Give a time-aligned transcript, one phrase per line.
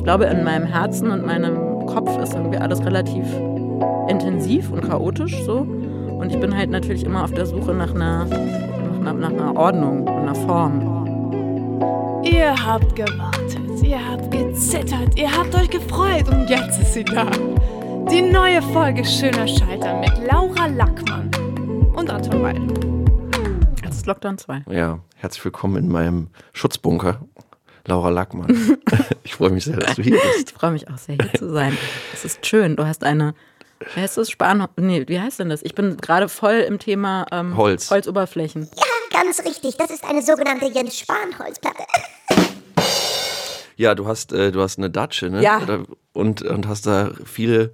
[0.00, 3.22] Ich glaube, in meinem Herzen und meinem Kopf ist irgendwie alles relativ
[4.08, 5.58] intensiv und chaotisch so.
[5.58, 10.08] Und ich bin halt natürlich immer auf der Suche nach einer, nach, nach einer Ordnung
[10.08, 12.22] und einer Form.
[12.24, 17.26] Ihr habt gewartet, ihr habt gezittert, ihr habt euch gefreut und jetzt ist sie da.
[18.10, 21.30] Die neue Folge Schöner Scheitern mit Laura Lackmann
[21.94, 22.62] und Anton Weil.
[23.84, 24.62] Jetzt ist Lockdown 2.
[24.70, 27.20] Ja, herzlich willkommen in meinem Schutzbunker.
[27.86, 28.78] Laura Lackmann.
[29.24, 30.50] ich freue mich sehr, dass du hier bist.
[30.50, 31.76] Ich freue mich auch sehr, hier zu sein.
[32.12, 32.76] Es ist schön.
[32.76, 33.34] Du hast eine,
[33.94, 34.30] wie heißt das?
[34.30, 35.62] Span nee, wie heißt denn das?
[35.62, 37.90] Ich bin gerade voll im Thema ähm, Holz.
[37.90, 38.68] Holzoberflächen.
[38.76, 39.76] Ja, ganz richtig.
[39.76, 41.84] Das ist eine sogenannte Jens Spahn-Holzplatte.
[43.76, 45.42] Ja, du hast, äh, du hast eine Datsche, ne?
[45.42, 45.62] Ja.
[46.12, 47.72] Und, und hast da viele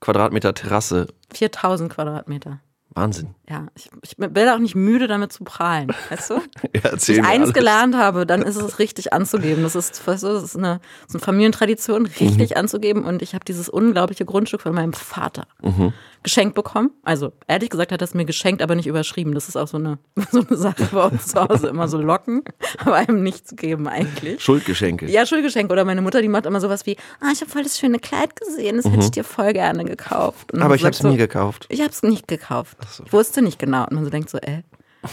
[0.00, 1.06] Quadratmeter Terrasse.
[1.32, 2.60] 4000 Quadratmeter.
[2.90, 3.34] Wahnsinn.
[3.48, 5.92] Ja, ich, ich bin auch nicht müde, damit zu prahlen.
[6.08, 6.34] Weißt du?
[6.74, 9.62] Ja, Wenn ich eins gelernt habe, dann ist es richtig anzugeben.
[9.62, 12.56] Das ist, weißt du, das ist eine, ist eine Familientradition, richtig Mhm.
[12.56, 13.04] anzugeben.
[13.04, 15.92] Und ich habe dieses unglaubliche Grundstück von meinem Vater Mhm.
[16.22, 16.90] geschenkt bekommen.
[17.02, 19.34] Also ehrlich gesagt hat er es mir geschenkt, aber nicht überschrieben.
[19.34, 19.98] Das ist auch so eine,
[20.32, 21.68] so eine Sache bei uns zu Hause.
[21.68, 22.42] Immer so locken,
[22.78, 24.42] aber einem nichts geben eigentlich.
[24.42, 25.06] Schuldgeschenke.
[25.10, 25.70] Ja, Schulgeschenk.
[25.70, 28.34] Oder meine Mutter, die macht immer sowas wie, ah, ich habe voll das schöne Kleid
[28.36, 30.52] gesehen, das hätte ich dir voll gerne gekauft.
[30.52, 30.64] Und Mhm.
[30.64, 31.66] Aber ich habe es so, nie gekauft.
[31.68, 32.78] ich habe es nicht gekauft.
[33.04, 33.82] Ich wusste nicht genau.
[33.82, 34.62] Und man so denkt so, ey,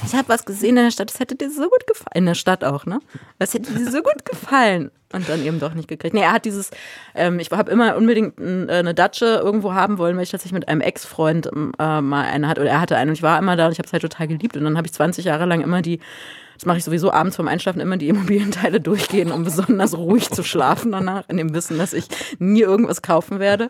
[0.06, 2.12] ich habe was gesehen in der Stadt, das hätte dir so gut gefallen.
[2.14, 3.00] In der Stadt auch, ne?
[3.40, 4.92] Das hätte dir so gut gefallen.
[5.14, 6.14] Und dann eben doch nicht gekriegt.
[6.14, 6.72] Nee, er hat dieses,
[7.16, 10.70] ähm, ich habe immer unbedingt äh, eine Datsche irgendwo haben wollen, weil ich tatsächlich mit
[10.70, 12.62] einem Ex-Freund äh, mal eine hatte.
[12.62, 14.28] Oder er hatte eine und ich war immer da und ich habe es halt total
[14.28, 14.56] geliebt.
[14.56, 16.00] Und dann habe ich 20 Jahre lang immer die,
[16.62, 20.44] das mache ich sowieso abends vorm Einschlafen, immer die Immobilienteile durchgehen, um besonders ruhig zu
[20.44, 22.06] schlafen danach, in dem Wissen, dass ich
[22.38, 23.70] nie irgendwas kaufen werde.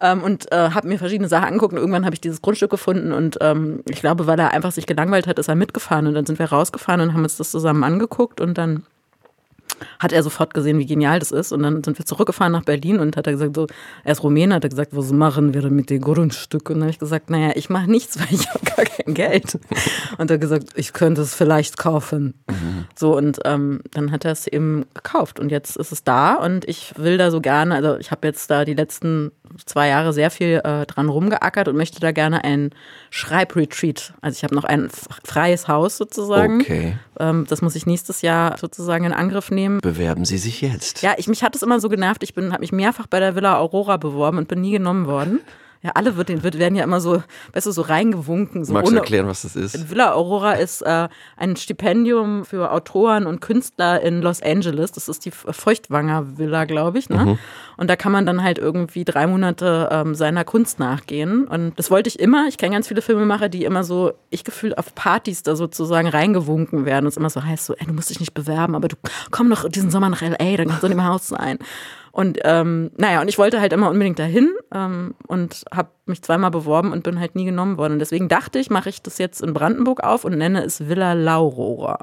[0.00, 3.12] Ähm, und äh, habe mir verschiedene Sachen angeguckt und irgendwann habe ich dieses Grundstück gefunden
[3.12, 6.26] und ähm, ich glaube, weil er einfach sich gelangweilt hat, ist er mitgefahren und dann
[6.26, 8.84] sind wir rausgefahren und haben uns das zusammen angeguckt und dann
[9.98, 11.52] hat er sofort gesehen, wie genial das ist.
[11.52, 13.66] Und dann sind wir zurückgefahren nach Berlin und hat er gesagt, so,
[14.04, 16.70] er ist Rumäne, hat er gesagt, was machen wir denn mit dem Grundstück?
[16.70, 19.58] Und dann habe ich gesagt, naja, ich mache nichts, weil ich habe gar kein Geld.
[20.18, 22.34] Und er hat gesagt, ich könnte es vielleicht kaufen.
[22.94, 25.40] So, und ähm, dann hat er es eben gekauft.
[25.40, 28.50] Und jetzt ist es da und ich will da so gerne, also ich habe jetzt
[28.50, 29.32] da die letzten
[29.66, 32.70] zwei Jahre sehr viel äh, dran rumgeackert und möchte da gerne ein
[33.10, 34.14] Schreibretreat.
[34.20, 34.88] Also ich habe noch ein
[35.24, 36.60] freies Haus sozusagen.
[36.60, 36.96] Okay.
[37.18, 39.80] Ähm, das muss ich nächstes Jahr sozusagen in Angriff nehmen.
[39.80, 41.02] Bewerben Sie sich jetzt.
[41.02, 42.22] Ja, ich, mich hat es immer so genervt.
[42.22, 45.40] Ich bin, habe mich mehrfach bei der Villa Aurora beworben und bin nie genommen worden.
[45.82, 47.22] Ja, alle wird, wird, werden ja immer so,
[47.52, 48.64] weißt du, so reingewunken.
[48.64, 49.90] So Magst du erklären, was das ist?
[49.90, 54.90] Villa Aurora ist äh, ein Stipendium für Autoren und Künstler in Los Angeles.
[54.90, 57.08] Das ist die Feuchtwanger Villa, glaube ich.
[57.08, 57.38] Ne?
[57.76, 61.46] Und da kann man dann halt irgendwie drei Monate ähm, seiner Kunst nachgehen.
[61.46, 62.46] Und das wollte ich immer.
[62.48, 66.86] Ich kenne ganz viele Filmemacher, die immer so, ich gefühlt auf Partys da sozusagen reingewunken
[66.86, 67.06] werden.
[67.06, 68.96] Und es immer so heißt so, ey, du musst dich nicht bewerben, aber du
[69.30, 71.58] komm doch diesen Sommer nach L.A., dann kannst du in dem Haus sein.
[72.18, 76.50] Und ähm, naja, und ich wollte halt immer unbedingt dahin ähm, und habe mich zweimal
[76.50, 77.92] beworben und bin halt nie genommen worden.
[77.92, 81.12] Und deswegen dachte ich, mache ich das jetzt in Brandenburg auf und nenne es Villa
[81.12, 82.00] Laurora.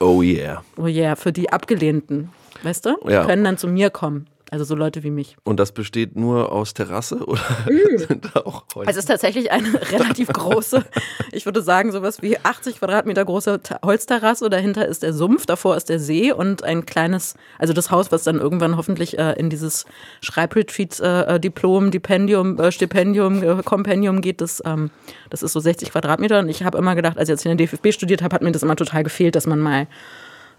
[0.00, 0.64] Oh yeah.
[0.78, 2.30] Oh yeah, für die Abgelehnten.
[2.62, 2.96] Weißt du?
[3.06, 3.20] Ja.
[3.20, 4.28] Die können dann zu mir kommen.
[4.52, 5.38] Also so Leute wie mich.
[5.44, 7.40] Und das besteht nur aus Terrasse oder
[7.96, 8.86] sind da auch Holz?
[8.90, 10.84] Es ist tatsächlich eine relativ große,
[11.32, 14.50] ich würde sagen, sowas wie 80 Quadratmeter große Holzterrasse.
[14.50, 18.24] Dahinter ist der Sumpf, davor ist der See und ein kleines, also das Haus, was
[18.24, 19.86] dann irgendwann hoffentlich äh, in dieses
[20.20, 24.42] Schreibretreat-Diplom, Dipendium, äh, Stipendium, äh, Kompendium geht.
[24.42, 24.90] Das, ähm,
[25.30, 26.40] das ist so 60 Quadratmeter.
[26.40, 28.52] Und ich habe immer gedacht, als ich jetzt in der DFB studiert habe, hat mir
[28.52, 29.86] das immer total gefehlt, dass man mal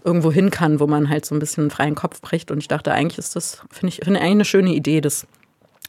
[0.03, 2.52] irgendwo hin kann, wo man halt so ein bisschen einen freien Kopf bricht.
[2.52, 5.28] Und ich dachte, eigentlich ist das, finde ich, finde eigentlich eine schöne Idee, das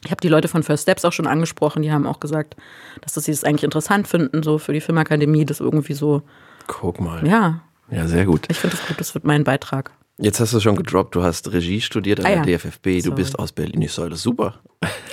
[0.03, 2.55] ich habe die Leute von First Steps auch schon angesprochen, die haben auch gesagt,
[3.01, 6.21] dass das sie das eigentlich interessant finden, so für die Filmakademie, das irgendwie so,
[6.67, 7.25] Guck mal.
[7.25, 8.45] ja, Ja, sehr gut.
[8.49, 9.91] ich finde das gut, das wird mein Beitrag.
[10.17, 12.57] Jetzt hast du schon gedroppt, du hast Regie studiert an Ah, der ja.
[12.57, 13.15] DFFB, du Sorry.
[13.15, 13.81] bist aus Berlin.
[13.81, 14.61] Ich soll das super.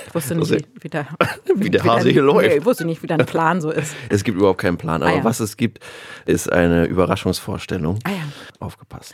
[0.07, 1.07] Ich wusste nicht, Also, wie, wie, der,
[1.55, 2.47] wie der Hase hier läuft.
[2.49, 3.93] Nee, ich wusste nicht, wie dein Plan so ist.
[4.09, 5.23] Es gibt überhaupt keinen Plan, aber Ah, ja.
[5.25, 5.79] was es gibt,
[6.25, 7.99] ist eine Überraschungsvorstellung.
[8.05, 8.15] Ah ja.
[8.59, 9.13] Aufgepasst.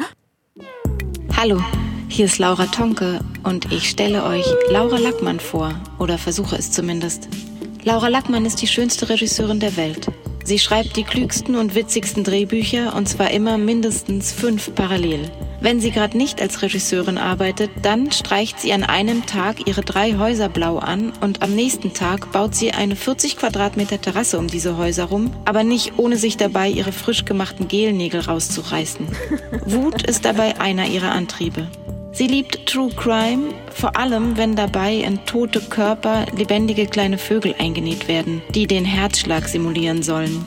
[1.36, 1.60] Hallo,
[2.08, 7.30] hier ist Laura Tonke und ich stelle euch Laura Lackmann vor, oder versuche es zumindest.
[7.84, 10.06] Laura Lackmann ist die schönste Regisseurin der Welt.
[10.44, 15.32] Sie schreibt die klügsten und witzigsten Drehbücher und zwar immer mindestens fünf parallel.
[15.62, 20.18] Wenn sie gerade nicht als Regisseurin arbeitet, dann streicht sie an einem Tag ihre drei
[20.18, 24.78] Häuser blau an und am nächsten Tag baut sie eine 40 Quadratmeter Terrasse um diese
[24.78, 29.06] Häuser rum, aber nicht ohne sich dabei ihre frisch gemachten Gelnägel rauszureißen.
[29.66, 31.68] Wut ist dabei einer ihrer Antriebe.
[32.14, 38.08] Sie liebt True Crime, vor allem wenn dabei in tote Körper lebendige kleine Vögel eingenäht
[38.08, 40.46] werden, die den Herzschlag simulieren sollen.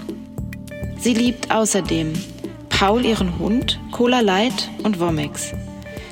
[0.98, 2.12] Sie liebt außerdem
[2.82, 5.52] Paul ihren Hund, Cola Light und Womex.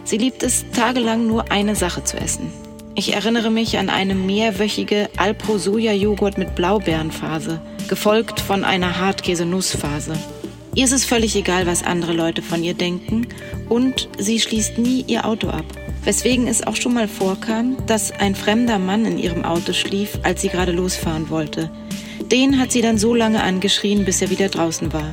[0.05, 2.53] Sie liebt es, tagelang nur eine Sache zu essen.
[2.95, 10.13] Ich erinnere mich an eine mehrwöchige Alpro-Soja-Joghurt mit Blaubeerenphase, gefolgt von einer Hartkäse-Nussphase.
[10.77, 13.27] Ihr ist es völlig egal, was andere Leute von ihr denken
[13.69, 15.65] und sie schließt nie ihr Auto ab.
[16.05, 20.43] Weswegen es auch schon mal vorkam, dass ein fremder Mann in ihrem Auto schlief, als
[20.43, 21.69] sie gerade losfahren wollte.
[22.31, 25.13] Den hat sie dann so lange angeschrien, bis er wieder draußen war.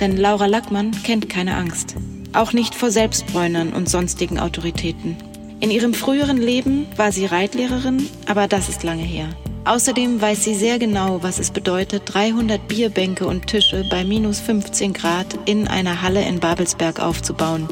[0.00, 1.96] Denn Laura Lackmann kennt keine Angst.
[2.32, 5.16] Auch nicht vor Selbstbräunern und sonstigen Autoritäten.
[5.60, 9.28] In ihrem früheren Leben war sie Reitlehrerin, aber das ist lange her.
[9.64, 14.92] Außerdem weiß sie sehr genau, was es bedeutet, 300 Bierbänke und Tische bei minus 15
[14.92, 17.68] Grad in einer Halle in Babelsberg aufzubauen.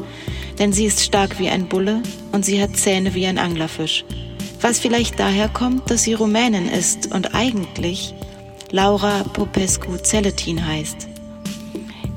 [0.59, 2.03] Denn sie ist stark wie ein Bulle
[2.33, 4.05] und sie hat Zähne wie ein Anglerfisch.
[4.61, 8.13] Was vielleicht daher kommt, dass sie Rumänin ist und eigentlich
[8.71, 11.07] Laura Popescu Zelletin heißt.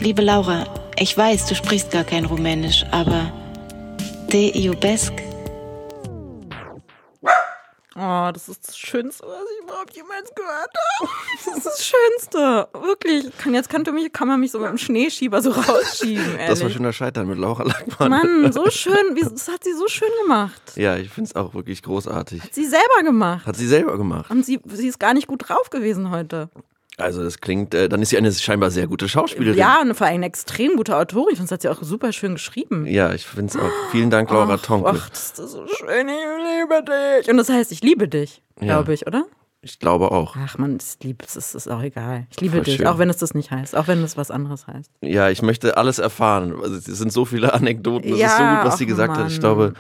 [0.01, 0.65] Liebe Laura,
[0.99, 3.31] ich weiß, du sprichst gar kein Rumänisch, aber
[4.33, 5.13] De Iubesc
[7.97, 10.71] Oh, das ist das Schönste, was ich überhaupt jemals gehört
[11.01, 11.11] habe.
[11.45, 12.69] Das ist das Schönste.
[12.73, 13.37] Wirklich.
[13.37, 16.25] Kann, jetzt kann, mich, kann man mich so mit dem Schneeschieber so rausschieben.
[16.25, 16.49] Ehrlich.
[16.49, 18.11] Das war schöner Scheitern mit Laura Lackmann.
[18.11, 18.95] Mann, so schön.
[19.17, 20.63] Wie, das hat sie so schön gemacht.
[20.77, 22.43] Ja, ich finde es auch wirklich großartig.
[22.43, 23.45] Hat sie selber gemacht.
[23.45, 24.31] Hat sie selber gemacht.
[24.31, 26.49] Und sie, sie ist gar nicht gut drauf gewesen heute.
[27.01, 29.59] Also das klingt, äh, dann ist sie eine scheinbar sehr gute Schauspielerin.
[29.59, 31.29] Ja, und vor allem eine extrem gute Autorin.
[31.33, 32.87] Ich finde, das hat sie auch super schön geschrieben.
[32.87, 33.71] Ja, ich finde es auch.
[33.91, 34.91] Vielen Dank, Laura ach, Tonke.
[34.95, 36.09] Ach, das ist so schön.
[36.09, 36.15] Ich
[36.61, 37.31] liebe dich.
[37.31, 38.95] Und das heißt, ich liebe dich, glaube Ja.
[38.95, 39.25] ich, oder?
[39.63, 40.37] Ich glaube auch.
[40.43, 42.27] Ach man, ich liebe es, es ist auch egal.
[42.31, 42.87] Ich liebe Voll dich, schön.
[42.87, 44.91] auch wenn es das nicht heißt, auch wenn es was anderes heißt.
[45.03, 46.55] Ja, ich möchte alles erfahren.
[46.63, 48.09] Also, es sind so viele Anekdoten.
[48.11, 49.27] Es ist so Ja, gut, was sie gesagt hat.
[49.27, 49.41] Ich Mann.
[49.41, 49.75] glaube,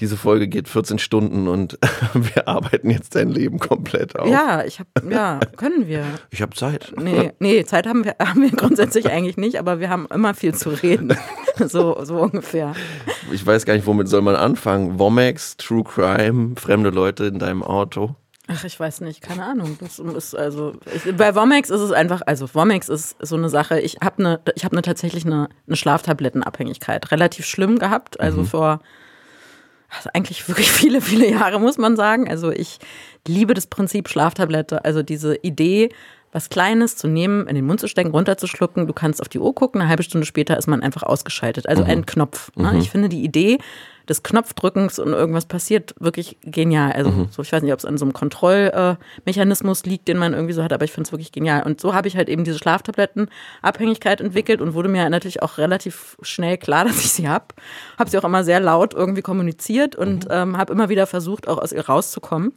[0.00, 1.78] diese Folge geht 14 Stunden und
[2.14, 4.28] wir arbeiten jetzt dein Leben komplett auf.
[4.28, 6.04] Ja, ich habe, ja, können wir.
[6.30, 6.92] Ich habe Zeit.
[7.00, 10.54] Nee, nee, Zeit haben wir, haben wir grundsätzlich eigentlich nicht, aber wir haben immer viel
[10.54, 11.16] zu reden.
[11.58, 12.74] So, so ungefähr.
[13.32, 14.98] Ich weiß gar nicht, womit soll man anfangen.
[14.98, 18.14] Womax, True Crime, fremde Leute in deinem Auto.
[18.46, 19.78] Ach, ich weiß nicht, keine Ahnung.
[19.80, 23.80] Das ist also ich, bei Womex ist es einfach, also Womex ist so eine Sache.
[23.80, 28.20] Ich habe eine, ich habe eine tatsächlich eine, eine Schlaftablettenabhängigkeit, relativ schlimm gehabt.
[28.20, 28.80] Also vor
[29.96, 32.28] also eigentlich wirklich viele, viele Jahre muss man sagen.
[32.28, 32.78] Also ich
[33.26, 35.90] liebe das Prinzip Schlaftablette, also diese Idee,
[36.32, 38.86] was Kleines zu nehmen, in den Mund zu stecken, runterzuschlucken.
[38.86, 41.68] Du kannst auf die Uhr gucken, eine halbe Stunde später ist man einfach ausgeschaltet.
[41.68, 42.50] Also ein Knopf.
[42.56, 42.76] Ne?
[42.78, 43.58] Ich finde die Idee
[44.08, 46.92] des Knopfdrückens und irgendwas passiert wirklich genial.
[46.92, 50.52] Also so, ich weiß nicht, ob es an so einem Kontrollmechanismus liegt, den man irgendwie
[50.52, 51.64] so hat, aber ich finde es wirklich genial.
[51.64, 56.16] Und so habe ich halt eben diese Schlaftablettenabhängigkeit entwickelt und wurde mir natürlich auch relativ
[56.22, 57.46] schnell klar, dass ich sie habe.
[57.98, 61.58] Habe sie auch immer sehr laut irgendwie kommuniziert und ähm, habe immer wieder versucht, auch
[61.58, 62.52] aus ihr rauszukommen.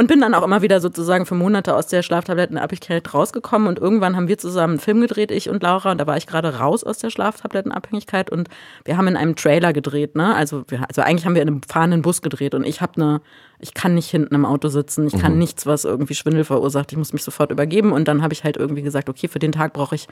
[0.00, 3.68] Und bin dann auch immer wieder sozusagen für Monate aus der Schlaftablettenabhängigkeit rausgekommen.
[3.68, 5.92] Und irgendwann haben wir zusammen einen Film gedreht, ich und Laura.
[5.92, 8.30] Und da war ich gerade raus aus der Schlaftablettenabhängigkeit.
[8.30, 8.48] Und
[8.86, 10.16] wir haben in einem Trailer gedreht.
[10.16, 10.34] Ne?
[10.34, 12.54] Also, wir, also eigentlich haben wir in einem fahrenden Bus gedreht.
[12.54, 13.20] Und ich habe eine,
[13.60, 15.06] ich kann nicht hinten im Auto sitzen.
[15.06, 16.92] Ich kann nichts, was irgendwie Schwindel verursacht.
[16.92, 17.92] Ich muss mich sofort übergeben.
[17.92, 20.08] Und dann habe ich halt irgendwie gesagt, okay, für den Tag brauche ich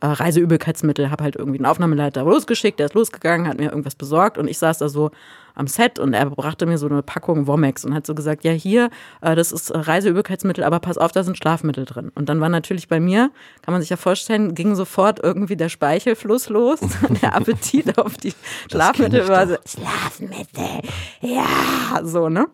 [0.00, 1.10] äh, Reiseübelkeitsmittel.
[1.10, 2.78] Habe halt irgendwie einen Aufnahmeleiter losgeschickt.
[2.78, 4.38] Der ist losgegangen, hat mir irgendwas besorgt.
[4.38, 5.10] Und ich saß da so
[5.54, 8.52] am Set und er brachte mir so eine Packung Womex und hat so gesagt, ja
[8.52, 12.10] hier, äh, das ist äh, Reiseübelkeitsmittel, aber pass auf, da sind Schlafmittel drin.
[12.14, 13.30] Und dann war natürlich bei mir,
[13.62, 16.80] kann man sich ja vorstellen, ging sofort irgendwie der Speichelfluss los,
[17.22, 18.34] der Appetit auf die
[18.70, 20.82] Schlafmittel war so, Schlafmittel,
[21.20, 22.46] ja, so, ne?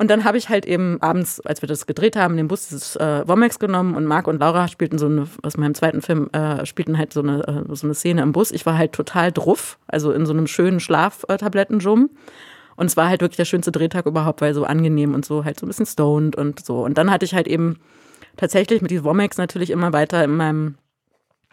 [0.00, 2.96] Und dann habe ich halt eben abends, als wir das gedreht haben, dem Bus dieses
[2.96, 6.64] äh, Womex genommen und Marc und Laura spielten so eine, aus meinem zweiten Film, äh,
[6.64, 8.50] spielten halt so eine, äh, so eine Szene im Bus.
[8.50, 12.08] Ich war halt total druff, also in so einem schönen Schlaftablettenjum.
[12.76, 15.60] Und es war halt wirklich der schönste Drehtag überhaupt, weil so angenehm und so halt
[15.60, 16.82] so ein bisschen stoned und so.
[16.82, 17.76] Und dann hatte ich halt eben
[18.38, 20.76] tatsächlich mit diesem Womex natürlich immer weiter in meinem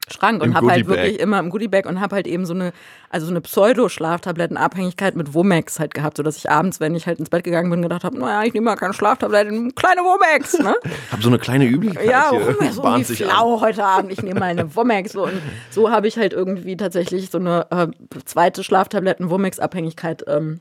[0.10, 2.72] Schrank und habe halt wirklich immer im Goodiebag und habe halt eben so eine,
[3.10, 7.30] also so eine Pseudo-Schlaftablettenabhängigkeit mit Womex halt gehabt, sodass ich abends, wenn ich halt ins
[7.30, 10.76] Bett gegangen bin, gedacht habe, naja, ich nehme mal keine Schlaftabletten, kleine Womex, ne?
[11.12, 12.40] Hab so eine kleine Übelkeit Ja, hier.
[12.58, 14.12] oh, so wie flau heute Abend.
[14.12, 15.12] Ich nehme mal eine Womex.
[15.12, 15.24] So.
[15.26, 17.88] Und so habe ich halt irgendwie tatsächlich so eine äh,
[18.26, 20.60] zweite Schlaftabletten-Womex-Abhängigkeit ähm,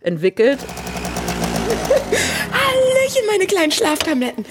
[0.00, 0.58] entwickelt.
[3.14, 4.44] Hallöchen, meine kleinen Schlaftabletten.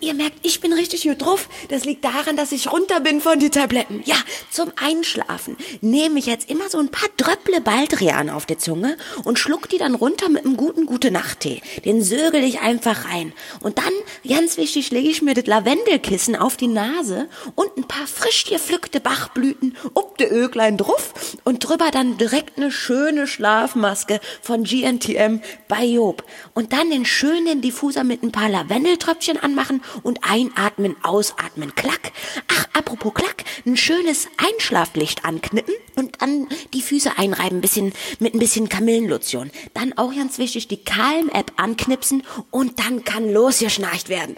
[0.00, 1.48] Ihr merkt, ich bin richtig gut drauf.
[1.68, 4.02] Das liegt daran, dass ich runter bin von die Tabletten.
[4.04, 4.16] Ja,
[4.50, 9.38] zum Einschlafen nehme ich jetzt immer so ein paar Dröpple Baldrian auf die Zunge und
[9.38, 11.62] schluck die dann runter mit einem guten Gute-Nacht-Tee.
[11.84, 13.32] Den sögel ich einfach rein.
[13.60, 13.92] Und dann,
[14.26, 19.00] ganz wichtig, lege ich mir das Lavendelkissen auf die Nase und ein paar frisch gepflückte
[19.00, 21.12] Bachblüten ob de Öglein drauf
[21.44, 26.24] und drüber dann direkt eine schöne Schlafmaske von GNTM bei Job.
[26.54, 32.12] Und dann den schönen einen Diffuser mit ein paar Lavendeltröpfchen anmachen und einatmen, ausatmen, klack.
[32.46, 38.38] Ach, apropos klack, ein schönes Einschlaflicht anknippen und dann die Füße einreiben, bisschen, mit ein
[38.38, 39.50] bisschen Kamillenlotion.
[39.74, 42.22] Dann auch ganz wichtig, die Calm-App anknipsen
[42.52, 44.36] und dann kann losgeschnarcht werden.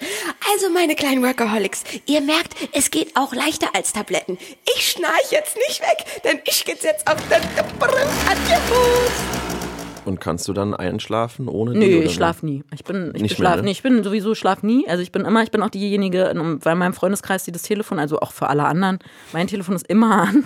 [0.55, 4.39] Also meine kleinen Workaholics, ihr merkt, es geht auch leichter als Tabletten.
[4.77, 9.60] Ich schnarch jetzt nicht weg, denn ich geht's jetzt auf den Fuß.
[10.11, 11.79] Und kannst du dann einschlafen ohne die?
[11.79, 12.65] Nö, ich schlaf nie.
[12.75, 13.63] Ich bin, ich Nicht schlaf mehr, ne?
[13.67, 13.71] nie.
[13.71, 14.89] Ich bin sowieso schlaf nie.
[14.89, 18.01] Also ich bin immer, ich bin auch diejenige, in- bei meinem Freundeskreis, die das Telefon,
[18.01, 18.99] also auch für alle anderen,
[19.33, 20.45] mein Telefon ist immer an.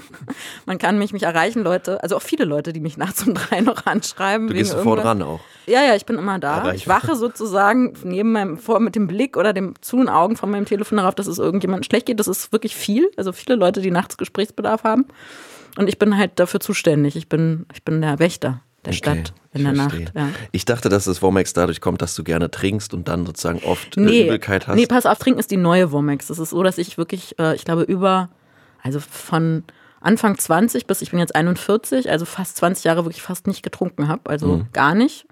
[0.66, 3.62] Man kann mich, mich erreichen, Leute, also auch viele Leute, die mich nachts um drei
[3.62, 4.48] noch anschreiben.
[4.48, 5.40] Du gehst sofort ran auch.
[5.66, 6.58] Ja, ja, ich bin immer da.
[6.58, 6.74] Erreichbar.
[6.74, 10.50] Ich wache sozusagen neben meinem, vor mit dem Blick oder dem zu den Augen von
[10.50, 12.20] meinem Telefon darauf, dass es irgendjemandem schlecht geht.
[12.20, 13.10] Das ist wirklich viel.
[13.16, 15.06] Also viele Leute, die nachts Gesprächsbedarf haben.
[15.78, 17.16] Und ich bin halt dafür zuständig.
[17.16, 20.04] Ich bin, ich bin der Wächter der Okay, Stadt in ich der verstehe.
[20.04, 20.12] Nacht.
[20.16, 20.28] Ja.
[20.52, 23.96] Ich dachte, dass das Womex dadurch kommt, dass du gerne trinkst und dann sozusagen oft
[23.96, 24.76] äh, Nee, Übelkeit hast.
[24.76, 26.30] nee, pass auf, trinken ist die neue Womex.
[26.30, 28.28] Es ist so, dass ich wirklich, äh, ich glaube, über,
[28.82, 29.64] also von
[30.00, 34.08] Anfang 20 bis ich bin jetzt 41, also fast 20 Jahre wirklich fast nicht getrunken
[34.08, 34.28] habe.
[34.28, 34.66] Also Mhm.
[34.72, 35.26] gar nicht.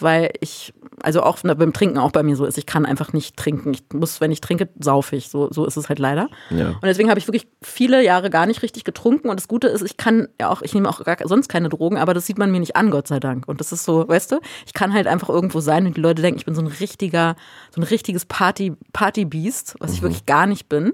[0.00, 3.36] Weil ich, also auch beim Trinken auch bei mir so ist, ich kann einfach nicht
[3.36, 3.72] trinken.
[3.72, 5.28] Ich muss, wenn ich trinke, saufe ich.
[5.28, 6.28] So, so ist es halt leider.
[6.50, 6.70] Ja.
[6.70, 9.28] Und deswegen habe ich wirklich viele Jahre gar nicht richtig getrunken.
[9.28, 11.98] Und das Gute ist, ich kann ja auch, ich nehme auch gar, sonst keine Drogen,
[11.98, 13.46] aber das sieht man mir nicht an, Gott sei Dank.
[13.48, 16.22] Und das ist so, weißt du, ich kann halt einfach irgendwo sein und die Leute
[16.22, 17.36] denken, ich bin so ein richtiger,
[17.74, 20.92] so ein richtiges Party, Partybeast, was ich wirklich gar nicht bin.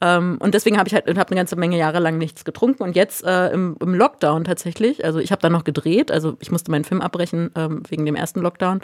[0.00, 2.82] Ähm, und deswegen habe ich halt hab eine ganze Menge Jahre lang nichts getrunken.
[2.82, 6.50] Und jetzt äh, im, im Lockdown tatsächlich, also ich habe dann noch gedreht, also ich
[6.50, 8.80] musste meinen Film abbrechen ähm, wegen dem ersten Lockdown.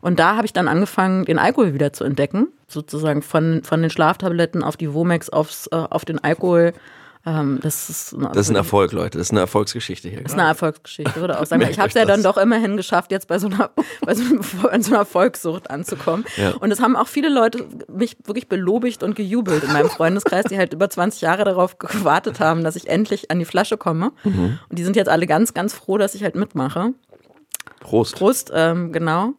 [0.00, 3.90] Und da habe ich dann angefangen, den Alkohol wieder zu entdecken, sozusagen von, von den
[3.90, 6.72] Schlaftabletten auf die Womex aufs, äh, auf den Alkohol.
[7.26, 9.18] Ähm, das ist, Das ist ein Erfolg, Leute.
[9.18, 10.22] Das ist eine Erfolgsgeschichte hier.
[10.22, 11.62] das ist eine Erfolgsgeschichte, würde auch sagen.
[11.68, 13.70] Ich habe es ja dann doch immerhin geschafft, jetzt bei so einer,
[14.02, 16.24] bei so, einem, bei so einer Volkssucht anzukommen.
[16.36, 16.54] Ja.
[16.54, 20.56] Und es haben auch viele Leute mich wirklich belobigt und gejubelt in meinem Freundeskreis, die
[20.56, 24.12] halt über 20 Jahre darauf gewartet haben, dass ich endlich an die Flasche komme.
[24.22, 24.60] Mhm.
[24.68, 26.92] Und die sind jetzt alle ganz, ganz froh, dass ich halt mitmache.
[27.80, 28.14] Prost.
[28.16, 29.34] Prost, ähm, genau.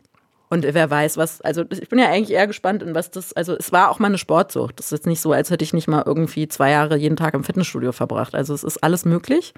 [0.50, 3.54] Und wer weiß, was, also ich bin ja eigentlich eher gespannt, in was das, also
[3.58, 4.80] es war auch mal eine Sportsucht.
[4.80, 7.34] Das ist jetzt nicht so, als hätte ich nicht mal irgendwie zwei Jahre jeden Tag
[7.34, 8.34] im Fitnessstudio verbracht.
[8.34, 9.54] Also es ist alles möglich.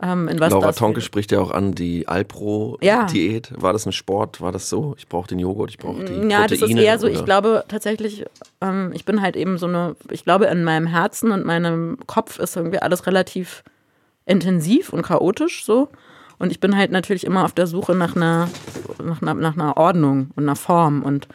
[0.00, 2.08] Ähm, in was Laura Tonke spricht ja auch an die Ja.
[2.08, 3.52] Alpro-Diät.
[3.56, 4.40] War das ein Sport?
[4.40, 4.94] War das so?
[4.98, 7.24] Ich brauche den Joghurt, ich brauche die Ja, das ist eher so, ich oder?
[7.24, 8.24] glaube tatsächlich,
[8.60, 12.38] ähm, ich bin halt eben so eine, ich glaube in meinem Herzen und meinem Kopf
[12.38, 13.64] ist irgendwie alles relativ
[14.24, 15.88] intensiv und chaotisch so.
[16.38, 18.48] Und ich bin halt natürlich immer auf der Suche nach einer,
[19.02, 21.02] nach einer, nach einer Ordnung und einer Form.
[21.02, 21.26] Und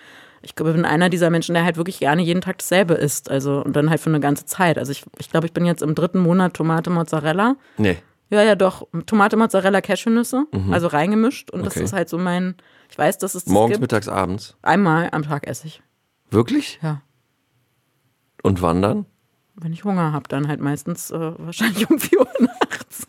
[0.42, 3.30] ich glaube, ich bin einer dieser Menschen, der halt wirklich gerne jeden Tag dasselbe isst.
[3.30, 4.78] Also, und dann halt für eine ganze Zeit.
[4.78, 7.56] Also ich, ich glaube, ich bin jetzt im dritten Monat Tomate Mozzarella.
[7.78, 7.98] Nee.
[8.30, 8.88] Ja, ja, doch.
[9.06, 11.52] Tomate, Mozzarella, Cashewnüsse, also reingemischt.
[11.52, 11.80] Und das Mhm.
[11.82, 11.86] Okay.
[11.86, 12.56] ist halt so mein,
[12.90, 13.82] ich weiß, dass es das Morgens, gibt.
[13.82, 14.56] mittags, abends.
[14.64, 15.84] Einmal am Tag esse ich.
[16.32, 16.80] Wirklich?
[16.82, 17.02] Ja.
[18.42, 19.06] Und wann dann?
[19.56, 23.08] Wenn ich Hunger habe, dann halt meistens äh, wahrscheinlich um 4 Uhr nachts.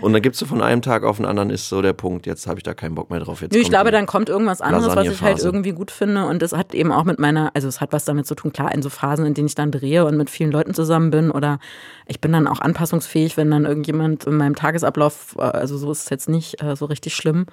[0.00, 2.46] Und dann gibst du von einem Tag auf den anderen, ist so der Punkt, jetzt
[2.46, 3.40] habe ich da keinen Bock mehr drauf.
[3.40, 6.26] Jetzt ich glaube, dann kommt irgendwas anderes, was ich halt irgendwie gut finde.
[6.26, 8.72] Und das hat eben auch mit meiner, also es hat was damit zu tun, klar,
[8.72, 11.30] in so Phasen, in denen ich dann drehe und mit vielen Leuten zusammen bin.
[11.32, 11.58] Oder
[12.06, 16.04] ich bin dann auch anpassungsfähig, wenn dann irgendjemand in meinem Tagesablauf, äh, also so ist
[16.04, 17.46] es jetzt nicht äh, so richtig schlimm.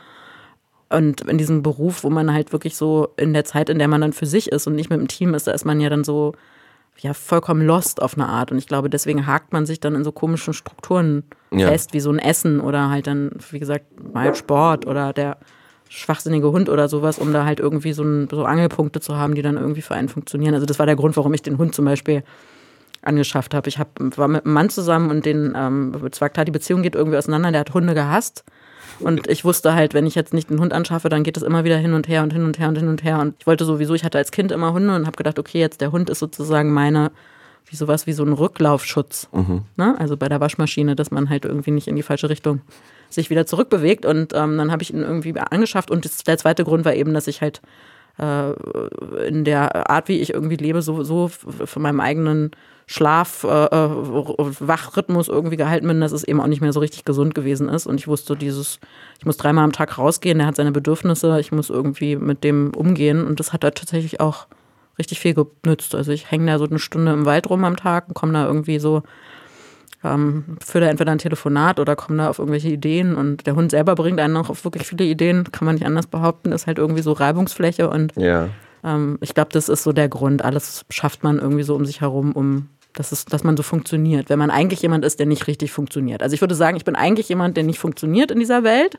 [0.90, 4.02] Und in diesem Beruf, wo man halt wirklich so in der Zeit, in der man
[4.02, 6.04] dann für sich ist und nicht mit dem Team ist, da ist man ja dann
[6.04, 6.34] so
[7.00, 8.52] ja vollkommen lost auf eine Art.
[8.52, 11.68] Und ich glaube, deswegen hakt man sich dann in so komischen Strukturen Ja.
[11.68, 15.38] fest, wie so ein Essen oder halt dann, wie gesagt, mal Sport oder der
[15.90, 19.42] schwachsinnige Hund oder sowas, um da halt irgendwie so, ein, so Angelpunkte zu haben, die
[19.44, 20.54] dann irgendwie für einen funktionieren.
[20.56, 22.24] Also das war der Grund, warum ich den Hund zum Beispiel
[23.04, 23.70] angeschafft habe.
[23.70, 26.96] Ich hab, war mit einem Mann zusammen und den ähm, zwar klar, die Beziehung geht
[26.96, 28.44] irgendwie auseinander, der hat Hunde gehasst.
[29.00, 31.64] Und ich wusste halt, wenn ich jetzt nicht einen Hund anschaffe, dann geht es immer
[31.64, 33.20] wieder hin und her und hin und her und hin und her.
[33.20, 35.82] Und ich wollte sowieso, ich hatte als Kind immer Hunde und habe gedacht, okay, jetzt
[35.82, 37.12] der Hund ist sozusagen meine,
[37.66, 39.30] wie sowas wie so ein Rücklaufschutz.
[39.78, 39.96] Ne?
[40.00, 42.62] Also bei der Waschmaschine, dass man halt irgendwie nicht in die falsche Richtung
[43.10, 44.06] sich wieder zurückbewegt.
[44.06, 45.92] Und ähm, dann habe ich ihn irgendwie angeschafft.
[45.92, 47.62] Und das, der zweite Grund war eben, dass ich halt
[48.17, 52.51] in der Art, wie ich irgendwie lebe, so, so von meinem eigenen
[52.86, 53.89] Schlaf, äh, äh,
[54.60, 57.88] Wachrhythmus irgendwie gehalten bin, dass es eben auch nicht mehr so richtig gesund gewesen ist.
[57.88, 58.79] Und ich wusste dieses,
[59.20, 62.72] ich muss dreimal am Tag rausgehen, der hat seine Bedürfnisse, ich muss irgendwie mit dem
[62.75, 63.25] umgehen.
[63.25, 64.48] Und das hat da tatsächlich auch
[65.00, 65.96] richtig viel genützt.
[65.96, 68.46] Also ich hänge da so eine Stunde im Wald rum am Tag und komme da
[68.46, 69.01] irgendwie so
[70.03, 73.72] ähm, führe da entweder ein Telefonat oder komme da auf irgendwelche Ideen und der Hund
[73.72, 76.77] selber bringt einen auch auf wirklich viele Ideen, kann man nicht anders behaupten, ist halt
[76.77, 78.50] irgendwie so Reibungsfläche und Ja.
[78.83, 80.43] ähm, ich glaube, das ist so der Grund.
[80.43, 84.29] Alles schafft man irgendwie so um sich herum, um dass, es, dass man so funktioniert.
[84.29, 86.22] Wenn man eigentlich jemand ist, der nicht richtig funktioniert.
[86.22, 88.98] Also ich würde sagen, ich bin eigentlich jemand, der nicht funktioniert in dieser Welt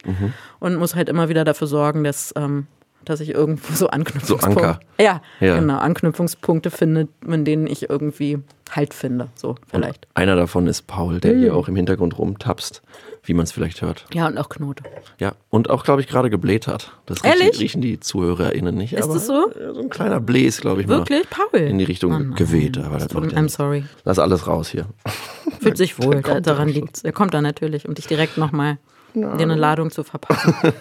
[0.59, 2.67] und muss halt immer wieder dafür sorgen, dass, ähm,
[3.09, 4.61] dass ich irgendwo so Anknüpfungspunkte.
[4.61, 4.81] So Anker.
[5.01, 5.59] Ja, Ja.
[5.59, 8.39] genau, Anknüpfungspunkte finde, in denen ich irgendwie
[8.71, 10.09] Halt finde, so vielleicht.
[10.15, 12.83] Einer davon ist Paul, der hier auch im Hintergrund rumtapst,
[13.23, 14.07] wie man es vielleicht hört.
[14.13, 14.83] Ja, und auch Knote.
[15.21, 16.91] Ja, und auch, glaube ich, gerade gebläht hat.
[17.07, 17.61] Das riechen, Ehrlich?
[17.61, 18.95] riechen die ZuhörerInnen nicht.
[18.95, 19.53] Ist das so?
[19.75, 20.89] So ein kleiner Bläs, glaube ich.
[20.89, 21.25] Wirklich?
[21.29, 21.61] Paul?
[21.61, 22.35] In die Richtung Oh nein.
[22.35, 22.79] geweht.
[22.79, 23.55] Aber das macht I'm nichts.
[23.55, 23.85] sorry.
[24.05, 24.87] Lass alles raus hier.
[25.61, 28.79] Fühlt sich wohl, da, daran liegt Er kommt da natürlich, um dich direkt nochmal
[29.15, 30.55] dir eine Ladung zu verpassen.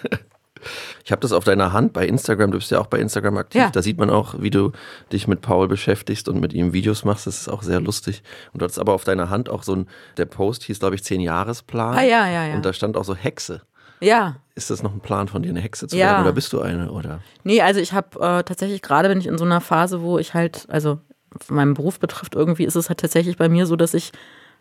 [1.04, 3.60] Ich habe das auf deiner Hand bei Instagram, du bist ja auch bei Instagram aktiv.
[3.62, 3.70] Ja.
[3.70, 4.72] Da sieht man auch, wie du
[5.12, 7.26] dich mit Paul beschäftigst und mit ihm Videos machst.
[7.26, 8.22] Das ist auch sehr lustig.
[8.52, 11.04] Und du hattest aber auf deiner Hand auch so ein, der Post hieß, glaube ich,
[11.04, 11.96] 10 Jahresplan.
[11.98, 12.54] Ah, ja, ja, ja.
[12.54, 13.62] Und da stand auch so Hexe.
[14.00, 16.08] Ja, Ist das noch ein Plan von dir, eine Hexe zu Ja.
[16.10, 16.22] werden?
[16.22, 16.90] Oder bist du eine?
[16.92, 17.20] Oder?
[17.42, 20.34] Nee, also ich habe äh, tatsächlich gerade bin ich in so einer Phase, wo ich
[20.34, 20.98] halt, also
[21.30, 24.12] was meinen Beruf betrifft, irgendwie ist es halt tatsächlich bei mir so, dass ich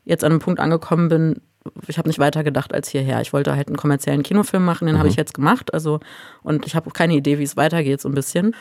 [0.05, 1.41] jetzt an einem Punkt angekommen bin,
[1.87, 3.21] ich habe nicht weiter gedacht als hierher.
[3.21, 5.73] Ich wollte halt einen kommerziellen Kinofilm machen, den habe ich jetzt gemacht.
[5.73, 5.99] Also,
[6.41, 8.55] und ich habe auch keine Idee, wie es weitergeht, so ein bisschen.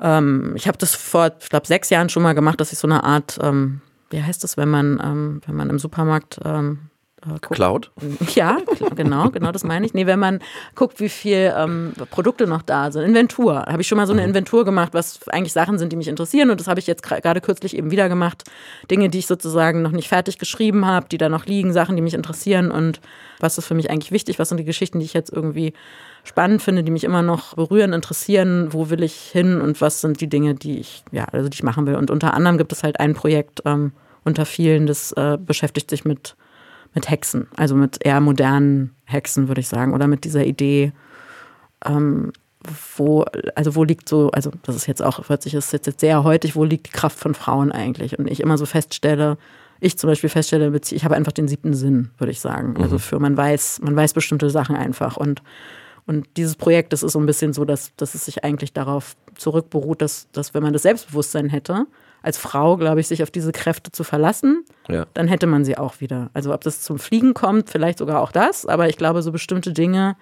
[0.00, 2.86] Ähm, ich habe das vor, ich glaube, sechs Jahren schon mal gemacht, dass ich so
[2.86, 6.90] eine Art, ähm, wie heißt das, wenn man, ähm, wenn man im Supermarkt ähm,
[7.26, 7.90] äh, guckt, Cloud?
[8.34, 8.58] ja,
[8.94, 9.94] genau, genau, das meine ich.
[9.94, 10.40] Nee, wenn man
[10.74, 13.66] guckt, wie viel ähm, Produkte noch da sind, Inventur.
[13.66, 16.50] Habe ich schon mal so eine Inventur gemacht, was eigentlich Sachen sind, die mich interessieren.
[16.50, 18.44] Und das habe ich jetzt gerade kürzlich eben wieder gemacht.
[18.90, 22.02] Dinge, die ich sozusagen noch nicht fertig geschrieben habe, die da noch liegen, Sachen, die
[22.02, 23.00] mich interessieren und
[23.38, 25.74] was ist für mich eigentlich wichtig, was sind die Geschichten, die ich jetzt irgendwie
[26.24, 30.20] spannend finde, die mich immer noch berühren, interessieren, wo will ich hin und was sind
[30.20, 31.94] die Dinge, die ich, ja, also die ich machen will.
[31.94, 33.92] Und unter anderem gibt es halt ein Projekt ähm,
[34.24, 36.36] unter vielen, das äh, beschäftigt sich mit
[36.96, 40.92] mit Hexen, also mit eher modernen Hexen, würde ich sagen, oder mit dieser Idee,
[41.84, 42.32] ähm,
[42.96, 43.24] wo,
[43.54, 46.24] also wo liegt so, also das ist jetzt auch, hört sich das ist jetzt sehr
[46.24, 48.18] heutig, wo liegt die Kraft von Frauen eigentlich?
[48.18, 49.36] Und ich immer so feststelle,
[49.78, 52.76] ich zum Beispiel feststelle, ich habe einfach den siebten Sinn, würde ich sagen.
[52.80, 55.42] Also für man weiß, man weiß bestimmte Sachen einfach und
[56.08, 59.16] und dieses Projekt, das ist so ein bisschen so, dass, dass es sich eigentlich darauf
[59.34, 61.86] zurückberuht, dass, dass wenn man das Selbstbewusstsein hätte,
[62.22, 65.06] als Frau, glaube ich, sich auf diese Kräfte zu verlassen, Ja.
[65.14, 66.30] dann hätte man sie auch wieder.
[66.34, 69.72] Also ob das zum Fliegen kommt, vielleicht sogar auch das, aber ich glaube, so bestimmte
[69.72, 70.16] Dinge,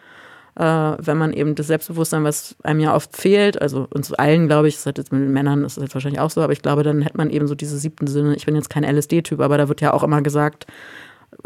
[0.56, 4.68] äh, wenn man eben das Selbstbewusstsein, was einem ja oft fehlt, also uns allen, glaube
[4.68, 6.62] ich, das hat jetzt mit den Männern, ist das jetzt wahrscheinlich auch so, aber ich
[6.62, 8.36] glaube, dann hätte man eben so diese siebten Sinne.
[8.36, 10.66] Ich bin jetzt kein LSD-Typ, aber da wird ja auch immer gesagt,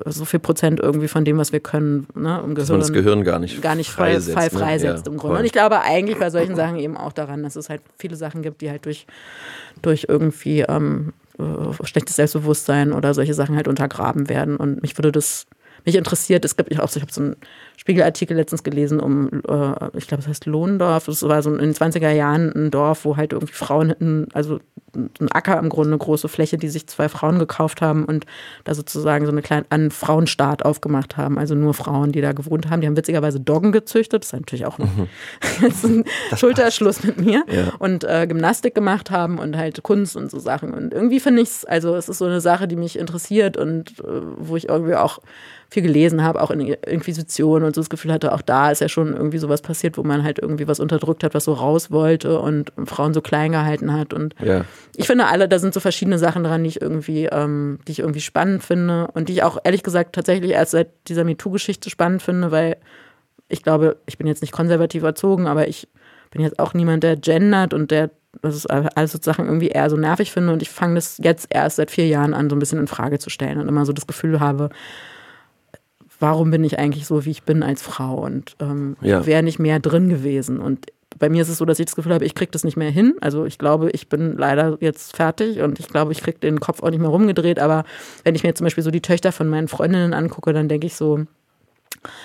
[0.04, 3.24] so viel Prozent irgendwie von dem, was wir können, ne, im Dass man das Gehirn
[3.24, 4.50] gar nicht, gar nicht frei, freisetzt, frei ne?
[4.50, 5.34] freisetzt Ja, im Grunde.
[5.34, 5.38] voll.
[5.40, 8.42] Und ich glaube eigentlich bei solchen Sachen eben auch daran, dass es halt viele Sachen
[8.42, 9.06] gibt, die halt durch,
[9.82, 14.56] durch irgendwie ähm, äh, schlechtes Selbstbewusstsein oder solche Sachen halt untergraben werden.
[14.56, 15.46] Und mich würde das,
[15.88, 17.36] mich interessiert, es gibt, ich, auch, so- ich habe so einen
[17.76, 21.06] Spiegelartikel letztens gelesen um, äh, ich glaube, es heißt Lohndorf.
[21.06, 24.60] Das war so in den 20er Jahren ein Dorf, wo halt irgendwie Frauen hätten, also
[24.96, 28.24] ein Acker im Grunde, eine große Fläche, die sich zwei Frauen gekauft haben und
[28.64, 31.38] da sozusagen so eine kleine, einen Frauenstaat aufgemacht haben.
[31.38, 32.80] Also nur Frauen, die da gewohnt haben.
[32.80, 34.22] Die haben witzigerweise Doggen gezüchtet.
[34.24, 35.08] Das ist natürlich auch ein,
[35.60, 36.04] das ist ein
[36.36, 37.44] Schulterschluss mit mir.
[37.48, 37.72] Ja.
[37.78, 40.72] Und äh, Gymnastik gemacht haben und halt Kunst und so Sachen.
[40.74, 44.00] Und irgendwie finde ich es, also es ist so eine Sache, die mich interessiert und
[44.00, 44.04] äh,
[44.38, 45.18] wo ich irgendwie auch
[45.70, 48.88] viel gelesen habe, auch in Inquisition und so das Gefühl hatte, auch da ist ja
[48.88, 52.40] schon irgendwie sowas passiert, wo man halt irgendwie was unterdrückt hat, was so raus wollte
[52.40, 54.14] und Frauen so klein gehalten hat.
[54.14, 54.64] Und Ja.
[54.96, 57.98] ich finde alle, da sind so verschiedene Sachen dran, die ich irgendwie, ähm, die ich
[57.98, 62.22] irgendwie spannend finde und die ich auch ehrlich gesagt tatsächlich erst seit dieser MeToo-Geschichte spannend
[62.22, 62.76] finde, weil
[63.50, 65.88] ich glaube, ich bin jetzt nicht konservativ erzogen, aber ich
[66.30, 68.10] bin jetzt auch niemand, der gendert und der
[68.42, 71.76] das ist alles sozusagen irgendwie eher so nervig finde und ich fange das jetzt erst
[71.76, 74.06] seit vier Jahren an, so ein bisschen in Frage zu stellen und immer so das
[74.06, 74.68] Gefühl habe,
[76.20, 79.24] warum bin ich eigentlich so, wie ich bin als Frau und ähm, Ja.
[79.26, 80.86] wäre nicht mehr drin gewesen und
[81.18, 82.90] bei mir ist es so, dass ich das Gefühl habe, ich kriege das nicht mehr
[82.90, 83.14] hin.
[83.20, 86.80] Also ich glaube, ich bin leider jetzt fertig und ich glaube, ich kriege den Kopf
[86.82, 87.58] auch nicht mehr rumgedreht.
[87.58, 87.84] Aber
[88.22, 90.94] wenn ich mir zum Beispiel so die Töchter von meinen Freundinnen angucke, dann denke ich
[90.94, 91.24] so,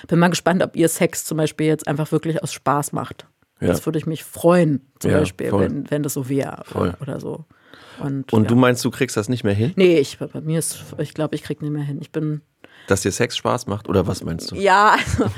[0.08, 3.25] bin mal gespannt, ob ihr Sex zum Beispiel jetzt einfach wirklich aus Spaß macht.
[3.62, 3.67] Ja.
[3.69, 5.62] Das würde ich mich freuen, zum Ja, Beispiel, voll.
[5.62, 6.63] wenn, wenn das so wäre
[7.01, 7.45] oder so.
[7.99, 8.47] Und, Und ja.
[8.49, 9.71] du meinst, du kriegst das nicht mehr hin?
[9.75, 11.97] Nee, ich, bei mir ist, ich glaube, ich krieg nicht mehr hin.
[12.01, 12.41] Ich bin,
[12.87, 13.87] Dass dir Sex Spaß macht?
[13.89, 14.55] Oder was meinst du?
[14.55, 15.31] ja, also,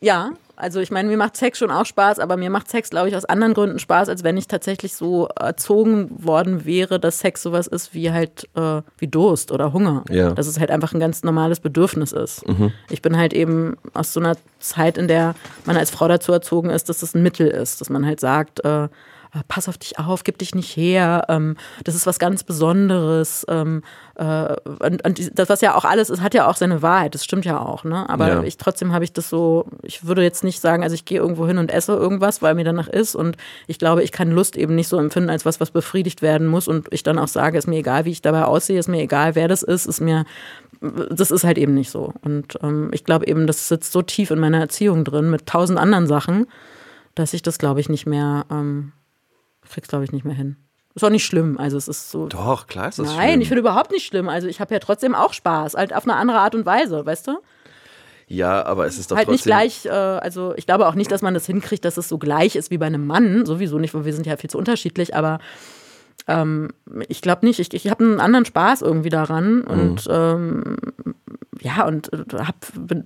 [0.00, 0.30] ja,
[0.60, 3.16] also ich meine, mir macht Sex schon auch Spaß, aber mir macht Sex, glaube ich,
[3.16, 7.66] aus anderen Gründen Spaß, als wenn ich tatsächlich so erzogen worden wäre, dass Sex sowas
[7.66, 10.04] ist wie halt, äh, wie Durst oder Hunger.
[10.10, 10.32] Ja.
[10.32, 12.42] Dass es halt einfach ein ganz normales Bedürfnis ist.
[12.90, 16.68] Ich bin halt eben aus so einer Zeit, in der man als Frau dazu erzogen
[16.68, 18.88] ist, dass das ein Mittel ist, dass man halt sagt, äh,
[19.48, 23.46] pass auf dich auf, gib dich nicht her, ähm, das ist was ganz Besonderes.
[23.48, 23.82] Ähm,
[24.16, 27.24] äh, und, und das, was ja auch alles ist, hat ja auch seine Wahrheit, das
[27.24, 28.08] stimmt ja auch, ne?
[28.08, 28.42] Aber Ja.
[28.42, 31.46] ich trotzdem habe ich das so, ich würde jetzt nicht sagen, also ich gehe irgendwo
[31.46, 33.14] hin und esse irgendwas, weil mir danach ist.
[33.14, 36.46] Und ich glaube, ich kann Lust eben nicht so empfinden als was, was befriedigt werden
[36.46, 36.68] muss.
[36.68, 39.34] Und ich dann auch sage, ist mir egal, wie ich dabei aussehe, ist mir egal,
[39.34, 40.24] wer das ist, ist mir
[41.10, 42.14] das ist halt eben nicht so.
[42.22, 45.78] Und ähm, ich glaube eben, das sitzt so tief in meiner Erziehung drin mit tausend
[45.78, 46.46] anderen Sachen,
[47.14, 48.92] dass ich das, glaube ich, nicht mehr, ähm,
[49.70, 50.56] krieg's, glaube ich, nicht mehr hin.
[50.94, 51.56] Ist auch nicht schlimm.
[51.58, 52.26] Also es ist so.
[52.26, 53.40] Doch, klar ist das Nein, schlimm.
[53.42, 54.28] ich finde überhaupt nicht schlimm.
[54.28, 57.28] Also ich habe ja trotzdem auch Spaß, halt auf eine andere Art und Weise, weißt
[57.28, 57.38] du?
[58.26, 59.50] Ja, aber es ist doch halt nicht trotzdem.
[59.50, 62.54] gleich, äh, also ich glaube auch nicht, dass man das hinkriegt, dass es so gleich
[62.54, 63.44] ist wie bei einem Mann.
[63.46, 65.38] Sowieso nicht, weil wir sind ja viel zu unterschiedlich, aber
[66.26, 66.68] ähm,
[67.08, 67.60] ich glaube nicht.
[67.60, 70.76] Ich, ich habe einen anderen Spaß irgendwie daran und ähm,
[71.60, 72.54] ja, und äh, hab,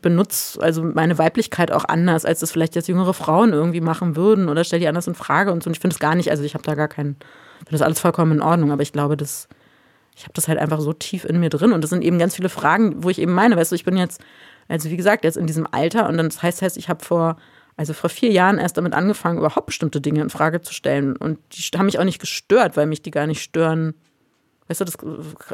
[0.03, 4.48] benutze also meine Weiblichkeit auch anders, als das vielleicht jetzt jüngere Frauen irgendwie machen würden
[4.48, 5.68] oder stell die anders in Frage und so.
[5.68, 7.16] Und ich finde es gar nicht, also ich habe da gar keinen,
[7.59, 9.48] finde das alles vollkommen in Ordnung, aber ich glaube, das,
[10.16, 12.37] ich habe das halt einfach so tief in mir drin und das sind eben ganz
[12.37, 14.22] viele Fragen, wo ich eben meine, weißt du, ich bin jetzt,
[14.68, 17.37] also wie gesagt, jetzt in diesem Alter und dann das heißt, heißt ich habe vor,
[17.77, 21.39] also vor vier Jahren erst damit angefangen, überhaupt bestimmte Dinge in Frage zu stellen und
[21.53, 23.95] die haben mich auch nicht gestört, weil mich die gar nicht stören.
[24.69, 24.97] Weißt du, das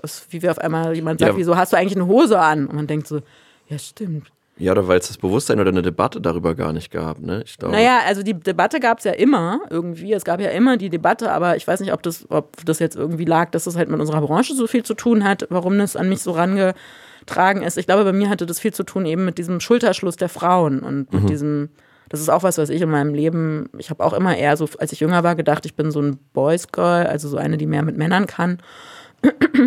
[0.03, 1.37] ist wie wir auf einmal jemand sagt, Ja.
[1.39, 2.67] wieso hast du eigentlich eine Hose an?
[2.67, 3.21] Und man denkt so,
[3.69, 4.31] ja stimmt.
[4.57, 7.43] Ja, oder weil es das Bewusstsein oder eine Debatte darüber gar nicht gab, ne?
[7.47, 7.75] Ich glaube.
[7.75, 10.13] Naja, also die Debatte gab es ja immer irgendwie.
[10.13, 12.95] Es gab ja immer die Debatte, aber ich weiß nicht, ob das, ob das jetzt
[12.95, 15.97] irgendwie lag, dass es halt mit unserer Branche so viel zu tun hat, warum das
[15.97, 17.79] an mich so rangetragen ist.
[17.79, 20.81] Ich glaube, bei mir hatte das viel zu tun eben mit diesem Schulterschluss der Frauen
[20.81, 21.71] und mit diesem,
[22.11, 24.69] das ist auch was, was ich in meinem Leben, ich habe auch immer eher so,
[24.79, 27.67] als ich jünger war, gedacht, ich bin so ein Boys Girl, also so eine, die
[27.67, 28.59] mehr mit Männern kann.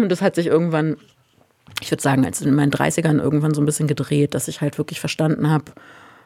[0.07, 0.97] Das hat sich irgendwann
[1.81, 4.77] ich würde sagen, als in meinen 30ern irgendwann so ein bisschen gedreht, dass ich halt
[4.77, 5.65] wirklich verstanden habe,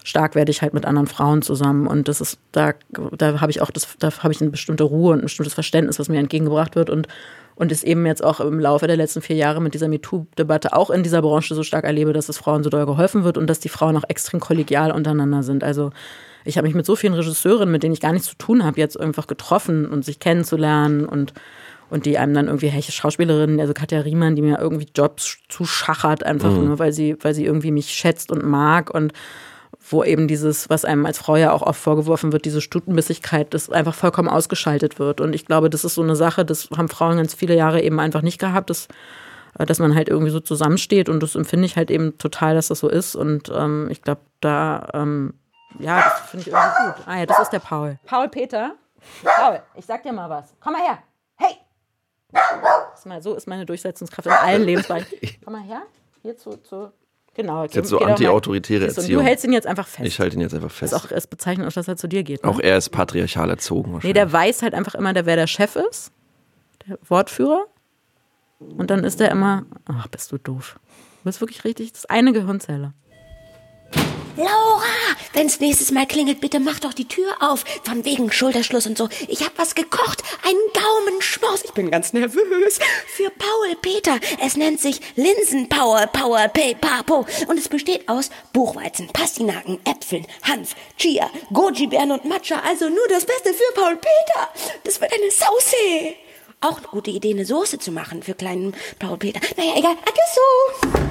[0.04, 2.74] stark werde ich halt mit anderen Frauen zusammen und das ist da
[3.18, 6.00] da habe ich auch das da habe ich eine bestimmte Ruhe und ein bestimmtes Verständnis,
[6.00, 7.08] was mir entgegengebracht wird und
[7.58, 10.92] und es eben jetzt auch im Laufe der letzten vier Jahre mit dieser MeToo-Debatte auch
[10.92, 13.60] in dieser Branche so stark erlebe, dass es Frauen so doll geholfen wird und dass
[13.60, 15.64] die Frauen auch extrem kollegial untereinander sind.
[15.64, 15.90] Also
[16.46, 18.80] ich habe mich mit so vielen Regisseurinnen, mit denen ich gar nichts zu tun habe,
[18.80, 21.34] jetzt einfach getroffen und sich kennenzulernen und
[21.90, 26.22] und die einem dann irgendwie, hey, Schauspielerin, also Katja Riemann, die mir irgendwie Jobs zuschachert,
[26.22, 29.14] einfach nur, weil sie, weil sie irgendwie mich schätzt und mag und
[29.90, 33.70] wo eben dieses, was einem als Frau ja auch oft vorgeworfen wird, diese Stutenbissigkeit, das
[33.70, 35.22] einfach vollkommen ausgeschaltet wird.
[35.22, 38.00] Und ich glaube, das ist so eine Sache, das haben Frauen ganz viele Jahre eben
[38.00, 38.88] einfach nicht gehabt, dass,
[39.58, 42.68] äh, dass man halt irgendwie so zusammensteht und das empfinde ich halt eben total, dass
[42.68, 43.16] das so ist.
[43.16, 45.34] Und ähm, ich glaube, da, ähm,
[45.80, 47.08] ja, das finde ich irgendwie gut.
[47.08, 48.00] Ah ja, das ist der Paul.
[48.06, 48.76] Paul Peter.
[49.24, 50.54] Paul, ich sag dir mal was.
[50.60, 51.00] Komm mal her.
[51.36, 51.56] Hey!
[53.06, 55.18] Mal, so ist meine Durchsetzungskraft in allen Lebensbereichen.
[55.44, 55.84] Komm mal her.
[56.24, 56.92] Hier zu, zu
[57.38, 57.64] genau.
[57.64, 59.22] ist jetzt so anti-autoritäre Und Erziehung.
[59.22, 60.06] du hältst ihn jetzt einfach fest.
[60.06, 60.92] Ich halte ihn jetzt einfach fest.
[60.92, 62.44] Das ist auch es bezeichnet auch, dass er zu dir geht.
[62.44, 62.50] Ne?
[62.50, 64.14] Auch er ist patriarchal erzogen Nee, wahrscheinlich.
[64.16, 66.12] der weiß halt einfach immer, wer der Chef ist,
[66.88, 67.66] der Wortführer.
[68.60, 70.80] Und dann ist der immer, ach, bist du doof.
[71.20, 72.94] Du bist wirklich richtig, das ist eine Gehirnzelle.
[74.38, 74.84] Laura,
[75.34, 77.66] wenn's nächstes Mal klingelt, bitte mach doch die Tür auf.
[77.84, 79.10] Von wegen Schulterschluss und so.
[79.28, 80.22] Ich hab was gekocht.
[80.44, 81.64] Einen Gaumenschmaus.
[81.66, 82.78] Ich bin ganz nervös.
[83.08, 84.20] Für Paul Peter.
[84.40, 86.08] Es nennt sich Linsen Power
[86.54, 87.26] Pay Papo.
[87.48, 92.62] Und es besteht aus Buchweizen, Pastinaken, Äpfeln, Hanf, Chia, Goji-Beeren und Matcha.
[92.68, 94.50] Also nur das Beste für Paul Peter.
[94.84, 96.14] Das wird eine Sauce.
[96.62, 99.40] Auch eine gute Idee, eine Soße zu machen für kleinen Paul Peter.
[99.58, 99.96] Naja, egal.
[99.96, 101.08] Also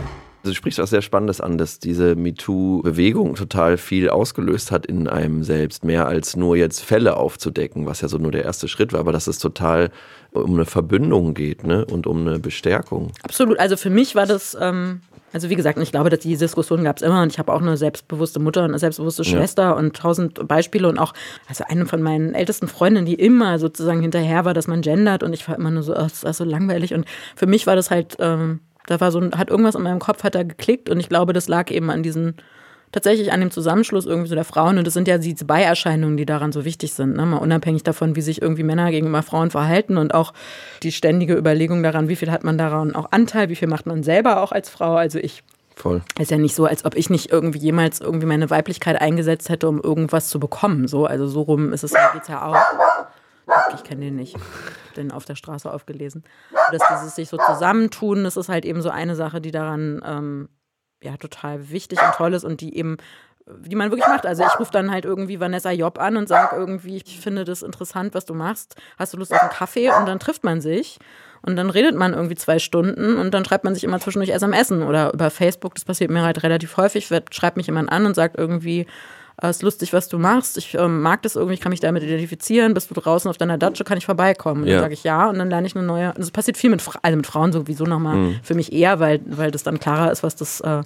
[0.50, 5.42] du sprichst was sehr Spannendes an, dass diese MeToo-Bewegung total viel ausgelöst hat in einem
[5.42, 9.00] selbst, mehr als nur jetzt Fälle aufzudecken, was ja so nur der erste Schritt war,
[9.00, 9.90] aber dass es total
[10.32, 11.84] um eine Verbündung geht ne?
[11.84, 13.12] und um eine Bestärkung.
[13.22, 13.58] Absolut.
[13.58, 15.00] Also für mich war das, ähm,
[15.32, 17.60] also wie gesagt, ich glaube, dass die Diskussion gab es immer und ich habe auch
[17.60, 21.14] eine selbstbewusste Mutter und eine selbstbewusste Schwester und tausend Beispiele und auch,
[21.48, 25.32] also eine von meinen ältesten Freundinnen, die immer sozusagen hinterher war, dass man gendert und
[25.32, 27.90] ich war immer nur so, oh, das ist so langweilig und für mich war das
[27.90, 31.00] halt, ähm, da war so, ein- hat irgendwas in meinem Kopf hat da geklickt und
[31.00, 32.36] ich glaube, das lag eben an diesen
[32.92, 36.24] tatsächlich an dem Zusammenschluss irgendwie so der Frauen und das sind ja diese Beierscheinungen, die
[36.24, 37.26] daran so wichtig sind, ne?
[37.26, 40.32] mal unabhängig davon, wie sich irgendwie Männer gegenüber Frauen verhalten und auch
[40.82, 44.02] die ständige Überlegung daran, wie viel hat man daran auch Anteil, wie viel macht man
[44.02, 45.42] selber auch als Frau, also ich
[45.74, 46.00] Voll.
[46.18, 49.68] ist ja nicht so, als ob ich nicht irgendwie jemals irgendwie meine Weiblichkeit eingesetzt hätte,
[49.68, 52.56] um irgendwas zu bekommen, so, also so rum ist es geht's ja auch.
[53.74, 54.36] Ich kenne den nicht.
[54.96, 56.24] Hab Den auf der Straße aufgelesen.
[56.72, 60.48] Dass dieses sich so zusammentun, das ist halt eben so eine Sache, die daran ähm,
[61.02, 62.96] ja total wichtig und toll ist und die eben,
[63.46, 64.26] die man wirklich macht.
[64.26, 67.62] Also ich rufe dann halt irgendwie Vanessa Job an und sage irgendwie, ich finde das
[67.62, 68.76] interessant, was du machst.
[68.98, 69.90] Hast du Lust auf einen Kaffee?
[69.90, 70.98] Und dann trifft man sich.
[71.42, 74.72] Und dann redet man irgendwie zwei Stunden und dann schreibt man sich immer zwischendurch SMS
[74.72, 75.74] oder über Facebook.
[75.74, 77.06] Das passiert mir halt relativ häufig.
[77.30, 78.86] Schreibt mich jemand an und sagt irgendwie,
[79.42, 80.56] äh, ist lustig, was du machst.
[80.58, 82.74] Ich ähm, mag das irgendwie, ich kann mich damit identifizieren.
[82.74, 84.62] Bist du draußen auf deiner Datsche, kann ich vorbeikommen?
[84.62, 84.74] Und Ja.
[84.76, 86.08] dann sage ich ja und dann lerne ich eine neue.
[86.08, 89.50] Also es passiert viel mit, also mit Frauen sowieso nochmal für mich eher, weil, weil
[89.50, 90.82] das dann klarer ist, was das, äh,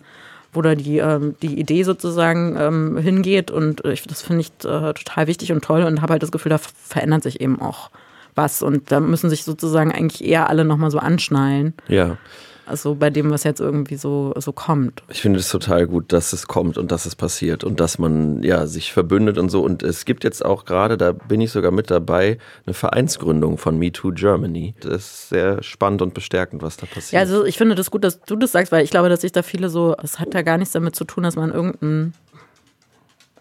[0.53, 3.51] wo da die, ähm, die Idee sozusagen ähm, hingeht.
[3.53, 6.51] Und ich, das finde ich äh, total wichtig und toll und habe halt das Gefühl,
[6.51, 7.91] da verändert sich eben auch
[8.35, 8.63] was.
[8.63, 11.75] Und da müssen sich sozusagen eigentlich eher alle nochmal so anschnallen.
[11.87, 12.17] Ja.
[12.67, 15.03] Also bei dem, was jetzt irgendwie so, so kommt.
[15.09, 18.43] Ich finde es total gut, dass es kommt und dass es passiert und dass man
[18.43, 19.63] ja sich verbündet und so.
[19.63, 23.79] Und es gibt jetzt auch gerade, da bin ich sogar mit dabei, eine Vereinsgründung von
[23.79, 24.75] MeToo Germany.
[24.81, 27.13] Das ist sehr spannend und bestärkend, was da passiert.
[27.13, 29.33] Ja, also ich finde das gut, dass du das sagst, weil ich glaube, dass sich
[29.33, 32.15] da viele so, es hat ja gar nichts damit zu tun, dass man irgendein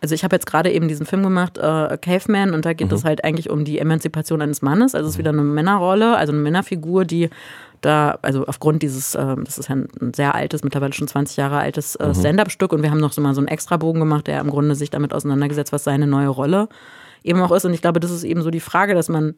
[0.01, 3.03] also ich habe jetzt gerade eben diesen Film gemacht, äh, Caveman, und da geht es
[3.03, 4.95] halt eigentlich um die Emanzipation eines Mannes.
[4.95, 7.29] Also es ist wieder eine Männerrolle, also eine Männerfigur, die
[7.81, 11.59] da, also aufgrund dieses, äh, das ist ja ein sehr altes, mittlerweile schon 20 Jahre
[11.59, 14.49] altes äh, Stand-up-Stück und wir haben noch so mal so einen Extrabogen gemacht, der im
[14.49, 16.69] Grunde sich damit auseinandergesetzt, was seine neue Rolle
[17.23, 17.65] eben auch ist.
[17.65, 19.35] Und ich glaube, das ist eben so die Frage, dass man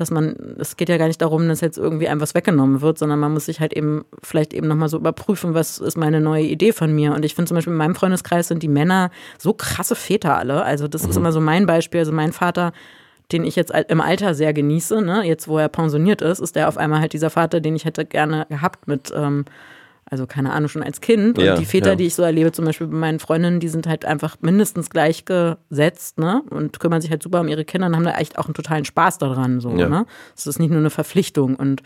[0.00, 2.98] dass man, es geht ja gar nicht darum, dass jetzt irgendwie einem was weggenommen wird,
[2.98, 6.44] sondern man muss sich halt eben vielleicht eben nochmal so überprüfen, was ist meine neue
[6.44, 7.12] Idee von mir.
[7.12, 10.64] Und ich finde zum Beispiel in meinem Freundeskreis sind die Männer so krasse Väter alle.
[10.64, 12.00] Also das ist immer so mein Beispiel.
[12.00, 12.72] Also mein Vater,
[13.30, 15.22] den ich jetzt im Alter sehr genieße, ne?
[15.24, 18.06] jetzt wo er pensioniert ist, ist der auf einmal halt dieser Vater, den ich hätte
[18.06, 19.44] gerne gehabt mit ähm,
[20.10, 21.38] also keine Ahnung, schon als Kind.
[21.38, 21.94] Und Ja, die Väter, ja.
[21.96, 26.18] die ich so erlebe, zum Beispiel bei meinen Freundinnen, die sind halt einfach mindestens gleichgesetzt,
[26.18, 26.42] ne?
[26.50, 28.84] Und kümmern sich halt super um ihre Kinder und haben da echt auch einen totalen
[28.84, 29.88] Spaß daran, so, Ja.
[29.88, 30.06] ne?
[30.36, 31.82] Es ist nicht nur eine Verpflichtung und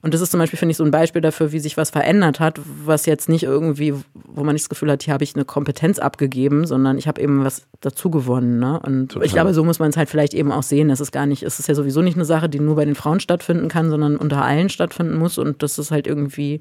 [0.00, 2.38] und das ist zum Beispiel, finde ich, so ein Beispiel dafür, wie sich was verändert
[2.38, 5.44] hat, was jetzt nicht irgendwie, wo man nicht das Gefühl hat, hier habe ich eine
[5.44, 8.60] Kompetenz abgegeben, sondern ich habe eben was dazu gewonnen.
[8.60, 8.78] Ne?
[8.78, 10.88] Und ich glaube, so muss man es halt vielleicht eben auch sehen.
[10.88, 12.94] Das ist gar nicht, es ist ja sowieso nicht eine Sache, die nur bei den
[12.94, 15.36] Frauen stattfinden kann, sondern unter allen stattfinden muss.
[15.36, 16.60] Und das ist halt irgendwie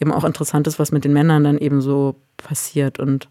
[0.00, 3.28] eben auch interessant ist, was mit den Männern dann eben so passiert und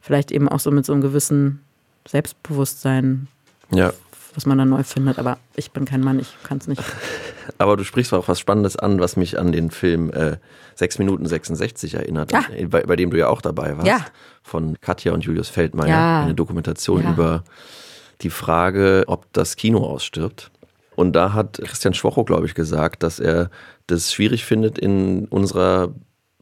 [0.00, 1.60] vielleicht eben auch so mit so einem gewissen
[2.08, 3.28] Selbstbewusstsein,
[3.72, 3.92] Ja,
[4.34, 5.18] was man dann neu findet.
[5.18, 6.82] Aber ich bin kein Mann, ich kann es nicht.
[7.58, 10.36] aber du sprichst auch was Spannendes an, was mich an den Film äh,
[10.76, 12.44] 6 Minuten 66 erinnert, Ja.
[12.68, 13.86] bei, bei dem du ja auch dabei warst.
[13.88, 14.04] Ja.
[14.42, 15.88] Von Katja und Julius Feldmeier.
[15.88, 16.22] Ja.
[16.22, 17.44] Eine Dokumentation über
[18.22, 20.50] die Frage, ob das Kino ausstirbt.
[20.96, 23.50] Und da hat Christian Schwocho, glaube ich, gesagt, dass er
[23.90, 25.94] das schwierig findet in unserer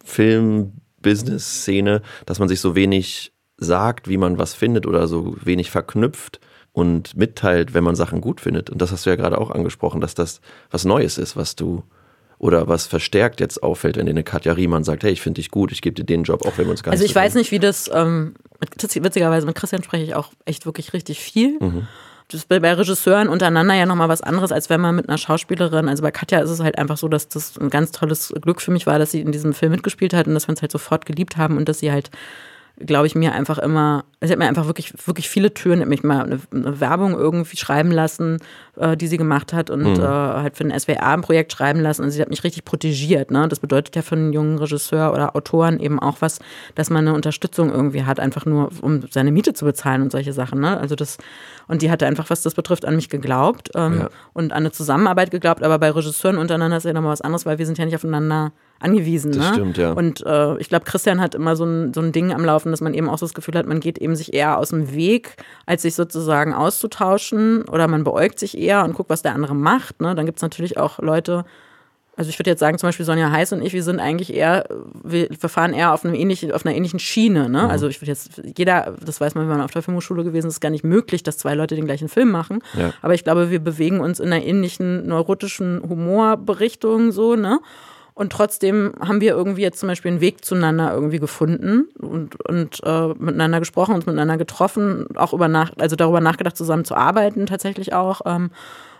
[0.04, 6.40] Film-Business-Szene, dass man sich so wenig sagt, wie man was findet oder so wenig verknüpft
[6.72, 8.70] und mitteilt, wenn man Sachen gut findet.
[8.70, 11.82] Und das hast du ja gerade auch angesprochen, dass das was Neues ist, was du
[12.38, 15.50] oder was verstärkt jetzt auffällt, wenn dir eine Katja Riemann sagt, hey, ich finde dich
[15.50, 17.20] gut, ich gebe dir den Job, auch wenn wir uns gar Also nicht ich so
[17.20, 21.58] weiß nicht, wie das, ähm, witzigerweise mit Christian spreche ich auch echt wirklich richtig viel.
[22.30, 25.88] Das ist bei, Regisseuren untereinander ja nochmal was anderes, als wenn man mit einer Schauspielerin,
[25.88, 28.70] also bei Katja ist es halt einfach so, dass das ein ganz tolles Glück für
[28.70, 31.06] mich war, dass sie in diesem Film mitgespielt hat und dass wir uns halt sofort
[31.06, 32.10] geliebt haben und dass sie halt
[32.80, 36.24] glaube ich, mir einfach immer, sie hat mir einfach wirklich, wirklich viele Türen, mich mal
[36.24, 38.38] eine, eine Werbung irgendwie schreiben lassen,
[38.76, 42.02] äh, die sie gemacht hat und äh, halt für ein SWR ein Projekt schreiben lassen
[42.04, 43.30] und sie hat mich richtig protegiert.
[43.30, 43.48] Ne?
[43.48, 46.38] Das bedeutet ja für einen jungen Regisseur oder Autoren eben auch was,
[46.76, 50.32] dass man eine Unterstützung irgendwie hat, einfach nur, um seine Miete zu bezahlen und solche
[50.32, 50.60] Sachen.
[50.60, 50.78] Ne?
[50.78, 51.18] Also das,
[51.66, 54.08] und die hatte einfach, was das betrifft, an mich geglaubt ähm, Ja.
[54.34, 57.58] und an eine Zusammenarbeit geglaubt, aber bei Regisseuren untereinander ist ja nochmal was anderes, weil
[57.58, 59.32] wir sind ja nicht aufeinander angewiesen.
[59.32, 59.54] Das ne?
[59.54, 59.92] stimmt, ja.
[59.92, 62.80] Und äh, ich glaube, Christian hat immer so ein, so ein Ding am Laufen, dass
[62.80, 65.36] man eben auch so das Gefühl hat, man geht eben sich eher aus dem Weg,
[65.66, 70.00] als sich sozusagen auszutauschen oder man beäugt sich eher und guckt, was der andere macht.
[70.00, 70.14] Ne?
[70.14, 71.44] Dann gibt es natürlich auch Leute,
[72.18, 74.66] also ich würde jetzt sagen, zum Beispiel Sonja Heiß und ich, wir sind eigentlich eher,
[75.04, 77.48] wir, wir fahren eher auf, einem ähnlichen, auf einer ähnlichen Schiene.
[77.48, 77.68] Ne?
[77.68, 80.54] Also ich würde jetzt, jeder, das weiß man, wenn man auf der Filmhochschule gewesen ist,
[80.54, 82.60] ist gar nicht möglich, dass zwei Leute den gleichen Film machen.
[82.76, 82.92] Ja.
[83.02, 87.60] Aber ich glaube, wir bewegen uns in einer ähnlichen neurotischen Humorberichtung so, ne?
[88.18, 92.80] Und trotzdem haben wir irgendwie jetzt zum Beispiel einen Weg zueinander irgendwie gefunden und, und
[92.82, 97.46] äh, miteinander gesprochen, uns miteinander getroffen, auch über nach, also darüber nachgedacht, zusammen zu arbeiten
[97.46, 98.22] tatsächlich auch.
[98.26, 98.50] Ähm,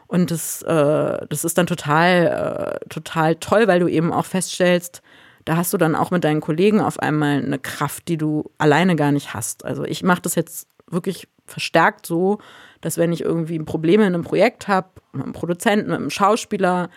[0.07, 5.03] und das, äh, das ist dann total, äh, total toll, weil du eben auch feststellst,
[5.45, 8.95] da hast du dann auch mit deinen Kollegen auf einmal eine Kraft, die du alleine
[8.95, 9.65] gar nicht hast.
[9.65, 12.39] Also ich mache das jetzt wirklich verstärkt so,
[12.83, 16.89] dass wenn ich irgendwie Probleme in einem Projekt habe, mit einem Produzenten, mit einem Schauspieler,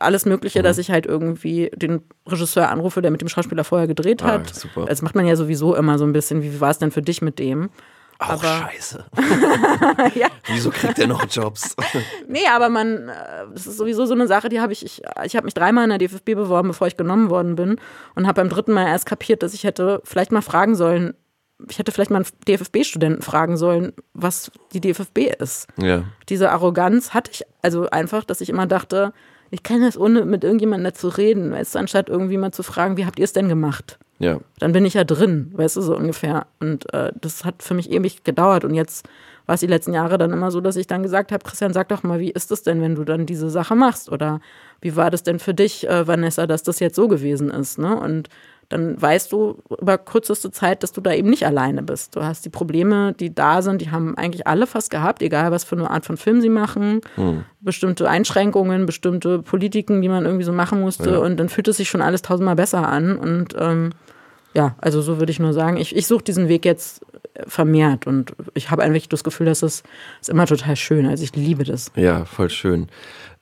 [0.00, 4.22] alles Mögliche, dass ich halt irgendwie den Regisseur anrufe, der mit dem Schauspieler vorher gedreht
[4.22, 4.54] Ah, hat.
[4.54, 4.86] super.
[4.86, 6.42] Das macht man ja sowieso immer so ein bisschen.
[6.42, 7.70] Wie war es denn für dich mit dem?
[8.18, 9.04] Auch aber- scheiße.
[10.14, 10.28] Ja.
[10.46, 11.74] Wieso kriegt er noch Jobs?
[12.28, 13.12] Nee, aber man, äh,
[13.52, 15.90] das ist sowieso so eine Sache, die habe ich, ich, ich habe mich dreimal in
[15.90, 17.78] der DFB beworben, bevor ich genommen worden bin
[18.14, 21.14] und habe beim dritten Mal erst kapiert, dass ich hätte vielleicht mal fragen sollen,
[21.70, 25.66] ich hätte vielleicht mal einen DFB-Studenten fragen sollen, was die DFB ist.
[25.78, 26.04] ja.
[26.28, 29.12] Diese Arroganz hatte ich also einfach, dass ich immer dachte,
[29.50, 32.96] ich kann das ohne mit irgendjemandem dazu reden, weißt du, anstatt irgendwie mal zu fragen,
[32.96, 33.98] wie habt ihr es denn gemacht?
[34.18, 34.40] Ja.
[34.60, 36.46] dann bin ich ja drin, weißt du, so ungefähr.
[36.58, 38.64] Und äh, das hat für mich ewig gedauert.
[38.64, 39.06] Und jetzt
[39.44, 41.88] war es die letzten Jahre dann immer so, dass ich dann gesagt habe, Christian, sag
[41.88, 44.10] doch mal, wie ist es denn, wenn du dann diese Sache machst?
[44.10, 44.40] Oder
[44.80, 47.78] wie war das denn für dich, äh, Vanessa, dass das jetzt so gewesen ist?
[47.78, 47.94] Ne?
[47.94, 48.28] Und
[48.68, 52.16] dann weißt du über kürzeste Zeit, dass du da eben nicht alleine bist.
[52.16, 55.64] Du hast die Probleme, die da sind, die haben eigentlich alle fast gehabt, egal was
[55.64, 57.44] für eine Art von Film sie machen, hm.
[57.60, 61.18] bestimmte Einschränkungen, bestimmte Politiken, die man irgendwie so machen musste ja.
[61.18, 63.90] und dann fühlt es sich schon alles tausendmal besser an und ähm,
[64.54, 67.04] ja, also so würde ich nur sagen, ich, ich suche diesen Weg jetzt
[67.46, 69.82] vermehrt und ich habe eigentlich das Gefühl, dass es
[70.20, 71.92] ist immer total schön, also ich liebe das.
[71.94, 72.88] Ja, voll schön.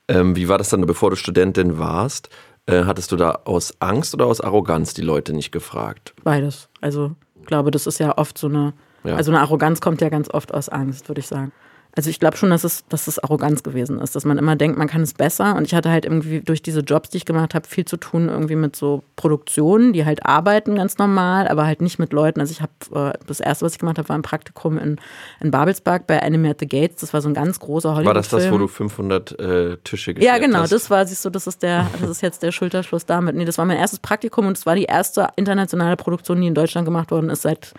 [0.07, 2.29] Ähm, wie war das dann, bevor du Studentin warst?
[2.67, 6.13] Äh, hattest du da aus Angst oder aus Arroganz die Leute nicht gefragt?
[6.23, 6.69] Beides.
[6.81, 8.73] Also ich glaube, das ist ja oft so eine,
[9.03, 9.15] ja.
[9.15, 11.51] also eine Arroganz kommt ja ganz oft aus Angst, würde ich sagen.
[11.95, 14.77] Also ich glaube schon, dass es, dass es Arroganz gewesen ist, dass man immer denkt,
[14.77, 15.55] man kann es besser.
[15.55, 18.27] Und ich hatte halt irgendwie durch diese Jobs, die ich gemacht habe, viel zu tun
[18.27, 22.41] irgendwie mit so Produktionen, die halt arbeiten ganz normal, aber halt nicht mit Leuten.
[22.41, 24.97] Also ich habe äh, das erste, was ich gemacht habe, war ein Praktikum in,
[25.39, 26.99] in Babelsberg bei Enemy at the Gates.
[26.99, 28.07] Das war so ein ganz großer Hollywood.
[28.07, 30.21] War das das, wo du 500 äh, Tische hast?
[30.21, 30.59] Ja, genau.
[30.59, 30.73] Hast?
[30.73, 33.35] Das war, siehst du, das ist der, das ist jetzt der Schulterschluss damit.
[33.35, 36.55] Nee, das war mein erstes Praktikum und es war die erste internationale Produktion, die in
[36.55, 37.73] Deutschland gemacht worden ist seit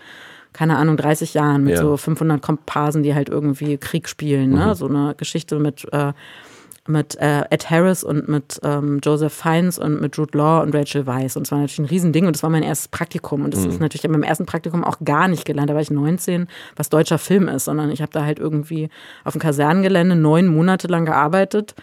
[0.57, 1.81] keine Ahnung, 30 Jahren mit ja.
[1.81, 4.49] so 500 Komparsen, die halt irgendwie Krieg spielen.
[4.49, 4.67] Ne?
[4.67, 4.73] Mhm.
[4.73, 6.13] So eine Geschichte mit, äh,
[6.87, 11.05] mit äh, Ed Harris und mit ähm, Joseph Fiennes und mit Jude Law und Rachel
[11.05, 11.35] Weisz.
[11.35, 13.43] Und es war natürlich ein Riesending und das war mein erstes Praktikum.
[13.43, 13.69] Und das mhm.
[13.69, 15.69] ist natürlich in meinem ersten Praktikum auch gar nicht gelernt.
[15.69, 18.89] Da war ich 19, was deutscher Film ist, sondern ich habe da halt irgendwie
[19.23, 21.75] auf dem Kasernengelände neun Monate lang gearbeitet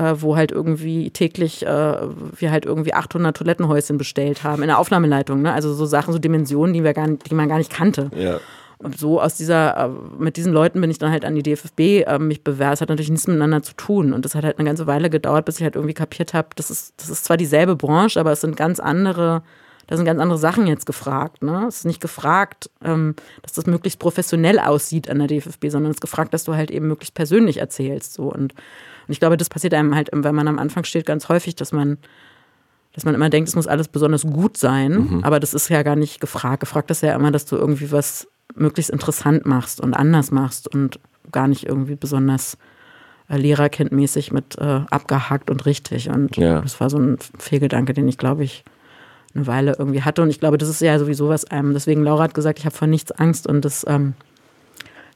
[0.00, 4.78] äh, wo halt irgendwie täglich äh, wir halt irgendwie 800 Toilettenhäuschen bestellt haben in der
[4.78, 5.42] Aufnahmeleitung.
[5.42, 5.52] Ne?
[5.52, 8.10] Also so Sachen, so Dimensionen, die, wir gar nicht, die man gar nicht kannte.
[8.16, 8.38] Ja.
[8.78, 11.80] Und so aus dieser, äh, mit diesen Leuten bin ich dann halt an die DFB
[11.80, 12.74] äh, mich bewerbt.
[12.74, 14.14] Es hat natürlich nichts miteinander zu tun.
[14.14, 16.70] Und das hat halt eine ganze Weile gedauert, bis ich halt irgendwie kapiert habe, das
[16.70, 19.42] ist, das ist zwar dieselbe Branche, aber es sind ganz andere,
[19.86, 21.42] da sind ganz andere Sachen jetzt gefragt.
[21.42, 21.66] Ne?
[21.68, 25.96] Es ist nicht gefragt, ähm, dass das möglichst professionell aussieht an der DFB, sondern es
[25.96, 28.14] ist gefragt, dass du halt eben möglichst persönlich erzählst.
[28.14, 28.32] So.
[28.32, 28.54] Und
[29.10, 31.72] und ich glaube, das passiert einem halt, wenn man am Anfang steht, ganz häufig, dass
[31.72, 31.98] man,
[32.94, 34.92] dass man immer denkt, es muss alles besonders gut sein.
[34.92, 35.24] Mhm.
[35.24, 36.60] Aber das ist ja gar nicht gefragt.
[36.60, 41.00] Gefragt ist ja immer, dass du irgendwie was möglichst interessant machst und anders machst und
[41.32, 42.56] gar nicht irgendwie besonders
[43.28, 46.08] äh, Lehrerkindmäßig mit äh, abgehakt und richtig.
[46.08, 46.60] Und ja.
[46.60, 48.62] das war so ein Fehlgedanke, den ich, glaube ich,
[49.34, 50.22] eine Weile irgendwie hatte.
[50.22, 51.72] Und ich glaube, das ist ja sowieso was einem.
[51.72, 54.14] Deswegen, Laura hat gesagt, ich habe vor nichts Angst und das ähm,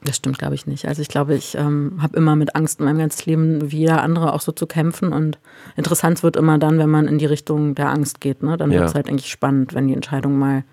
[0.05, 0.87] das stimmt, glaube ich, nicht.
[0.87, 4.01] Also ich glaube, ich ähm, habe immer mit Angst in meinem ganzen Leben wie jeder
[4.01, 5.11] andere auch so zu kämpfen.
[5.11, 5.37] Und
[5.75, 8.43] interessant wird immer dann, wenn man in die Richtung der Angst geht.
[8.43, 8.57] Ne?
[8.57, 8.79] Dann ja.
[8.79, 10.63] wird es halt eigentlich spannend, wenn die Entscheidung mal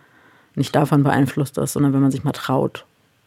[0.55, 2.85] nicht davon beeinflusst ist, sondern wenn man sich mal traut.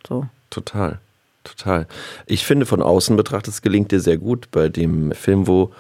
[0.08, 0.28] So.
[0.50, 1.00] Total,
[1.44, 1.88] total.
[2.28, 5.72] Ich finde, von außen betrachtet, es gelingt dir sehr gut bei dem Film, wo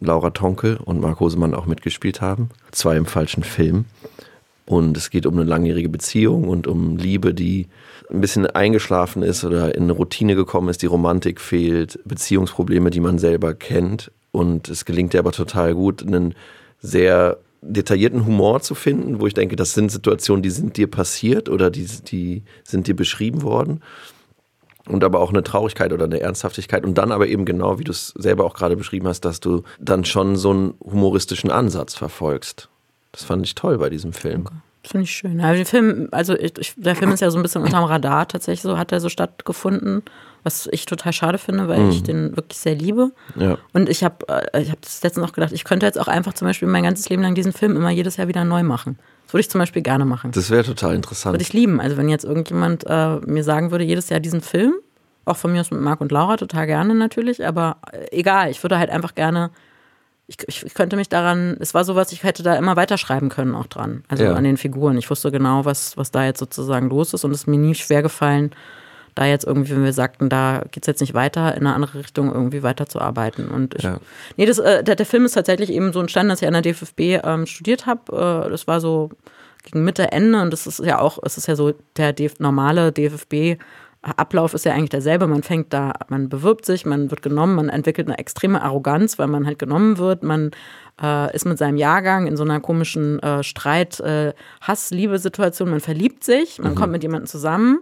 [0.00, 2.50] Laura Tonke und Marc Hosemann auch mitgespielt haben.
[2.70, 3.84] Zwei im falschen Film.
[4.64, 7.68] Und es geht um eine langjährige Beziehung und um Liebe, die
[8.12, 13.00] ein bisschen eingeschlafen ist oder in eine Routine gekommen ist, die Romantik fehlt, Beziehungsprobleme, die
[13.00, 14.10] man selber kennt.
[14.30, 16.34] Und es gelingt dir aber total gut, einen
[16.80, 21.48] sehr detaillierten Humor zu finden, wo ich denke, das sind Situationen, die sind dir passiert
[21.48, 23.82] oder die, die sind dir beschrieben worden.
[24.88, 26.84] Und aber auch eine Traurigkeit oder eine Ernsthaftigkeit.
[26.84, 29.62] Und dann aber eben genau, wie du es selber auch gerade beschrieben hast, dass du
[29.78, 32.68] dann schon so einen humoristischen Ansatz verfolgst.
[33.12, 34.46] Das fand ich toll bei diesem Film.
[34.46, 34.56] Okay.
[34.84, 35.38] Finde ich schön.
[35.38, 38.62] Ja, der Film, also ich, der Film ist ja so ein bisschen unterm Radar tatsächlich,
[38.62, 40.02] so hat er so stattgefunden,
[40.42, 41.90] was ich total schade finde, weil mhm.
[41.90, 43.12] ich den wirklich sehr liebe.
[43.36, 43.58] Ja.
[43.72, 46.32] Und ich habe äh, ich hab das letztens auch gedacht, ich könnte jetzt auch einfach
[46.32, 48.98] zum Beispiel mein ganzes Leben lang diesen Film immer jedes Jahr wieder neu machen.
[49.26, 50.32] Das würde ich zum Beispiel gerne machen.
[50.32, 51.34] Das wäre total interessant.
[51.34, 51.80] Würde ich lieben.
[51.80, 54.74] Also wenn jetzt irgendjemand äh, mir sagen würde, jedes Jahr diesen Film,
[55.24, 58.60] auch von mir aus mit Marc und Laura total gerne natürlich, aber äh, egal, ich
[58.64, 59.50] würde halt einfach gerne
[60.46, 63.66] ich, ich, könnte mich daran, es war sowas, ich hätte da immer weiterschreiben können auch
[63.66, 64.04] dran.
[64.08, 64.34] Also ja.
[64.34, 64.96] an den Figuren.
[64.98, 67.74] Ich wusste genau, was, was da jetzt sozusagen los ist und es ist mir nie
[67.74, 68.52] schwer gefallen,
[69.14, 71.98] da jetzt irgendwie, wenn wir sagten, da geht es jetzt nicht weiter, in eine andere
[71.98, 73.48] Richtung irgendwie weiterzuarbeiten.
[73.48, 73.98] Und ich, ja.
[74.36, 76.62] nee, das, äh, der, der, Film ist tatsächlich eben so entstanden, dass ich an der
[76.62, 78.46] DFB ähm, studiert habe.
[78.46, 79.10] Äh, das war so
[79.62, 82.90] gegen Mitte, Ende und das ist ja auch, es ist ja so der DF normale
[82.90, 83.60] DFB
[84.02, 85.28] Ablauf ist ja eigentlich derselbe.
[85.28, 89.28] Man fängt da, man bewirbt sich, man wird genommen, man entwickelt eine extreme Arroganz, weil
[89.28, 90.24] man halt genommen wird.
[90.24, 90.50] Man
[91.00, 95.70] äh, ist mit seinem Jahrgang in so einer komischen äh, Streit, äh, Hass-Liebe-Situation.
[95.70, 96.76] Man verliebt sich, man mhm.
[96.76, 97.78] kommt mit jemandem zusammen.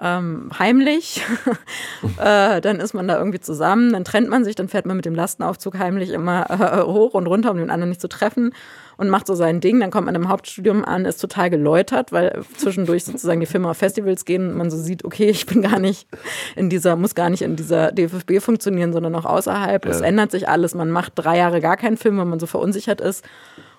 [0.00, 1.22] Ähm, heimlich,
[2.18, 5.06] äh, dann ist man da irgendwie zusammen, dann trennt man sich, dann fährt man mit
[5.06, 8.52] dem Lastenaufzug heimlich immer äh, hoch und runter, um den anderen nicht zu treffen
[8.98, 9.80] und macht so sein Ding.
[9.80, 13.78] Dann kommt man im Hauptstudium an, ist total geläutert, weil zwischendurch sozusagen die Filme auf
[13.78, 16.06] Festivals gehen und man so sieht, okay, ich bin gar nicht
[16.56, 19.84] in dieser, muss gar nicht in dieser DFFB funktionieren, sondern auch außerhalb.
[19.84, 19.90] Ja.
[19.90, 20.74] Es ändert sich alles.
[20.74, 23.24] Man macht drei Jahre gar keinen Film, wenn man so verunsichert ist.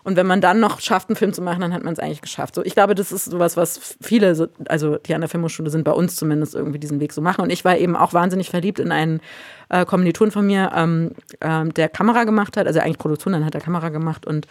[0.07, 2.21] Und wenn man dann noch schafft, einen Film zu machen, dann hat man es eigentlich
[2.21, 2.55] geschafft.
[2.55, 5.91] So, ich glaube, das ist sowas, was viele, also die an der Filmhochschule sind, bei
[5.91, 7.41] uns zumindest irgendwie diesen Weg so machen.
[7.41, 9.19] Und ich war eben auch wahnsinnig verliebt in einen
[9.67, 13.53] äh, Kommiliton von mir, ähm, ähm, der Kamera gemacht hat, also eigentlich Produktion, dann hat
[13.53, 14.47] er Kamera gemacht und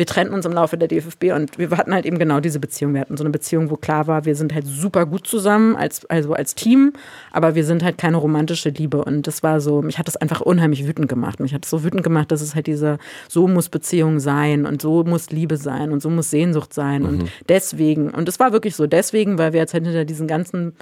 [0.00, 2.94] wir trennten uns im Laufe der DFB und wir hatten halt eben genau diese Beziehung.
[2.94, 6.06] Wir hatten so eine Beziehung, wo klar war, wir sind halt super gut zusammen, als,
[6.06, 6.94] also als Team,
[7.32, 9.04] aber wir sind halt keine romantische Liebe.
[9.04, 11.38] Und das war so, mich hat das einfach unheimlich wütend gemacht.
[11.38, 12.96] Mich hat es so wütend gemacht, dass es halt diese,
[13.28, 17.02] so muss Beziehung sein und so muss Liebe sein und so muss Sehnsucht sein.
[17.02, 17.08] Mhm.
[17.08, 20.72] Und deswegen, und es war wirklich so, deswegen, weil wir jetzt halt hinter diesen ganzen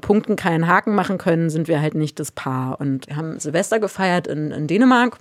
[0.00, 2.80] Punkten keinen Haken machen können, sind wir halt nicht das Paar.
[2.80, 5.16] Und wir haben Silvester gefeiert in, in Dänemark.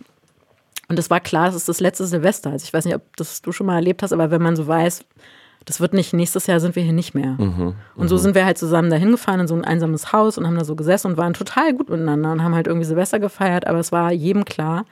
[0.90, 2.52] Und es war klar, es ist das letzte Silvester.
[2.52, 4.68] Also ich weiß nicht, ob das du schon mal erlebt hast, aber wenn man so
[4.68, 5.04] weiß,
[5.66, 7.36] das wird nicht, nächstes Jahr sind wir hier nicht mehr.
[7.38, 8.20] Mhm, und so mhm.
[8.20, 10.78] sind wir halt zusammen dahin gefahren in so ein einsames Haus und haben da so
[10.78, 14.14] gesessen und waren total gut miteinander und haben halt irgendwie Silvester gefeiert, aber es war
[14.14, 14.86] jedem klar.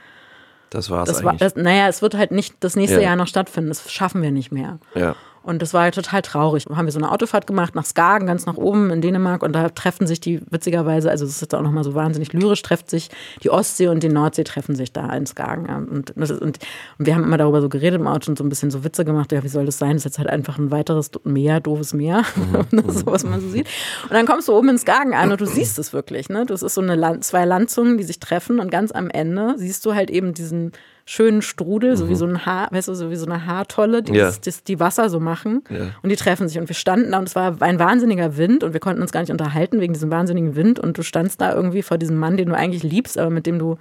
[0.70, 1.26] Das war's das eigentlich.
[1.26, 3.08] War, das, naja, es wird halt nicht das nächste ja.
[3.08, 3.70] Jahr noch stattfinden.
[3.70, 4.80] Das schaffen wir nicht mehr.
[4.96, 5.16] Ja.
[5.46, 6.66] Und das war halt total traurig.
[6.74, 9.43] Haben wir so eine Autofahrt gemacht nach Skagen, ganz nach oben in Dänemark.
[9.43, 12.64] Und da treffen sich die, witzigerweise, also das ist jetzt auch nochmal so wahnsinnig lyrisch,
[12.64, 13.12] trefft sich
[13.43, 15.68] die Ostsee und die Nordsee treffen sich da in Skagen.
[15.88, 16.60] Und, und, und,
[16.98, 19.32] wir haben immer darüber so geredet im Auto und so ein bisschen so Witze gemacht.
[19.32, 19.91] Ja, wie soll das sein?
[19.91, 22.24] Das ist jetzt halt einfach ein weiteres Meer, doofes Meer.
[22.72, 22.89] Mhm.
[22.89, 23.68] so was man so sieht.
[24.04, 26.30] Und dann kommst du oben in Skagen an und du siehst es wirklich.
[26.30, 26.46] Ne?
[26.46, 28.60] Das ist so eine Land zwei Landzungen, die sich treffen.
[28.60, 30.72] Und ganz am Ende siehst du halt eben diesen
[31.06, 31.95] schönen Strudel, mhm.
[31.95, 32.18] so wie mhm.
[32.18, 34.26] so ein Haar, weißt du, so wie so eine Haartolle, die, ja.
[34.26, 35.64] das, das, die Wasser so machen.
[35.70, 35.91] Ja.
[36.01, 36.58] Und die treffen sich.
[36.58, 39.22] Und wir standen da und es war ein wahnsinniger Wind und wir konnten uns gar
[39.22, 40.80] nicht unterhalten wegen diesem wahnsinnigen Wind.
[40.80, 43.60] Und du standst da irgendwie vor diesem Mann, den du eigentlich liebst, aber mit dem
[43.60, 43.78] du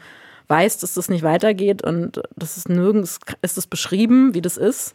[0.48, 4.94] weißt, dass das nicht weitergeht und das ist nirgends, ist es beschrieben, wie das ist.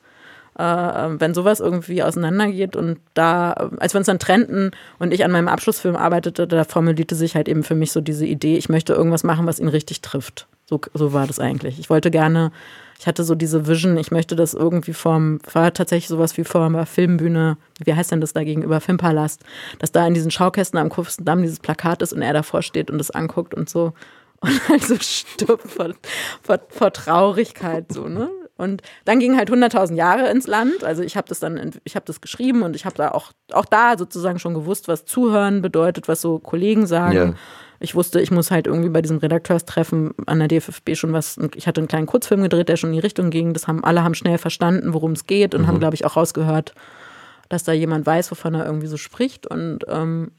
[0.59, 5.31] Äh, wenn sowas irgendwie auseinandergeht und da, als wir uns dann trennten und ich an
[5.31, 8.93] meinem Abschlussfilm arbeitete, da formulierte sich halt eben für mich so diese Idee, ich möchte
[8.93, 10.47] irgendwas machen, was ihn richtig trifft.
[10.69, 11.79] So, so war das eigentlich.
[11.79, 12.51] Ich wollte gerne,
[12.99, 16.63] ich hatte so diese Vision, ich möchte das irgendwie vom, war tatsächlich sowas wie vor
[16.63, 19.41] einer Filmbühne, wie heißt denn das da gegenüber, Filmpalast,
[19.79, 23.01] dass da in diesen Schaukästen am Kurfürstendamm dieses Plakat ist und er davor steht und
[23.01, 23.93] es anguckt und so
[24.41, 25.89] und halt so stirbt vor,
[26.43, 28.29] vor, vor Traurigkeit, so, ne?
[28.55, 30.83] Und dann ging halt 100.000 Jahre ins Land.
[30.83, 33.65] Also ich habe das dann, ich habe das geschrieben und ich habe da auch, auch
[33.65, 37.15] da sozusagen schon gewusst, was Zuhören bedeutet, was so Kollegen sagen.
[37.15, 37.33] Ja
[37.79, 41.67] ich wusste, ich muss halt irgendwie bei diesem Redakteurstreffen an der DFFB schon was, ich
[41.67, 43.53] hatte einen kleinen Kurzfilm gedreht, der schon in die Richtung ging.
[43.53, 45.67] Das haben alle haben schnell verstanden, worum es geht und mhm.
[45.67, 46.73] haben, glaube ich, auch rausgehört,
[47.47, 49.47] dass da jemand weiß, wovon er irgendwie so spricht.
[49.47, 50.31] Und ähm,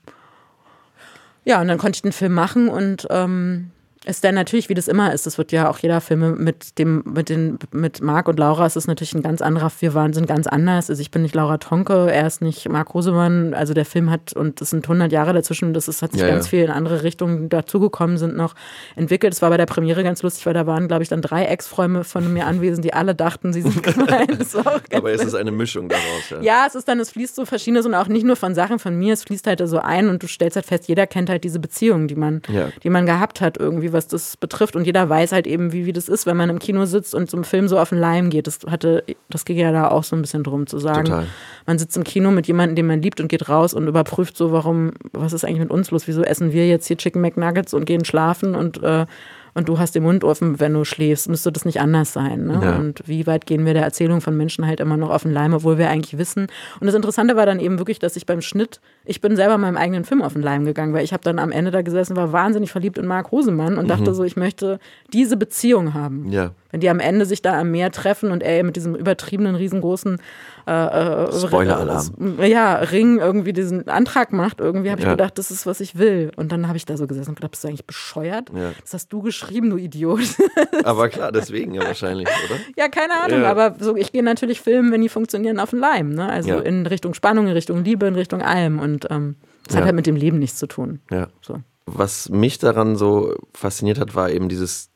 [1.45, 3.71] ja, und dann konnte ich den Film machen und ähm,
[4.07, 7.03] ist dann natürlich, wie das immer ist, das wird ja auch jeder Film mit dem,
[7.05, 10.27] mit den, mit Marc und Laura ist es natürlich ein ganz anderer, wir waren, sind
[10.27, 10.89] ganz anders.
[10.89, 14.33] Also ich bin nicht Laura Tonke, er ist nicht Marc Rosemann, also der Film hat,
[14.33, 16.51] und es sind 100 Jahre dazwischen, das ist, hat sich ja, ganz ja.
[16.51, 18.55] viel in andere Richtungen dazugekommen, sind noch
[18.97, 19.35] entwickelt.
[19.35, 22.05] Es war bei der Premiere ganz lustig, weil da waren, glaube ich, dann drei Ex-Freunde
[22.05, 24.47] von mir anwesend, die alle dachten, sie sind gemeint.
[24.95, 26.41] Aber es ist eine Mischung daraus, ja.
[26.41, 28.99] Ja, es ist dann, es fließt so verschiedenes und auch nicht nur von Sachen von
[28.99, 31.59] mir, es fließt halt so ein und du stellst halt fest, jeder kennt halt diese
[31.59, 32.69] Beziehung, die man, ja.
[32.83, 35.87] die man gehabt hat irgendwie, was das betrifft trifft und jeder weiß halt eben, wie,
[35.87, 38.31] wie das ist, wenn man im Kino sitzt und zum Film so auf den Leim
[38.31, 38.47] geht.
[38.47, 41.07] Das hatte, das ging ja da auch so ein bisschen drum zu sagen.
[41.07, 41.27] Total.
[41.67, 44.53] Man sitzt im Kino mit jemandem, den man liebt und geht raus und überprüft so,
[44.53, 46.07] warum, was ist eigentlich mit uns los?
[46.07, 49.07] Wieso essen wir jetzt hier Chicken McNuggets und gehen schlafen und äh,
[49.55, 52.47] und du hast den Mund offen, wenn du schläfst, müsste das nicht anders sein.
[52.47, 52.61] Ne?
[52.63, 52.77] Ja.
[52.77, 55.55] Und wie weit gehen wir der Erzählung von Menschen halt immer noch auf den Leim,
[55.55, 56.47] obwohl wir eigentlich wissen.
[56.81, 59.77] Und das Interessante war dann eben wirklich, dass ich beim Schnitt, ich bin selber meinem
[59.77, 62.33] eigenen Film auf den Leim gegangen, weil ich habe dann am Ende da gesessen, war
[62.33, 63.89] wahnsinnig verliebt in Marc Rosemann und mhm.
[63.89, 64.79] dachte so, ich möchte
[65.13, 66.31] diese Beziehung haben.
[66.31, 66.53] Ja.
[66.71, 70.21] Wenn die am Ende sich da am Meer treffen und er mit diesem übertriebenen, riesengroßen
[70.67, 72.39] äh, äh Spoiler-Alarm.
[72.43, 75.13] Ja, Ring irgendwie diesen Antrag macht, irgendwie habe ich ja.
[75.13, 76.31] gedacht, das ist, was ich will.
[76.37, 78.51] Und dann habe ich da so gesessen und gedacht, bist du eigentlich bescheuert?
[78.55, 78.73] Ja.
[78.81, 80.21] Das hast du geschrieben, du Idiot.
[80.85, 82.61] aber klar, deswegen ja wahrscheinlich, oder?
[82.77, 83.51] Ja, keine Ahnung, ja.
[83.51, 86.11] aber so, ich gehe natürlich filmen, wenn die funktionieren, auf den Leim.
[86.11, 86.29] Ne?
[86.29, 88.79] Also in Richtung Spannung, in Richtung Liebe, in Richtung allem.
[88.79, 91.01] Und ähm, das hat halt mit dem Leben nichts zu tun.
[91.11, 91.29] Ja.
[91.41, 91.61] So.
[91.87, 94.90] Was mich daran so fasziniert hat, war eben dieses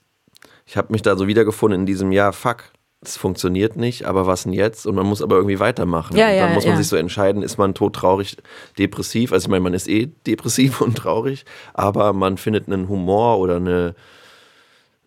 [0.67, 2.65] ich habe mich da so wiedergefunden in diesem, ja, fuck,
[3.03, 4.87] es funktioniert nicht, aber was denn jetzt?
[4.87, 6.17] Und man muss aber irgendwie weitermachen.
[6.17, 6.79] Ja, und dann ja, muss man ja.
[6.79, 8.37] sich so entscheiden, ist man todtraurig,
[8.79, 9.33] depressiv?
[9.33, 11.45] Also ich meine, man ist eh depressiv und traurig,
[11.75, 13.95] aber man findet einen Humor oder eine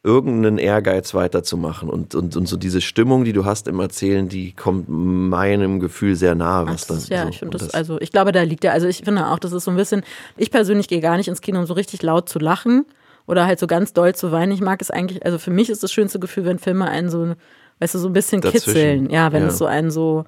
[0.04, 1.90] irgendeinen Ehrgeiz weiterzumachen.
[1.90, 6.16] Und, und, und so diese Stimmung, die du hast im Erzählen, die kommt meinem Gefühl
[6.16, 6.68] sehr nahe.
[6.68, 8.88] Was das, dann ja, so, ich finde das, also ich glaube, da liegt ja, also
[8.88, 10.04] ich finde auch, das ist so ein bisschen,
[10.38, 12.86] ich persönlich gehe gar nicht ins Kino, um so richtig laut zu lachen
[13.28, 14.52] oder halt so ganz doll zu weinen.
[14.52, 17.36] Ich mag es eigentlich, also für mich ist das schönste Gefühl, wenn Filme einen so,
[17.80, 18.66] weißt du, so ein bisschen Dazwischen.
[18.66, 19.10] kitzeln.
[19.12, 19.50] Ja, wenn ja.
[19.50, 20.26] es so einen so,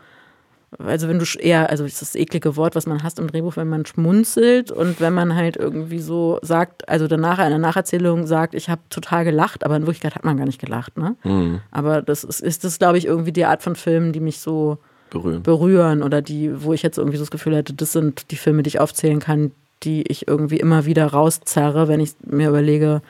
[0.77, 3.57] also wenn du eher, also das ist das eklige Wort, was man hasst im Drehbuch,
[3.57, 8.27] wenn man schmunzelt und wenn man halt irgendwie so sagt, also danach in der Nacherzählung
[8.27, 11.15] sagt, ich habe total gelacht, aber in Wirklichkeit hat man gar nicht gelacht, ne?
[11.23, 11.61] Mhm.
[11.71, 14.77] Aber das ist, ist das, glaube ich, irgendwie die Art von Filmen, die mich so
[15.09, 15.41] berühren.
[15.41, 18.61] berühren oder die, wo ich jetzt irgendwie so das Gefühl hätte, das sind die Filme,
[18.61, 19.51] die ich aufzählen kann,
[19.83, 23.01] die ich irgendwie immer wieder rauszerre, wenn ich mir überlege,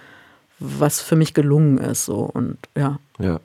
[0.59, 2.05] was für mich gelungen ist.
[2.05, 2.99] So und ja.
[3.17, 3.39] Ja.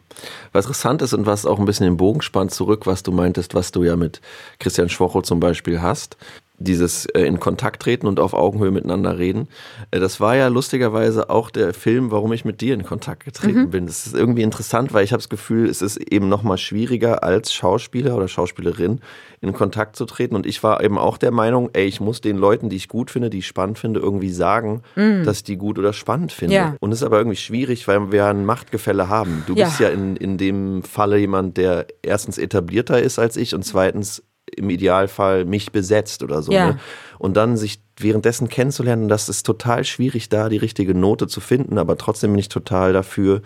[0.52, 3.54] Was interessant ist und was auch ein bisschen den Bogen spannt zurück, was du meintest,
[3.54, 4.20] was du ja mit
[4.58, 6.16] Christian Schwocho zum Beispiel hast,
[6.64, 9.48] dieses äh, in Kontakt treten und auf Augenhöhe miteinander reden.
[9.90, 13.62] Äh, das war ja lustigerweise auch der Film, warum ich mit dir in Kontakt getreten
[13.62, 13.70] mhm.
[13.70, 13.86] bin.
[13.86, 17.22] Das ist irgendwie interessant, weil ich habe das Gefühl, es ist eben noch mal schwieriger
[17.22, 19.00] als Schauspieler oder Schauspielerin
[19.40, 20.34] in Kontakt zu treten.
[20.34, 23.10] Und ich war eben auch der Meinung, ey, ich muss den Leuten, die ich gut
[23.10, 25.24] finde, die ich spannend finde, irgendwie sagen, mhm.
[25.24, 26.54] dass ich die gut oder spannend finde.
[26.54, 26.76] Ja.
[26.80, 29.44] Und es ist aber irgendwie schwierig, weil wir ein Machtgefälle haben.
[29.46, 29.66] Du ja.
[29.66, 34.22] bist ja in, in dem Falle jemand, der erstens etablierter ist als ich und zweitens
[34.54, 36.52] im Idealfall mich besetzt oder so.
[36.52, 36.72] Ja.
[36.72, 36.78] Ne?
[37.18, 41.78] Und dann sich währenddessen kennenzulernen, das ist total schwierig, da die richtige Note zu finden,
[41.78, 43.42] aber trotzdem bin ich total dafür,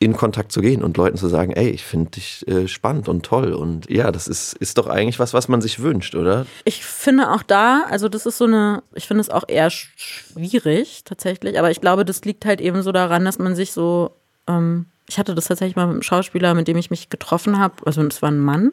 [0.00, 3.24] in Kontakt zu gehen und Leuten zu sagen, ey, ich finde dich äh, spannend und
[3.24, 3.52] toll.
[3.52, 6.46] Und ja, das ist, ist doch eigentlich was, was man sich wünscht, oder?
[6.64, 11.02] Ich finde auch da, also das ist so eine, ich finde es auch eher schwierig
[11.04, 14.12] tatsächlich, aber ich glaube, das liegt halt eben so daran, dass man sich so,
[14.46, 17.74] ähm, ich hatte das tatsächlich mal mit einem Schauspieler, mit dem ich mich getroffen habe,
[17.84, 18.72] also es war ein Mann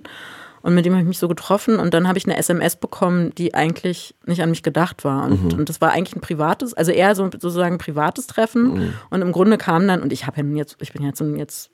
[0.65, 3.35] und mit dem habe ich mich so getroffen und dann habe ich eine SMS bekommen,
[3.35, 5.25] die eigentlich nicht an mich gedacht war.
[5.25, 5.59] Und, mhm.
[5.59, 8.73] und das war eigentlich ein privates, also eher so sozusagen ein privates Treffen.
[8.73, 8.93] Mhm.
[9.11, 11.69] Und im Grunde kam dann, und ich habe ja nun jetzt, ich bin jetzt, jetzt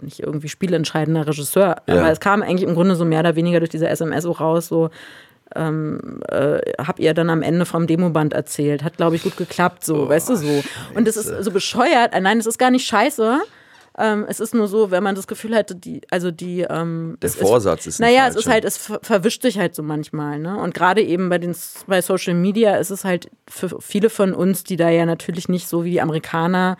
[0.00, 2.00] nicht irgendwie spielentscheidender Regisseur, ja.
[2.00, 4.66] aber es kam eigentlich im Grunde so mehr oder weniger durch diese SMS so raus,
[4.66, 4.90] so,
[5.54, 8.82] ähm, äh, hab ihr dann am Ende vom Demoband erzählt.
[8.82, 10.64] Hat, glaube ich, gut geklappt, so, oh, weißt du, so.
[10.96, 12.10] Und das ist so bescheuert.
[12.20, 13.40] Nein, es ist gar nicht scheiße.
[13.98, 16.62] Ähm, es ist nur so, wenn man das Gefühl hätte, die, also die.
[16.62, 20.38] Ähm, Der Vorsatz ist, ist Naja, es ist halt, es verwischt sich halt so manchmal,
[20.38, 20.56] ne?
[20.56, 21.54] Und gerade eben bei den
[21.86, 25.68] bei Social Media ist es halt für viele von uns, die da ja natürlich nicht
[25.68, 26.78] so wie die Amerikaner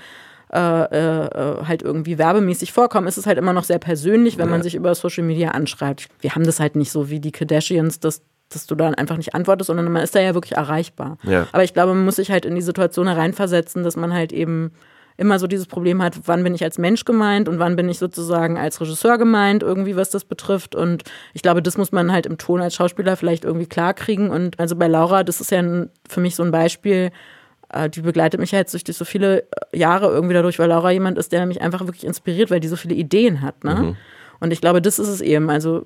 [0.53, 4.51] äh, äh, halt irgendwie werbemäßig vorkommen, ist es halt immer noch sehr persönlich, wenn ja.
[4.51, 6.09] man sich über Social Media anschreibt.
[6.21, 8.23] Wir haben das halt nicht so wie die Kardashians, dass
[8.55, 11.17] dass du dann einfach nicht antwortest, sondern man ist da ja wirklich erreichbar.
[11.23, 11.47] Ja.
[11.53, 14.73] Aber ich glaube, man muss sich halt in die Situation hereinversetzen, dass man halt eben
[15.17, 17.99] immer so dieses Problem hat, wann bin ich als Mensch gemeint und wann bin ich
[17.99, 20.75] sozusagen als Regisseur gemeint, irgendwie was das betrifft.
[20.75, 21.05] Und
[21.35, 24.31] ich glaube, das muss man halt im Ton als Schauspieler vielleicht irgendwie klarkriegen.
[24.31, 25.63] Und also bei Laura, das ist ja
[26.09, 27.11] für mich so ein Beispiel,
[27.73, 31.19] äh, die begleitet mich ja jetzt durch, so viele Jahre irgendwie dadurch, weil Laura jemand
[31.19, 33.65] ist, der mich einfach wirklich inspiriert, weil die so viele Ideen hat.
[33.65, 33.75] Ne?
[33.75, 33.97] Mhm.
[34.41, 35.51] Und ich glaube, das ist es eben.
[35.51, 35.85] Also,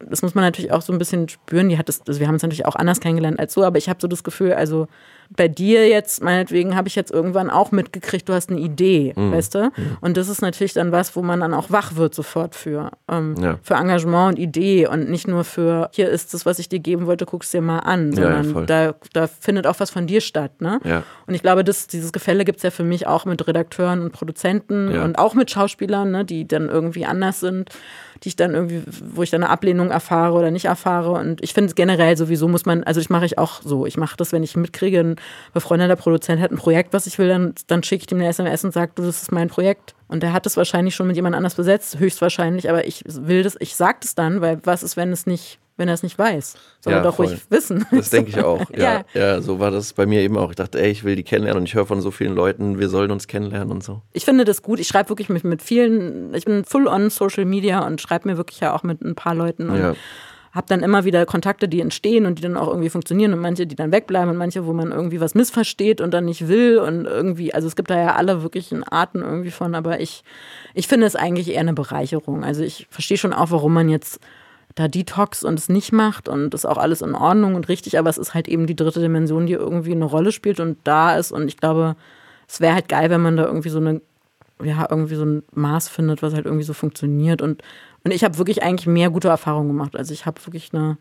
[0.00, 1.68] das muss man natürlich auch so ein bisschen spüren.
[1.68, 3.88] Die hat das, also wir haben es natürlich auch anders kennengelernt als so, aber ich
[3.88, 4.88] habe so das Gefühl, also
[5.36, 9.32] bei dir jetzt, meinetwegen, habe ich jetzt irgendwann auch mitgekriegt, du hast eine Idee, mhm.
[9.32, 9.64] weißt du?
[9.64, 9.96] Mhm.
[10.00, 12.92] Und das ist natürlich dann was, wo man dann auch wach wird sofort für.
[13.08, 13.58] Ähm, ja.
[13.62, 17.06] Für Engagement und Idee und nicht nur für, hier ist das, was ich dir geben
[17.06, 20.60] wollte, guck's dir mal an, sondern ja, da, da findet auch was von dir statt.
[20.60, 20.80] Ne?
[20.84, 21.02] Ja.
[21.26, 24.12] Und ich glaube, das, dieses Gefälle gibt es ja für mich auch mit Redakteuren und
[24.12, 27.70] Produzenten und auch mit Schauspielern, ne, die dann irgendwie anders sind
[28.22, 28.82] die ich dann irgendwie,
[29.14, 31.12] wo ich dann eine Ablehnung erfahre oder nicht erfahre.
[31.12, 33.86] Und ich finde generell sowieso muss man, also ich mache ich auch so.
[33.86, 35.16] Ich mache das, wenn ich mitkriege,
[35.52, 38.64] befreundeter Produzent hat ein Projekt, was ich will, dann, dann schicke ich ihm eine SMS
[38.64, 39.94] und sage, du, das ist mein Projekt.
[40.08, 43.56] Und der hat es wahrscheinlich schon mit jemand anders besetzt, höchstwahrscheinlich, aber ich will das,
[43.60, 46.56] ich sage das dann, weil was ist, wenn es nicht wenn er es nicht weiß.
[46.80, 47.26] Soll ja, er doch voll.
[47.26, 47.84] ruhig wissen.
[47.90, 48.60] Das denke ich auch.
[48.74, 49.20] Ja, ja.
[49.20, 50.50] ja, so war das bei mir eben auch.
[50.50, 52.88] Ich dachte, ey, ich will die kennenlernen und ich höre von so vielen Leuten, wir
[52.88, 54.02] sollen uns kennenlernen und so.
[54.12, 54.80] Ich finde das gut.
[54.80, 58.36] Ich schreibe wirklich mit, mit vielen, ich bin full on Social Media und schreibe mir
[58.36, 59.94] wirklich ja auch mit ein paar Leuten und ja.
[60.54, 63.66] Habe dann immer wieder Kontakte, die entstehen und die dann auch irgendwie funktionieren und manche,
[63.66, 67.06] die dann wegbleiben und manche, wo man irgendwie was missversteht und dann nicht will und
[67.06, 70.22] irgendwie, also es gibt da ja alle wirklichen Arten irgendwie von, aber ich,
[70.72, 72.44] ich finde es eigentlich eher eine Bereicherung.
[72.44, 74.20] Also ich verstehe schon auch, warum man jetzt
[74.76, 78.10] da Detox und es nicht macht und ist auch alles in Ordnung und richtig, aber
[78.10, 81.32] es ist halt eben die dritte Dimension, die irgendwie eine Rolle spielt und da ist
[81.32, 81.96] und ich glaube,
[82.48, 84.00] es wäre halt geil, wenn man da irgendwie so eine,
[84.62, 87.62] ja, irgendwie so ein Maß findet, was halt irgendwie so funktioniert und,
[88.04, 89.96] und ich habe wirklich eigentlich mehr gute Erfahrungen gemacht.
[89.96, 90.98] Also ich habe wirklich eine,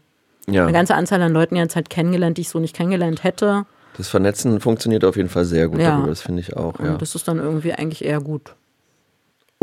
[0.48, 0.64] ja.
[0.64, 3.66] eine ganze Anzahl an Leuten jetzt halt kennengelernt, die ich so nicht kennengelernt hätte.
[3.98, 6.04] Das Vernetzen funktioniert auf jeden Fall sehr gut, ja.
[6.08, 6.80] das finde ich auch.
[6.80, 8.56] Und das ist dann irgendwie eigentlich eher gut.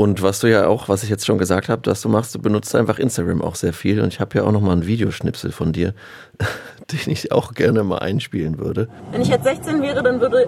[0.00, 2.38] Und was du ja auch, was ich jetzt schon gesagt habe, dass du machst, du
[2.38, 4.00] benutzt einfach Instagram auch sehr viel.
[4.00, 5.92] Und ich habe ja auch noch mal einen Videoschnipsel von dir,
[6.90, 8.88] den ich auch gerne mal einspielen würde.
[9.12, 10.46] Wenn ich jetzt 16 wäre, dann würde,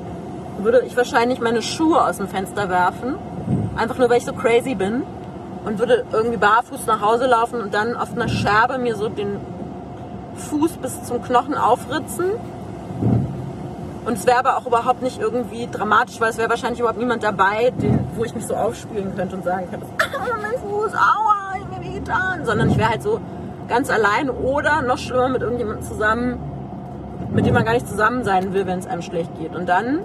[0.62, 3.16] würde ich wahrscheinlich meine Schuhe aus dem Fenster werfen.
[3.76, 5.03] Einfach nur, weil ich so crazy bin.
[5.64, 9.38] Und würde irgendwie barfuß nach Hause laufen und dann auf einer Scherbe mir so den
[10.36, 12.32] Fuß bis zum Knochen aufritzen
[14.04, 17.22] und es wäre aber auch überhaupt nicht irgendwie dramatisch, weil es wäre wahrscheinlich überhaupt niemand
[17.22, 21.54] dabei, den, wo ich mich so aufspielen könnte und sagen könnte, ah, mein Fuß, aua,
[21.60, 22.44] ich bin getan.
[22.44, 23.20] Sondern ich wäre halt so
[23.68, 26.40] ganz allein oder noch schlimmer mit irgendjemandem zusammen,
[27.32, 29.54] mit dem man gar nicht zusammen sein will, wenn es einem schlecht geht.
[29.54, 30.00] Und dann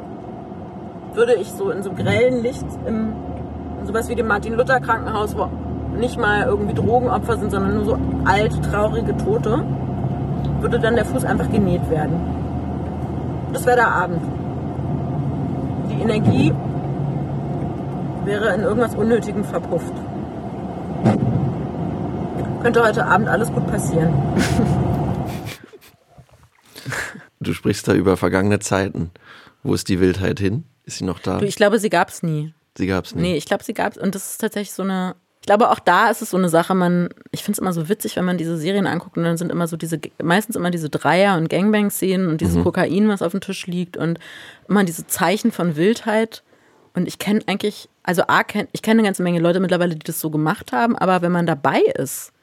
[1.14, 3.14] würde ich so in so grellen Licht im
[3.88, 5.50] sowas wie dem Martin-Luther-Krankenhaus, wo
[5.98, 9.64] nicht mal irgendwie Drogenopfer sind, sondern nur so alte, traurige Tote,
[10.62, 12.38] würde dann der Fuß einfach genäht werden
[13.54, 14.22] das wäre der Abend.
[15.90, 16.54] Die Energie
[18.26, 19.94] wäre in irgendwas Unnötigem verpufft.
[22.62, 24.14] Könnte heute Abend alles gut passieren.
[27.40, 29.12] Du sprichst da über vergangene Zeiten.
[29.62, 30.66] Wo ist die Wildheit hin?
[30.86, 31.38] Ist sie noch da?
[31.38, 32.52] Du, ich glaube, sie gab es nie.
[32.78, 33.22] Sie gab es nicht.
[33.22, 33.98] Nee, ich glaube, sie gab es.
[33.98, 35.16] Und das ist tatsächlich so eine.
[35.42, 37.88] Ich glaube, auch da ist es so eine Sache, man, ich finde es immer so
[37.88, 40.90] witzig, wenn man diese Serien anguckt und dann sind immer so diese, meistens immer diese
[40.90, 44.20] Dreier- und Gangbang-Szenen und dieses Kokain, was auf dem Tisch liegt und
[44.68, 46.44] immer diese Zeichen von Wildheit.
[46.96, 50.04] Und ich kenne eigentlich, also A, kenn, ich kenne eine ganze Menge Leute mittlerweile, die
[50.04, 52.34] das so gemacht haben, aber wenn man dabei ist,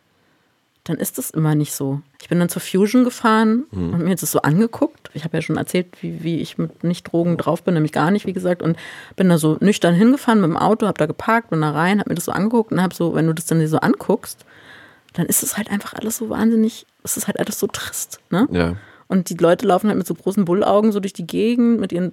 [0.84, 2.00] dann ist das immer nicht so.
[2.20, 5.10] Ich bin dann zur Fusion gefahren und mir das so angeguckt.
[5.14, 8.26] Ich habe ja schon erzählt, wie, wie ich mit Nicht-Drogen drauf bin, nämlich gar nicht,
[8.26, 8.62] wie gesagt.
[8.62, 8.76] Und
[9.16, 12.10] bin da so nüchtern hingefahren mit dem Auto, habe da geparkt, bin da rein, habe
[12.10, 14.44] mir das so angeguckt und habe so, wenn du das dann dir so anguckst,
[15.14, 18.20] dann ist es halt einfach alles so wahnsinnig, es ist halt alles so trist.
[18.30, 18.46] Ne?
[18.50, 18.76] Ja.
[19.06, 22.12] Und die Leute laufen halt mit so großen Bullaugen so durch die Gegend, mit ihren,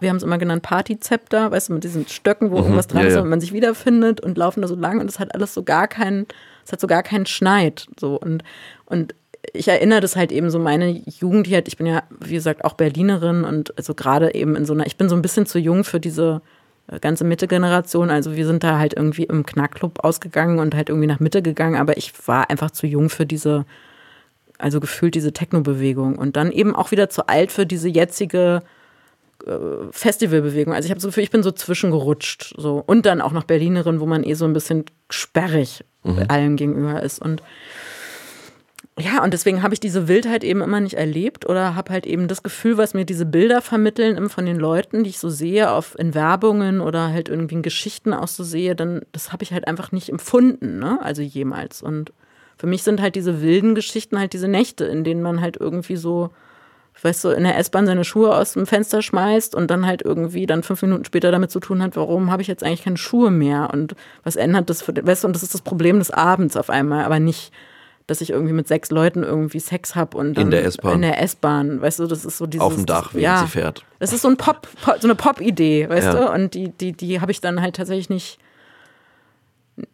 [0.00, 3.08] wir haben es immer genannt, Partyzepter, weißt du, mit diesen Stöcken, wo irgendwas dran ja,
[3.08, 3.20] ist ja.
[3.20, 5.86] und man sich wiederfindet und laufen da so lang und es hat alles so gar
[5.86, 6.26] keinen,
[6.70, 7.88] es hat so gar keinen Schneid.
[7.98, 8.14] So.
[8.16, 8.44] Und,
[8.86, 9.14] und
[9.52, 12.74] ich erinnere das halt eben so meine Jugend hier, ich bin ja, wie gesagt, auch
[12.74, 15.82] Berlinerin und also gerade eben in so einer, ich bin so ein bisschen zu jung
[15.82, 16.42] für diese
[16.86, 18.10] äh, ganze Mitte-Generation.
[18.10, 21.74] Also wir sind da halt irgendwie im Knackclub ausgegangen und halt irgendwie nach Mitte gegangen,
[21.74, 23.64] aber ich war einfach zu jung für diese,
[24.58, 28.62] also gefühlt diese Techno-Bewegung und dann eben auch wieder zu alt für diese jetzige
[29.90, 30.74] Festivalbewegung.
[30.74, 34.00] Also ich habe so Gefühl, ich bin so zwischengerutscht so und dann auch noch Berlinerin,
[34.00, 35.84] wo man eh so ein bisschen sperrig
[36.28, 37.42] allem gegenüber ist und
[38.98, 42.28] ja, und deswegen habe ich diese Wildheit eben immer nicht erlebt oder habe halt eben
[42.28, 45.98] das Gefühl, was mir diese Bilder vermitteln von den Leuten, die ich so sehe, auf
[45.98, 49.66] in Werbungen oder halt irgendwie in Geschichten auch so sehe, dann das habe ich halt
[49.66, 50.98] einfach nicht empfunden, ne?
[51.02, 51.82] Also jemals.
[51.82, 52.12] Und
[52.58, 55.96] für mich sind halt diese wilden Geschichten halt diese Nächte, in denen man halt irgendwie
[55.96, 56.30] so,
[57.02, 60.46] weißt du, in der S-Bahn seine Schuhe aus dem Fenster schmeißt und dann halt irgendwie
[60.46, 63.30] dann fünf Minuten später damit zu tun hat, warum habe ich jetzt eigentlich keine Schuhe
[63.30, 63.94] mehr und
[64.24, 67.04] was ändert das für, weißt du, und das ist das Problem des Abends auf einmal,
[67.04, 67.52] aber nicht
[68.06, 70.94] dass ich irgendwie mit sechs Leuten irgendwie Sex habe und dann In der S-Bahn.
[70.96, 73.46] In der S-Bahn, weißt du, das ist so dieses Auf dem Dach, während ja, sie
[73.46, 73.84] fährt.
[74.00, 76.14] Das ist so ein Pop, Pop so eine Pop-Idee, weißt Ja.
[76.14, 78.40] du, und die die die habe ich dann halt tatsächlich nicht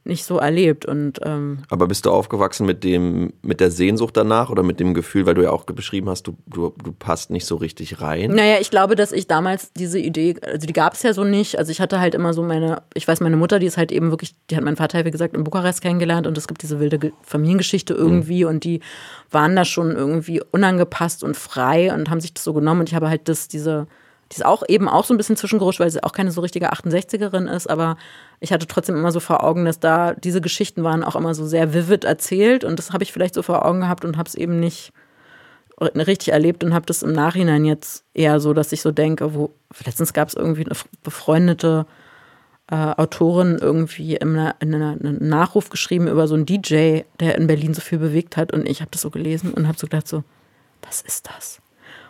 [0.04, 4.50] nicht so erlebt und ähm, Aber bist du aufgewachsen mit dem, mit der Sehnsucht danach
[4.50, 7.44] oder mit dem Gefühl, weil du ja auch beschrieben hast, du, du, du passt nicht
[7.46, 8.30] so richtig rein?
[8.30, 11.58] Naja, ich glaube, dass ich damals diese Idee, also die gab es ja so nicht.
[11.58, 14.10] Also ich hatte halt immer so meine, ich weiß, meine Mutter, die ist halt eben
[14.10, 16.98] wirklich, die hat meinen Vater, wie gesagt, in Bukarest kennengelernt und es gibt diese wilde
[16.98, 18.80] Ge- Familiengeschichte irgendwie und die
[19.30, 22.94] waren da schon irgendwie unangepasst und frei und haben sich das so genommen und ich
[22.94, 23.86] habe halt das, diese,
[24.32, 26.72] die ist auch eben auch so ein bisschen zwischengerutscht, weil sie auch keine so richtige
[26.72, 27.96] 68erin ist, aber
[28.40, 31.46] ich hatte trotzdem immer so vor Augen, dass da diese Geschichten waren auch immer so
[31.46, 34.34] sehr vivid erzählt und das habe ich vielleicht so vor Augen gehabt und habe es
[34.34, 34.92] eben nicht
[35.78, 39.54] richtig erlebt und habe das im Nachhinein jetzt eher so, dass ich so denke, wo
[39.84, 41.86] letztens gab es irgendwie eine befreundete
[42.70, 47.36] äh, Autorin irgendwie in, einer, in einer, einen Nachruf geschrieben über so einen DJ, der
[47.36, 49.86] in Berlin so viel bewegt hat und ich habe das so gelesen und habe so
[49.86, 50.24] gedacht so,
[50.82, 51.60] was ist das?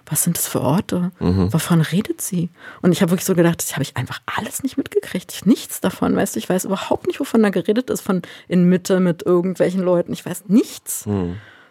[0.09, 1.11] Was sind das für Orte?
[1.53, 2.49] Wovon redet sie?
[2.81, 5.33] Und ich habe wirklich so gedacht, das habe ich einfach alles nicht mitgekriegt.
[5.33, 8.69] Ich, nichts davon, weißt du, ich weiß überhaupt nicht, wovon da geredet ist, von in
[8.69, 10.13] Mitte mit irgendwelchen Leuten.
[10.13, 11.05] Ich weiß nichts.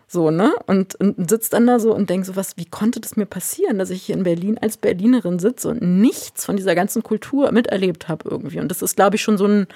[0.08, 0.54] So, ne?
[0.68, 3.80] Und, und sitzt dann da so und denkt so, was, wie konnte das mir passieren,
[3.80, 8.08] dass ich hier in Berlin als Berlinerin sitze und nichts von dieser ganzen Kultur miterlebt
[8.08, 8.60] habe irgendwie.
[8.60, 9.68] Und das ist, glaube ich, schon so ein,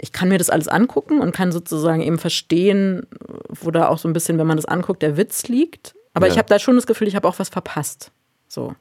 [0.00, 3.06] ich kann mir das alles angucken und kann sozusagen eben verstehen,
[3.48, 5.94] wo da auch so ein bisschen, wenn man das anguckt, der Witz liegt.
[6.14, 6.32] Aber Ja.
[6.32, 8.10] ich habe da schon das Gefühl, ich habe auch was verpasst.
[8.48, 8.74] So.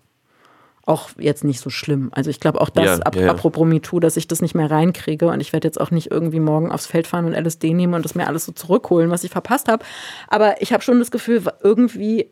[0.86, 2.10] Auch jetzt nicht so schlimm.
[2.14, 4.72] Also ich glaube auch das, Ja, ap ja, apropos MeToo, dass ich das nicht mehr
[4.72, 7.94] reinkriege und ich werde jetzt auch nicht irgendwie morgen aufs Feld fahren und LSD nehmen
[7.94, 9.86] und das mir alles so zurückholen, was ich verpasst habe.
[10.30, 12.30] Aber ich habe schon das Gefühl, irgendwie,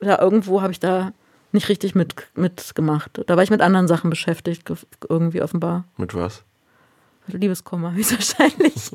[0.00, 1.12] da irgendwo habe ich da
[1.50, 3.22] nicht richtig mit, mitgemacht.
[3.26, 4.76] Da war ich mit anderen Sachen beschäftigt, ge-
[5.08, 5.84] irgendwie offenbar.
[5.96, 6.44] Mit was?
[7.28, 8.90] Liebeskummer höchstwahrscheinlich.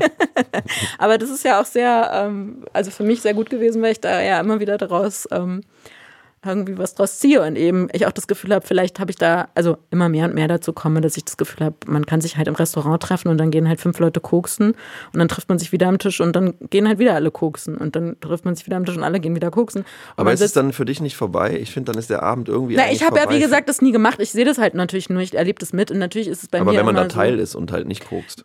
[0.98, 4.02] Aber das ist ja auch sehr, ähm, also für mich sehr gut gewesen, weil ich
[4.02, 5.62] da ja immer wieder daraus ähm,
[6.46, 9.50] irgendwie was draus ziehe und eben ich auch das Gefühl habe, vielleicht habe ich da,
[9.54, 12.38] also immer mehr und mehr dazu komme, dass ich das Gefühl habe, man kann sich
[12.38, 14.72] halt im Restaurant treffen und dann gehen halt fünf Leute koksen
[15.14, 17.78] und dann trifft man sich wieder am Tisch und dann gehen halt wieder alle koksen
[17.78, 19.82] und dann trifft man sich wieder am Tisch und alle gehen wieder koksen.
[19.82, 21.60] Und Aber ist es dann für dich nicht vorbei?
[21.62, 22.76] Ich finde, dann ist der Abend irgendwie.
[22.76, 24.20] na, ich habe ja, wie gesagt, das nie gemacht.
[24.20, 26.60] Ich sehe das halt natürlich nur, ich erlebe das mit und natürlich ist es bei
[26.60, 28.44] Aber mir wenn man da Teil so, ist und halt nicht kokst.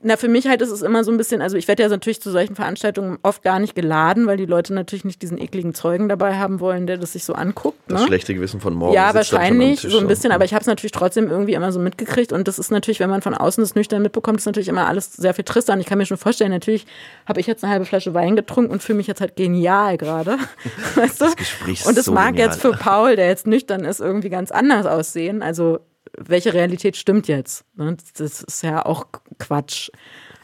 [0.00, 2.22] Na, für mich halt ist es immer so ein bisschen, also ich werde ja natürlich
[2.22, 6.08] zu solchen Veranstaltungen oft gar nicht geladen, weil die Leute natürlich nicht diesen ekligen Zeugen
[6.08, 7.78] dabei haben wollen, der das sich so anguckt.
[7.88, 8.06] Das ne?
[8.06, 8.94] schlechte Gewissen von morgen.
[8.94, 12.32] Ja, wahrscheinlich, so ein bisschen, aber ich habe es natürlich trotzdem irgendwie immer so mitgekriegt
[12.32, 15.14] und das ist natürlich, wenn man von außen das nüchtern mitbekommt, ist natürlich immer alles
[15.14, 16.86] sehr viel trister und ich kann mir schon vorstellen, natürlich
[17.26, 20.38] habe ich jetzt eine halbe Flasche Wein getrunken und fühle mich jetzt halt genial gerade,
[20.94, 21.34] weißt du?
[21.34, 22.50] Gespräch ist und das so mag genial.
[22.50, 25.80] jetzt für Paul, der jetzt nüchtern ist, irgendwie ganz anders aussehen, also
[26.16, 27.64] welche Realität stimmt jetzt?
[27.76, 27.96] Ne?
[28.16, 29.06] Das ist ja auch
[29.38, 29.90] Quatsch.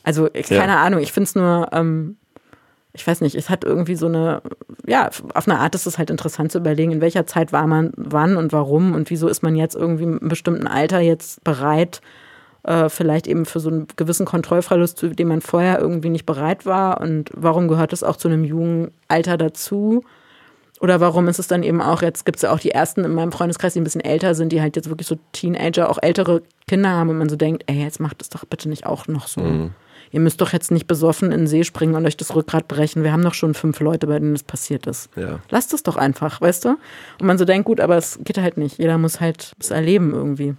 [0.02, 0.60] Also, ich, Ja.
[0.60, 2.16] keine Ahnung, ich finde es nur, ähm,
[2.92, 4.42] ich weiß nicht, es hat irgendwie so eine,
[4.86, 7.92] ja, auf eine Art ist es halt interessant zu überlegen, in welcher Zeit war man
[7.96, 12.00] wann und warum und wieso ist man jetzt irgendwie einem bestimmten Alter jetzt bereit,
[12.62, 16.66] äh, vielleicht eben für so einen gewissen Kontrollverlust, zu dem man vorher irgendwie nicht bereit
[16.66, 20.04] war und warum gehört es auch zu einem jungen Alter dazu?
[20.80, 23.14] Oder warum ist es dann eben auch, jetzt gibt es ja auch die ersten in
[23.14, 26.42] meinem Freundeskreis, die ein bisschen älter sind, die halt jetzt wirklich so Teenager, auch ältere
[26.66, 29.28] Kinder haben und man so denkt, ey, jetzt macht es doch bitte nicht auch noch
[29.28, 29.70] so.
[30.10, 33.02] Ihr müsst doch jetzt nicht besoffen in den See springen und euch das Rückgrat brechen.
[33.02, 35.10] Wir haben doch schon fünf Leute, bei denen das passiert ist.
[35.16, 35.40] Ja.
[35.50, 36.68] Lasst es doch einfach, weißt du?
[37.20, 38.78] Und man so denkt, gut, aber es geht halt nicht.
[38.78, 40.54] Jeder muss halt es erleben irgendwie.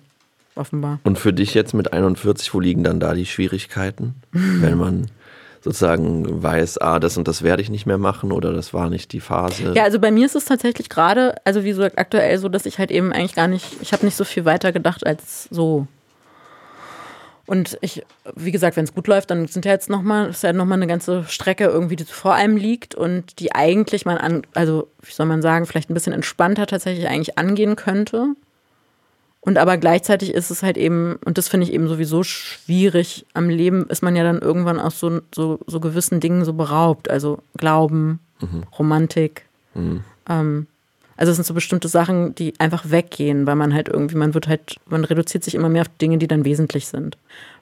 [0.56, 1.00] Offenbar.
[1.04, 4.16] Und für dich jetzt mit 41, wo liegen dann da die Schwierigkeiten?
[4.32, 5.08] Wenn man
[5.66, 9.12] sozusagen weiß, ah, das und das werde ich nicht mehr machen oder das war nicht
[9.14, 9.74] die Phase.
[9.74, 12.78] Ja, also bei mir ist es tatsächlich gerade, also wie gesagt, aktuell so, dass ich
[12.78, 15.88] halt eben eigentlich gar nicht, ich habe nicht so viel weiter gedacht als so.
[17.48, 18.04] Und ich,
[18.36, 20.86] wie gesagt, wenn es gut läuft, dann sind ja jetzt nochmal, ist ja nochmal eine
[20.86, 25.26] ganze Strecke irgendwie, die vor einem liegt und die eigentlich man an, also wie soll
[25.26, 28.36] man sagen, vielleicht ein bisschen entspannter tatsächlich eigentlich angehen könnte.
[29.46, 33.48] Und aber gleichzeitig ist es halt eben, und das finde ich eben sowieso schwierig, am
[33.48, 37.12] Leben ist man ja dann irgendwann auch so, so, so gewissen Dingen so beraubt.
[37.12, 38.20] Also Glauben,
[38.80, 39.46] Romantik.
[40.28, 40.66] Ähm,
[41.16, 44.48] also es sind so bestimmte Sachen, die einfach weggehen, weil man halt irgendwie, man wird
[44.48, 47.16] halt, man reduziert sich immer mehr auf Dinge, die dann wesentlich sind.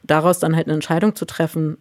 [0.03, 1.77] Daraus dann halt eine Entscheidung zu treffen,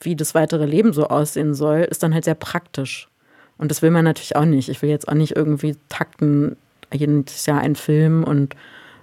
[0.00, 3.08] wie das weitere Leben so aussehen soll, ist dann halt sehr praktisch.
[3.56, 4.68] Und das will man natürlich auch nicht.
[4.68, 6.56] Ich will jetzt auch nicht irgendwie takten,
[6.92, 8.56] jedes Jahr einen Film und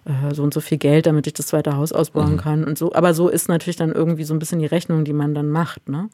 [0.06, 2.94] äh, so und so viel Geld, damit ich das zweite Haus ausbauen kann und so.
[2.94, 5.90] Aber so ist natürlich dann irgendwie so ein bisschen die Rechnung, die man dann macht,
[5.90, 6.10] ne?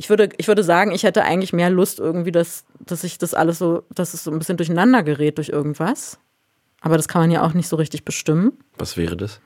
[0.00, 3.34] Ich würde, ich würde sagen, ich hätte eigentlich mehr Lust irgendwie, dass, dass ich das
[3.34, 6.20] alles so, dass es so ein bisschen durcheinander gerät durch irgendwas.
[6.80, 8.52] Aber das kann man ja auch nicht so richtig bestimmen.
[8.78, 9.40] Was wäre das?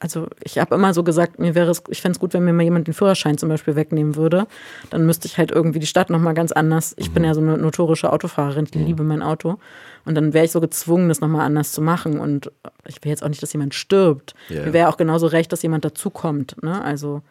[0.00, 2.52] Also ich habe immer so gesagt, mir wäre es, ich fände es gut, wenn mir
[2.52, 4.46] mal jemand den Führerschein zum Beispiel wegnehmen würde.
[4.90, 6.94] Dann müsste ich halt irgendwie die Stadt nochmal ganz anders.
[6.98, 9.56] Ich bin ja so eine notorische Autofahrerin, ich liebe mein Auto.
[10.04, 12.18] Und dann wäre ich so gezwungen, das nochmal anders zu machen.
[12.18, 12.50] Und
[12.86, 14.34] ich will jetzt auch nicht, dass jemand stirbt.
[14.48, 14.64] Ja.
[14.66, 16.60] Mir wäre auch genauso recht, dass jemand dazukommt.
[16.62, 16.82] Ne?
[16.82, 17.22] Also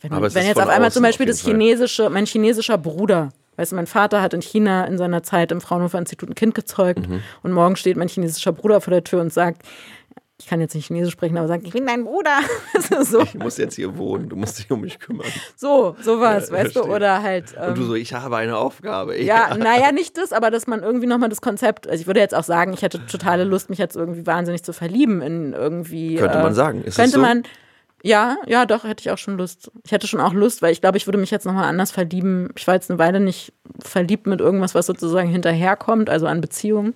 [0.00, 3.86] wenn, wenn jetzt auf einmal zum Beispiel das chinesische, mein chinesischer Bruder, weißt du, mein
[3.86, 7.20] Vater hat in China in seiner Zeit im Fraunhofer Institut ein Kind gezeugt Mhm.
[7.44, 9.62] und morgen steht mein chinesischer Bruder vor der Tür und sagt,
[10.40, 12.38] ich kann jetzt nicht Chinesisch sprechen, aber sagt, ich bin dein Bruder.
[13.04, 15.26] So, Ich muss jetzt hier wohnen, du musst dich um mich kümmern.
[15.56, 16.94] so, sowas, Ja, weißt du, verstehe.
[16.94, 17.56] oder halt.
[17.56, 19.20] Und du Ähm, so, ich habe eine Aufgabe.
[19.22, 22.34] ja, naja, nicht das, aber dass man irgendwie nochmal das Konzept, also ich würde jetzt
[22.34, 26.16] auch sagen, ich hätte totale Lust, mich jetzt irgendwie wahnsinnig zu verlieben in irgendwie.
[26.16, 26.80] Könnte äh, man sagen.
[26.82, 27.20] Ist es könnte so?
[27.20, 27.42] man,
[28.02, 29.70] ja, ja, doch, hätte ich auch schon Lust.
[29.84, 32.50] Ich hätte schon auch Lust, weil ich glaube, ich würde mich jetzt nochmal anders verlieben.
[32.56, 36.94] Ich war jetzt eine Weile nicht verliebt mit irgendwas, was sozusagen hinterherkommt, also an Beziehungen.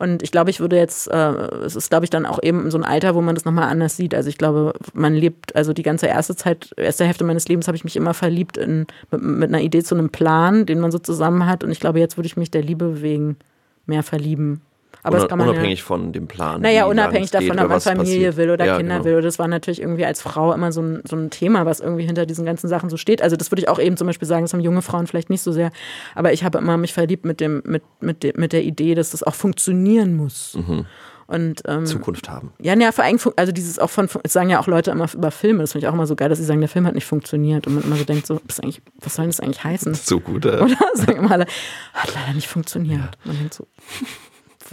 [0.00, 1.32] Und ich glaube, ich würde jetzt, äh,
[1.62, 3.98] es ist, glaube ich, dann auch eben so ein Alter, wo man das nochmal anders
[3.98, 4.14] sieht.
[4.14, 7.76] Also ich glaube, man lebt, also die ganze erste Zeit, erste Hälfte meines Lebens habe
[7.76, 10.98] ich mich immer verliebt in, mit, mit einer Idee zu einem Plan, den man so
[10.98, 11.64] zusammen hat.
[11.64, 13.36] Und ich glaube, jetzt würde ich mich der Liebe wegen
[13.84, 14.62] mehr verlieben.
[15.02, 16.60] Aber das Unab- kann man ja, unabhängig von dem Plan.
[16.60, 18.36] naja, unabhängig davon, ob man Familie passiert.
[18.36, 19.04] will oder ja, Kinder genau.
[19.04, 19.22] will.
[19.22, 22.26] Das war natürlich irgendwie als Frau immer so ein, so ein Thema, was irgendwie hinter
[22.26, 23.22] diesen ganzen Sachen so steht.
[23.22, 25.42] Also das würde ich auch eben zum Beispiel sagen, das haben junge Frauen vielleicht nicht
[25.42, 25.70] so sehr.
[26.14, 29.10] Aber ich habe immer mich verliebt mit dem, mit, mit, dem, mit der Idee, dass
[29.10, 30.56] das auch funktionieren muss.
[30.56, 30.86] Mhm.
[31.26, 32.52] Und ähm, Zukunft haben.
[32.58, 35.30] ja, ja, vor allem, also dieses auch von, es sagen ja auch Leute immer über
[35.30, 37.04] Filme, das finde ich auch immer so geil, dass sie sagen, der Film hat nicht
[37.06, 39.94] funktioniert und man immer so denkt, so, was, soll denn das eigentlich heißen?
[39.94, 40.44] So gut.
[40.44, 41.46] Äh, Oder sagen immer alle,
[41.94, 43.16] hat leider nicht funktioniert.
[43.24, 43.64] Man denkt so,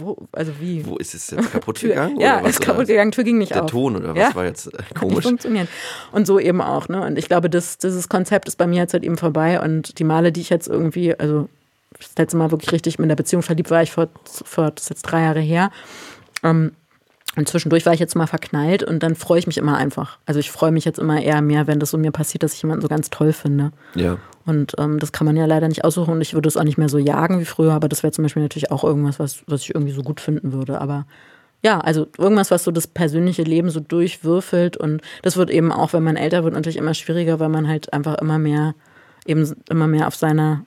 [0.00, 0.84] wo, also wie?
[0.86, 2.18] Wo ist es jetzt kaputt gegangen?
[2.20, 3.70] ja, was, ist kaputt gegangen, Tür ging nicht Der auf.
[3.70, 4.34] Ton oder was Ja.
[4.34, 5.24] war jetzt äh, Hat nicht komisch?
[5.24, 5.68] funktioniert.
[6.12, 7.04] Und so eben auch, ne?
[7.04, 10.04] Und ich glaube, das, dieses Konzept ist bei mir jetzt halt eben vorbei und die
[10.04, 11.48] Male, die ich jetzt irgendwie, also
[11.98, 14.90] das letzte Mal wirklich richtig mit der Beziehung verliebt war ich vor, vor das ist
[14.90, 15.70] jetzt drei Jahre her.
[16.42, 16.72] Ähm,
[17.38, 20.18] und zwischendurch war ich jetzt mal verknallt und dann freue ich mich immer einfach.
[20.26, 22.62] Also ich freue mich jetzt immer eher mehr, wenn das so mir passiert, dass ich
[22.62, 23.70] jemanden so ganz toll finde.
[23.94, 24.18] Ja.
[24.44, 26.78] Und ähm, das kann man ja leider nicht aussuchen und ich würde es auch nicht
[26.78, 29.62] mehr so jagen wie früher, aber das wäre zum Beispiel natürlich auch irgendwas, was, was
[29.62, 30.80] ich irgendwie so gut finden würde.
[30.80, 31.06] Aber
[31.62, 35.92] ja, also irgendwas, was so das persönliche Leben so durchwürfelt und das wird eben auch,
[35.92, 38.74] wenn man älter wird, natürlich immer schwieriger, weil man halt einfach immer mehr,
[39.26, 40.64] eben immer mehr auf seiner,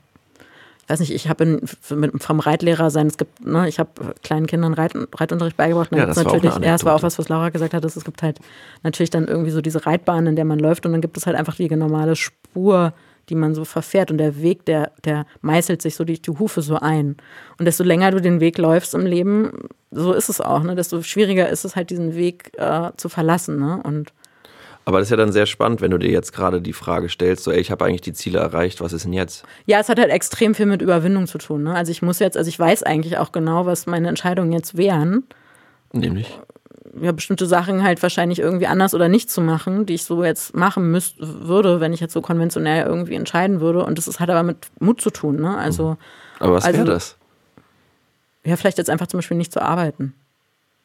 [0.84, 3.90] ich weiß nicht, ich habe vom Reitlehrer sein, es gibt, ne, ich habe
[4.24, 5.92] kleinen Kindern Reit, Reitunterricht beigebracht.
[5.94, 7.96] Ja, das war auch natürlich, ja, es war auch was, was Laura gesagt hat, dass
[7.96, 8.40] es gibt halt
[8.84, 11.38] natürlich dann irgendwie so diese Reitbahn, in der man läuft und dann gibt es halt
[11.38, 12.94] einfach die normale Spur,
[13.30, 16.62] die man so verfährt und der Weg, der, der meißelt sich so die, die Hufe
[16.62, 17.18] so ein.
[17.58, 20.76] Und desto länger du den Weg läufst im Leben, so ist es auch, ne?
[20.76, 23.58] desto schwieriger ist es halt, diesen Weg äh, zu verlassen.
[23.58, 23.82] Ne?
[23.84, 24.12] Und
[24.86, 27.44] Aber das ist ja dann sehr spannend, wenn du dir jetzt gerade die Frage stellst,
[27.44, 29.46] so, ey, ich habe eigentlich die Ziele erreicht, was ist denn jetzt?
[29.66, 31.64] ja, es hat halt extrem viel mit Überwindung zu tun.
[31.64, 31.76] Ne?
[31.76, 35.24] Also ich muss jetzt, also ich weiß eigentlich auch genau, was meine Entscheidungen jetzt wären.
[35.94, 36.40] Nämlich?
[37.00, 40.56] ja, bestimmte Sachen halt wahrscheinlich irgendwie anders oder nicht zu machen, die ich so jetzt
[40.56, 43.86] machen müsste, würde, wenn ich jetzt so konventionell irgendwie entscheiden würde.
[43.86, 45.58] Und das ist, hat aber mit Mut zu tun, ne?
[45.58, 45.98] Also.
[46.40, 47.18] Aber was also, wäre das?
[48.44, 50.16] Ja, vielleicht jetzt einfach zum Beispiel nicht zu arbeiten.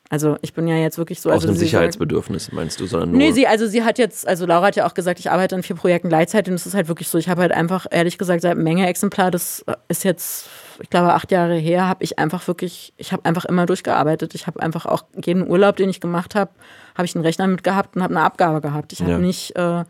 [0.09, 1.31] Also ich bin ja jetzt wirklich so.
[1.31, 3.19] Aus also einem Sicherheitsbedürfnis meinst du, sondern nur.
[3.19, 5.63] Nee, sie, also sie hat jetzt, also Laura hat ja auch gesagt, ich arbeite an
[5.63, 8.43] vier Projekten gleichzeitig und es ist halt wirklich so, ich habe halt einfach, ehrlich gesagt,
[8.43, 10.49] seit Menge Exemplar, das ist jetzt,
[10.81, 14.35] ich glaube, acht Jahre her, habe ich einfach wirklich, ich habe einfach immer durchgearbeitet.
[14.35, 16.51] Ich habe einfach auch jeden Urlaub, den ich gemacht habe,
[16.97, 18.93] habe ich einen Rechner mitgehabt und habe eine Abgabe gehabt.
[18.93, 19.19] Ich habe Ja.
[19.19, 19.85] nicht, äh,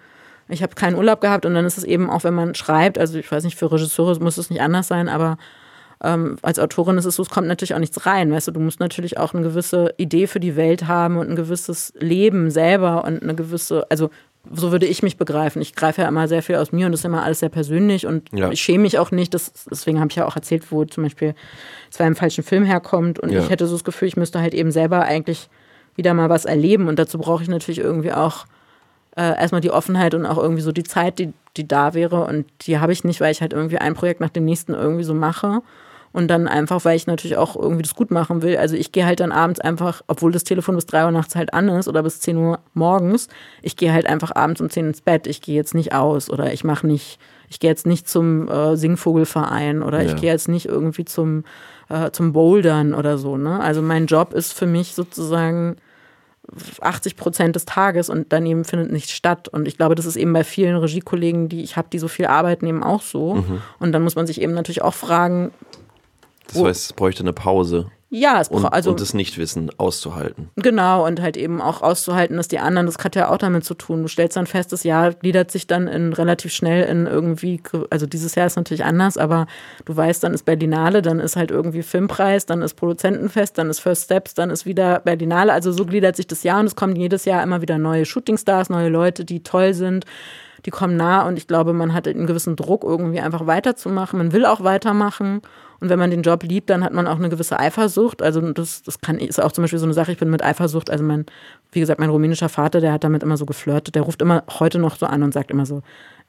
[0.48, 3.18] ich habe keinen Urlaub gehabt und dann ist es eben auch, wenn man schreibt, also
[3.18, 5.36] ich weiß nicht, für Regisseure muss es nicht anders sein, aber
[6.04, 8.30] ähm, als Autorin ist es so, es kommt natürlich auch nichts rein.
[8.32, 11.36] Weißt du, du musst natürlich auch eine gewisse Idee für die Welt haben und ein
[11.36, 14.10] gewisses Leben selber und eine gewisse, also
[14.52, 15.60] so würde ich mich begreifen.
[15.60, 18.06] Ich greife ja immer sehr viel aus mir und das ist immer alles sehr persönlich
[18.06, 18.50] und Ja.
[18.50, 19.34] ich schäme mich auch nicht.
[19.34, 21.34] Das, deswegen habe ich ja auch erzählt, wo zum Beispiel
[21.90, 23.40] es bei einem falschen Film herkommt und Ja.
[23.40, 25.48] ich hätte so das Gefühl, ich müsste halt eben selber eigentlich
[25.96, 28.44] wieder mal was erleben und dazu brauche ich natürlich irgendwie auch
[29.16, 32.24] äh, erstmal die Offenheit und auch irgendwie so die Zeit, die, die da wäre.
[32.26, 35.04] Und die habe ich nicht, weil ich halt irgendwie ein Projekt nach dem nächsten irgendwie
[35.04, 35.62] so mache.
[36.16, 38.56] Und dann einfach, weil ich natürlich auch irgendwie das gut machen will.
[38.56, 41.52] Also ich gehe halt dann abends einfach, obwohl das Telefon bis 3 Uhr nachts halt
[41.52, 43.28] an ist oder bis 10 Uhr morgens,
[43.60, 45.26] ich gehe halt einfach abends um 10 ins Bett.
[45.26, 47.18] Ich gehe jetzt nicht aus oder ich mache nicht,
[47.50, 50.08] ich gehe jetzt nicht zum äh, Singvogelverein oder Ja.
[50.14, 51.44] ich gehe jetzt nicht irgendwie zum,
[51.90, 53.36] äh, zum Bouldern oder so.
[53.36, 53.60] Ne?
[53.60, 55.76] Also mein Job ist für mich sozusagen
[56.80, 59.48] 80 Prozent des Tages und daneben findet nichts statt.
[59.48, 62.24] Und ich glaube, das ist eben bei vielen Regiekollegen, die ich habe, die so viel
[62.26, 63.34] arbeiten, eben auch so.
[63.34, 63.60] Mhm.
[63.80, 65.50] Und dann muss man sich eben natürlich auch fragen,
[66.52, 67.90] Das heißt, es bräuchte eine Pause.
[68.08, 70.48] ja, es Und, braucht also und das Nichtwissen auszuhalten.
[70.56, 73.74] genau und halt eben auch auszuhalten, dass die anderen, das hat ja auch damit zu
[73.74, 74.02] tun.
[74.02, 78.06] Du stellst dann fest, das Jahr gliedert sich dann in relativ schnell in irgendwie, also
[78.06, 79.46] dieses Jahr ist natürlich anders, aber
[79.84, 83.80] du weißt, dann ist Berlinale, dann ist halt irgendwie Filmpreis, dann ist Produzentenfest, dann ist
[83.80, 85.52] First Steps, dann ist wieder Berlinale.
[85.52, 88.70] Also so gliedert sich das Jahr und es kommen jedes Jahr immer wieder neue Shootingstars,
[88.70, 90.04] neue Leute, die toll sind.
[90.66, 94.18] Die kommen nah und ich glaube, man hat einen gewissen Druck, irgendwie einfach weiterzumachen.
[94.18, 95.40] Man will auch weitermachen.
[95.78, 98.20] Und wenn man den Job liebt, dann hat man auch eine gewisse Eifersucht.
[98.20, 100.90] Also das, das kann, ist auch zum Beispiel so eine Sache, ich bin mit Eifersucht,
[100.90, 101.26] also mein,
[101.70, 104.78] wie gesagt, mein rumänischer Vater, der hat damit immer so geflirtet, der ruft immer heute
[104.78, 105.82] noch so an und sagt immer so,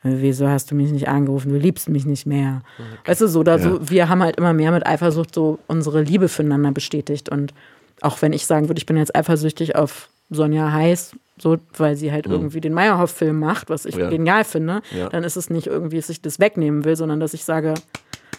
[0.03, 2.61] äh, wieso hast du mich nicht angerufen, du liebst mich nicht mehr.
[3.05, 6.27] Weißt du, so, da so, wir haben halt immer mehr mit Eifersucht so unsere Liebe
[6.27, 7.29] füreinander bestätigt.
[7.29, 7.53] Und
[8.01, 12.11] auch wenn ich sagen würde, ich bin jetzt eifersüchtig auf Sonja Heiß, so, weil sie
[12.11, 14.09] halt irgendwie den Meyerhoff-Film macht, was ich Ja.
[14.09, 15.09] genial finde, Ja.
[15.09, 17.73] dann ist es nicht irgendwie, dass ich das wegnehmen will, sondern dass ich sage,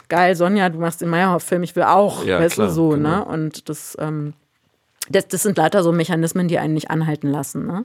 [0.09, 3.09] geil, Sonja, du machst den Meyerhoff-Film, ich will auch, Ja, weißt klar, du, so, genau.
[3.19, 3.25] ne?
[3.25, 4.33] Und das, ähm,
[5.11, 7.85] das, das sind leider so Mechanismen, die einen nicht anhalten lassen, ne?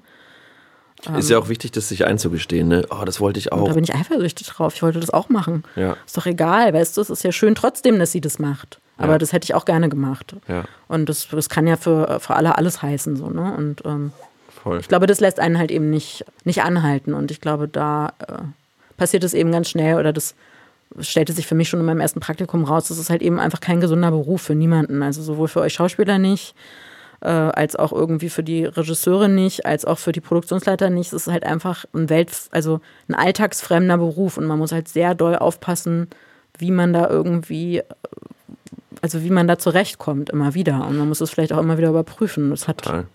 [1.17, 2.69] Ist ja auch wichtig, das sich einzugestehen.
[2.69, 2.85] Ne?
[2.89, 3.67] Oh, das wollte ich Und auch.
[3.67, 4.73] da bin ich eifersüchtig drauf.
[4.73, 5.65] Ich wollte das auch machen.
[5.75, 5.97] Ja.
[6.05, 8.79] Ist doch egal, weißt du, es ist ja schön trotzdem, dass sie das macht.
[8.97, 9.17] Aber Ja.
[9.17, 10.33] das hätte ich auch gerne gemacht.
[10.47, 10.63] Ja.
[10.87, 13.53] Und das, das kann ja für, für alle alles heißen, so, ne?
[13.57, 14.13] Und ähm,
[14.63, 14.79] Voll.
[14.79, 17.13] ich glaube, das lässt einen halt eben nicht, nicht anhalten.
[17.13, 18.43] Und ich glaube, da äh,
[18.95, 20.35] passiert es eben ganz schnell oder das
[20.99, 22.87] stellte sich für mich schon in meinem ersten Praktikum raus.
[22.87, 25.03] Das ist halt eben einfach kein gesunder Beruf für niemanden.
[25.03, 26.55] Also sowohl für euch Schauspieler nicht,
[27.21, 31.07] äh, als auch irgendwie für die Regisseure nicht, als auch für die Produktionsleiter nicht.
[31.07, 35.13] Es ist halt einfach ein Welt, also ein alltagsfremder Beruf und man muss halt sehr
[35.13, 36.07] doll aufpassen,
[36.57, 37.83] wie man da irgendwie, äh,
[39.01, 40.87] also wie man da zurechtkommt immer wieder.
[40.87, 42.49] Und man muss es vielleicht auch immer wieder überprüfen.
[42.51, 43.07] Das hat Total.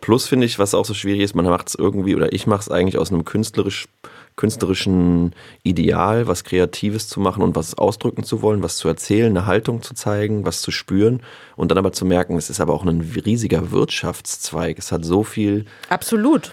[0.00, 2.60] Plus finde ich, was auch so schwierig ist, man macht es irgendwie, oder ich mache
[2.60, 3.88] es eigentlich aus einem künstlerisch,
[4.36, 9.46] künstlerischen Ideal, was Kreatives zu machen und was ausdrücken zu wollen, was zu erzählen, eine
[9.46, 11.22] Haltung zu zeigen, was zu spüren
[11.56, 14.78] und dann aber zu merken, es ist aber auch ein riesiger Wirtschaftszweig.
[14.78, 16.52] Es hat so viel absolut.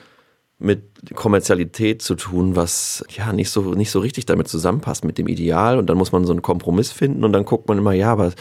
[0.57, 0.81] mit
[1.13, 5.77] Kommerzialität zu tun, was ja nicht so, nicht so richtig damit zusammenpasst mit dem Ideal.
[5.77, 8.33] Und dann muss man so einen Kompromiss finden und dann guckt man immer, ja, aber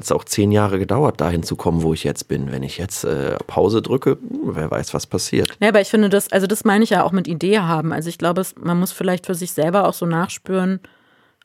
[0.00, 2.50] es hat auch zehn Jahre gedauert, dahin zu kommen, wo ich jetzt bin.
[2.50, 5.56] Wenn ich jetzt äh, Pause drücke, hm, wer weiß, was passiert.
[5.60, 7.92] Ja, aber ich finde das, also das meine ich ja auch mit Idee haben.
[7.92, 10.80] Also ich glaube, es, man muss vielleicht für sich selber auch so nachspüren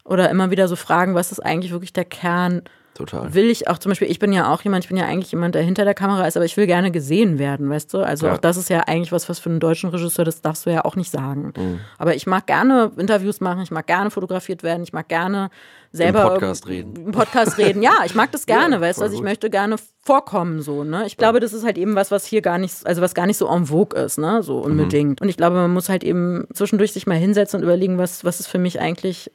[0.06, 2.62] oder immer wieder so fragen, was ist eigentlich wirklich der Kern?
[2.94, 3.32] Total.
[3.34, 5.54] Will ich auch zum Beispiel, ich bin ja auch jemand, ich bin ja eigentlich jemand,
[5.54, 8.00] der hinter der Kamera ist, aber ich will gerne gesehen werden, weißt du?
[8.00, 8.34] Also Ja.
[8.34, 10.84] auch das ist ja eigentlich was, was für einen deutschen Regisseur, das darfst du ja
[10.84, 11.54] auch nicht sagen.
[12.00, 15.52] Aber ich mag gerne Interviews machen, ich mag gerne fotografiert werden, ich mag gerne
[15.92, 16.96] selber Im Podcast reden.
[16.96, 19.76] Im Podcast reden, ja, ich mag das gerne, Ja, weißt du, also ich möchte gerne
[20.04, 21.06] vorkommen so, ne?
[21.06, 23.38] Ich glaube, das ist halt eben was, was hier gar nicht, also was gar nicht
[23.38, 24.44] so en vogue ist, ne?
[24.44, 25.22] So unbedingt.
[25.22, 28.40] Und ich glaube, man muss halt eben zwischendurch sich mal hinsetzen und überlegen, was, was
[28.40, 29.32] ist für mich eigentlich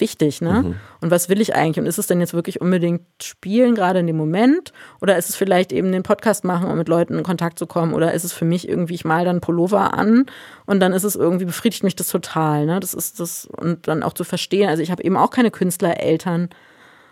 [0.00, 0.76] wichtig, ne?
[1.00, 1.78] Und was will ich eigentlich?
[1.78, 4.72] Und ist es denn jetzt wirklich unbedingt spielen, gerade in dem Moment?
[5.00, 7.94] Oder ist es vielleicht eben den Podcast machen, um mit Leuten in Kontakt zu kommen?
[7.94, 10.26] Oder ist es für mich irgendwie, ich mal dann Pullover an
[10.66, 12.80] und dann ist es irgendwie, befriedigt mich das total, ne?
[12.80, 16.50] Das ist das, und dann auch zu verstehen, also ich habe eben auch keine Künstlereltern,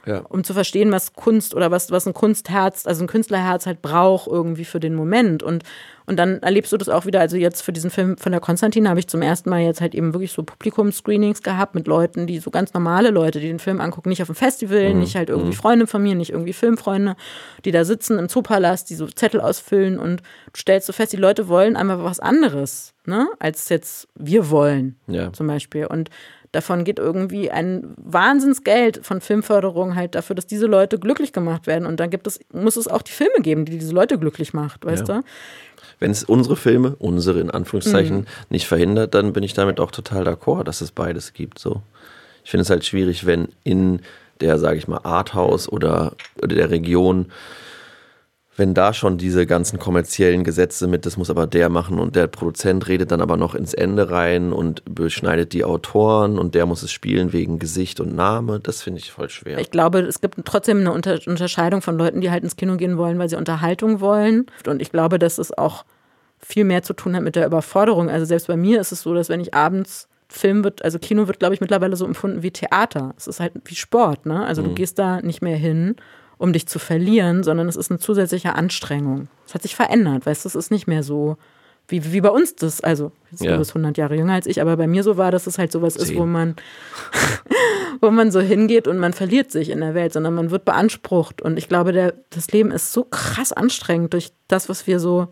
[0.07, 0.21] Ja.
[0.29, 4.29] um zu verstehen, was Kunst oder was, was ein Kunstherz, also ein Künstlerherz halt braucht
[4.29, 5.43] irgendwie für den Moment.
[5.43, 5.65] Und,
[6.07, 7.19] und dann erlebst du das auch wieder.
[7.19, 9.97] Also jetzt für diesen Film von der Konstantin habe ich zum ersten Mal jetzt halt
[9.97, 13.81] eben wirklich so Publikumscreenings gehabt mit Leuten, die so ganz normale Leute, die den Film
[13.81, 17.17] angucken, nicht auf dem Festival, nicht halt irgendwie Freunde von mir, nicht irgendwie Filmfreunde,
[17.65, 21.17] die da sitzen im Zoopalast, die so Zettel ausfüllen und du stellst so fest, die
[21.17, 25.33] Leute wollen einmal was anderes, ne, als jetzt wir wollen, Ja.
[25.33, 25.87] zum Beispiel.
[25.87, 26.11] Und
[26.53, 31.87] davon geht irgendwie ein Wahnsinnsgeld von Filmförderung halt dafür, dass diese Leute glücklich gemacht werden.
[31.87, 34.85] Und dann gibt es, muss es auch die Filme geben, die diese Leute glücklich macht,
[34.85, 35.19] weißt Ja.
[35.19, 35.23] du?
[35.99, 38.27] Wenn es unsere Filme, unsere in Anführungszeichen, Mhm.
[38.51, 41.59] nicht verhindert, dann bin ich damit auch total d'accord, dass es beides gibt.
[41.59, 41.81] So.
[42.45, 44.01] Ich finde es halt schwierig, wenn in
[44.41, 47.27] der, sage ich mal, Arthouse oder, oder der Region,
[48.57, 52.27] wenn da schon diese ganzen kommerziellen Gesetze mit, das muss aber der machen und der
[52.27, 56.83] Produzent redet dann aber noch ins Ende rein und beschneidet die Autoren und der muss
[56.83, 59.59] es spielen wegen Gesicht und Name, das finde ich voll schwer.
[59.59, 62.97] Ich glaube, es gibt trotzdem eine Unter Unterscheidung von Leuten, die halt ins Kino gehen
[62.97, 64.47] wollen, weil sie Unterhaltung wollen.
[64.67, 65.85] Und ich glaube, dass es auch
[66.39, 68.09] viel mehr zu tun hat mit der Überforderung.
[68.09, 71.27] Also selbst bei mir ist es so, dass wenn ich abends Film wird, also Kino
[71.29, 73.15] wird, glaube ich, mittlerweile so empfunden wie Theater.
[73.17, 74.45] Es ist halt wie Sport, ne?
[74.45, 75.97] Also du gehst da nicht mehr hin,
[76.39, 79.29] um dich zu verlieren, sondern es ist eine zusätzliche Anstrengung.
[79.47, 81.37] Es hat sich verändert, weißt du, es ist nicht mehr so
[81.89, 83.53] wie, wie bei uns das, also jetzt Ja.
[83.53, 85.71] du bist 100 Jahre jünger als ich, aber bei mir so war, dass es halt
[85.71, 86.19] sowas ist, Zehn.
[86.19, 86.57] wo man
[88.01, 91.41] wo man so hingeht und man verliert sich in der Welt, sondern man wird beansprucht.
[91.43, 95.29] Und ich glaube, der, das Leben ist so krass anstrengend durch das, was wir so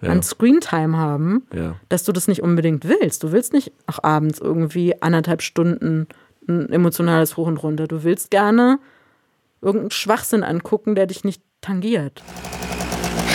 [0.00, 0.10] Ja.
[0.10, 1.74] an Screentime haben, Ja.
[1.88, 3.24] dass du das nicht unbedingt willst.
[3.24, 6.06] Du willst nicht auch abends irgendwie anderthalb Stunden
[6.48, 7.88] ein emotionales Hoch und Runter.
[7.88, 8.78] Du willst gerne
[9.60, 12.22] irgendeinen Schwachsinn angucken, der dich nicht tangiert.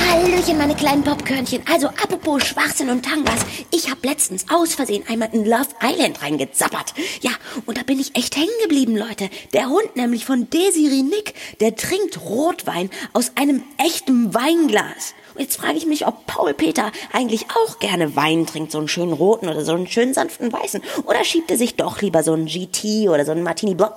[0.09, 1.63] Hallöchen, meine kleinen Popkörnchen.
[1.71, 3.45] Also, apropos Schwachsinn und Tangas.
[3.71, 6.93] Ich habe letztens aus Versehen einmal in Love Island reingezappert.
[7.21, 7.31] Ja,
[7.65, 9.29] und da bin ich echt hängen geblieben, Leute.
[9.53, 15.15] Der Hund nämlich von Desiree Nick, der trinkt Rotwein aus einem echten Weinglas.
[15.35, 18.87] Und jetzt frage ich mich, ob Paul Peter eigentlich auch gerne Wein trinkt, so einen
[18.87, 20.81] schönen roten oder so einen schönen sanften weißen.
[21.05, 23.95] Oder schiebt er sich doch lieber so einen GT oder so einen Martini Blanc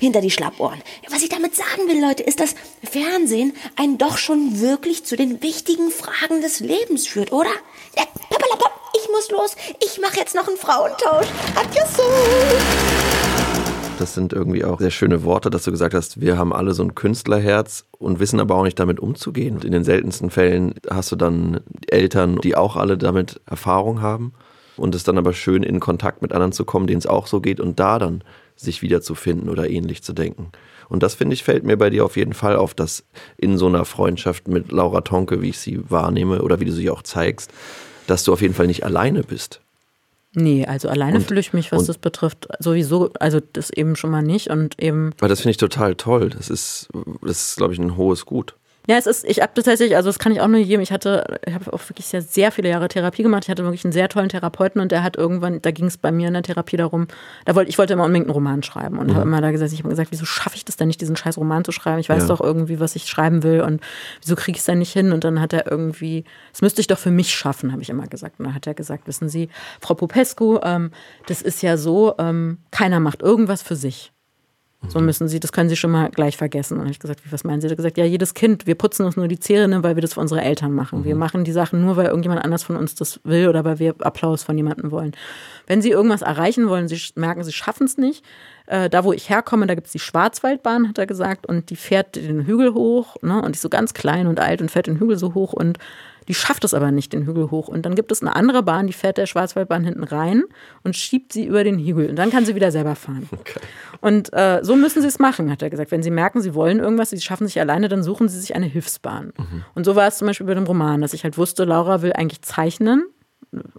[0.00, 0.80] hinter die Schlappohren.
[1.10, 5.42] Was ich damit sagen will, Leute, ist, dass Fernsehen einen doch schon wirklich zu den
[5.42, 7.50] wichtigen Fragen des Lebens führt, oder?
[7.96, 8.04] Ja,
[9.00, 9.56] ich muss los.
[9.82, 11.26] Ich mache jetzt noch einen Frauentausch.
[11.54, 13.27] Adios.
[13.98, 16.84] Das sind irgendwie auch sehr schöne Worte, dass du gesagt hast, wir haben alle so
[16.84, 19.56] ein Künstlerherz und wissen aber auch nicht damit umzugehen.
[19.56, 24.34] Und in den seltensten Fällen hast du dann Eltern, die auch alle damit Erfahrung haben
[24.76, 27.40] und es dann aber schön in Kontakt mit anderen zu kommen, denen es auch so
[27.40, 28.22] geht und da dann
[28.54, 30.52] sich wiederzufinden oder ähnlich zu denken.
[30.88, 33.04] Und das finde ich fällt mir bei dir auf jeden Fall auf, dass
[33.36, 36.88] in so einer Freundschaft mit Laura Tonke, wie ich sie wahrnehme oder wie du sie
[36.88, 37.50] auch zeigst,
[38.06, 39.60] dass du auf jeden Fall nicht alleine bist.
[40.34, 44.10] Nee, also alleine Und- fühle ich mich, was das betrifft, sowieso, also das eben schon
[44.10, 46.30] mal nicht und eben Weil das finde ich total toll.
[46.30, 46.88] Das ist,
[47.22, 48.54] das ist, glaube ich, ein hohes Gut.
[48.88, 51.38] Ja, es ist, ich habe tatsächlich, also das kann ich auch nur jedem, ich hatte,
[51.46, 53.44] ich habe auch wirklich sehr, sehr viele Jahre Therapie gemacht.
[53.44, 56.10] Ich hatte wirklich einen sehr tollen Therapeuten und der hat irgendwann, da ging es bei
[56.10, 57.06] mir in der Therapie darum,
[57.44, 59.80] da wollte, ich wollte immer unbedingt einen Roman schreiben und habe immer da gesagt, ich
[59.80, 61.98] habe gesagt, wieso schaffe ich das denn nicht, diesen scheiß Roman zu schreiben?
[61.98, 62.28] Ich weiß Ja.
[62.28, 63.82] doch irgendwie, was ich schreiben will und
[64.22, 65.12] wieso kriege ich es denn nicht hin?
[65.12, 68.06] Und dann hat er irgendwie, das müsste ich doch für mich schaffen, habe ich immer
[68.06, 68.38] gesagt.
[68.38, 69.50] Und dann hat er gesagt, wissen Sie,
[69.82, 70.92] Frau Popescu, ähm,
[71.26, 74.12] das ist ja so, ähm, keiner macht irgendwas für sich.
[74.86, 76.74] So müssen Sie, das können Sie schon mal gleich vergessen.
[76.74, 77.66] Und dann habe ich gesagt, wie, was meinen Sie?
[77.66, 80.14] Er hat gesagt, ja, jedes Kind, wir putzen uns nur die Zähne, weil wir das
[80.14, 81.04] für unsere Eltern machen.
[81.04, 83.96] Wir machen die Sachen nur, weil irgendjemand anders von uns das will oder weil wir
[84.00, 85.12] Applaus von jemandem wollen.
[85.66, 88.24] Wenn Sie irgendwas erreichen wollen, Sie merken, Sie schaffen es nicht.
[88.66, 91.76] Äh, da, wo ich herkomme, da gibt es die Schwarzwaldbahn, hat er gesagt, und die
[91.76, 93.42] fährt den Hügel hoch, ne?
[93.42, 95.78] Und die ist so ganz klein und alt und fährt den Hügel so hoch und
[96.28, 97.68] die schafft es aber nicht, den Hügel hoch.
[97.68, 100.44] Und dann gibt es eine andere Bahn, die fährt der Schwarzwaldbahn hinten rein
[100.84, 102.10] und schiebt sie über den Hügel.
[102.10, 103.28] Und dann kann sie wieder selber fahren.
[104.00, 105.90] Und äh, so müssen sie es machen, hat er gesagt.
[105.90, 108.66] Wenn sie merken, sie wollen irgendwas, sie schaffen sich alleine, dann suchen sie sich eine
[108.66, 109.32] Hilfsbahn.
[109.74, 112.12] Und so war es zum Beispiel bei dem Roman, dass ich halt wusste, Laura will
[112.12, 113.04] eigentlich zeichnen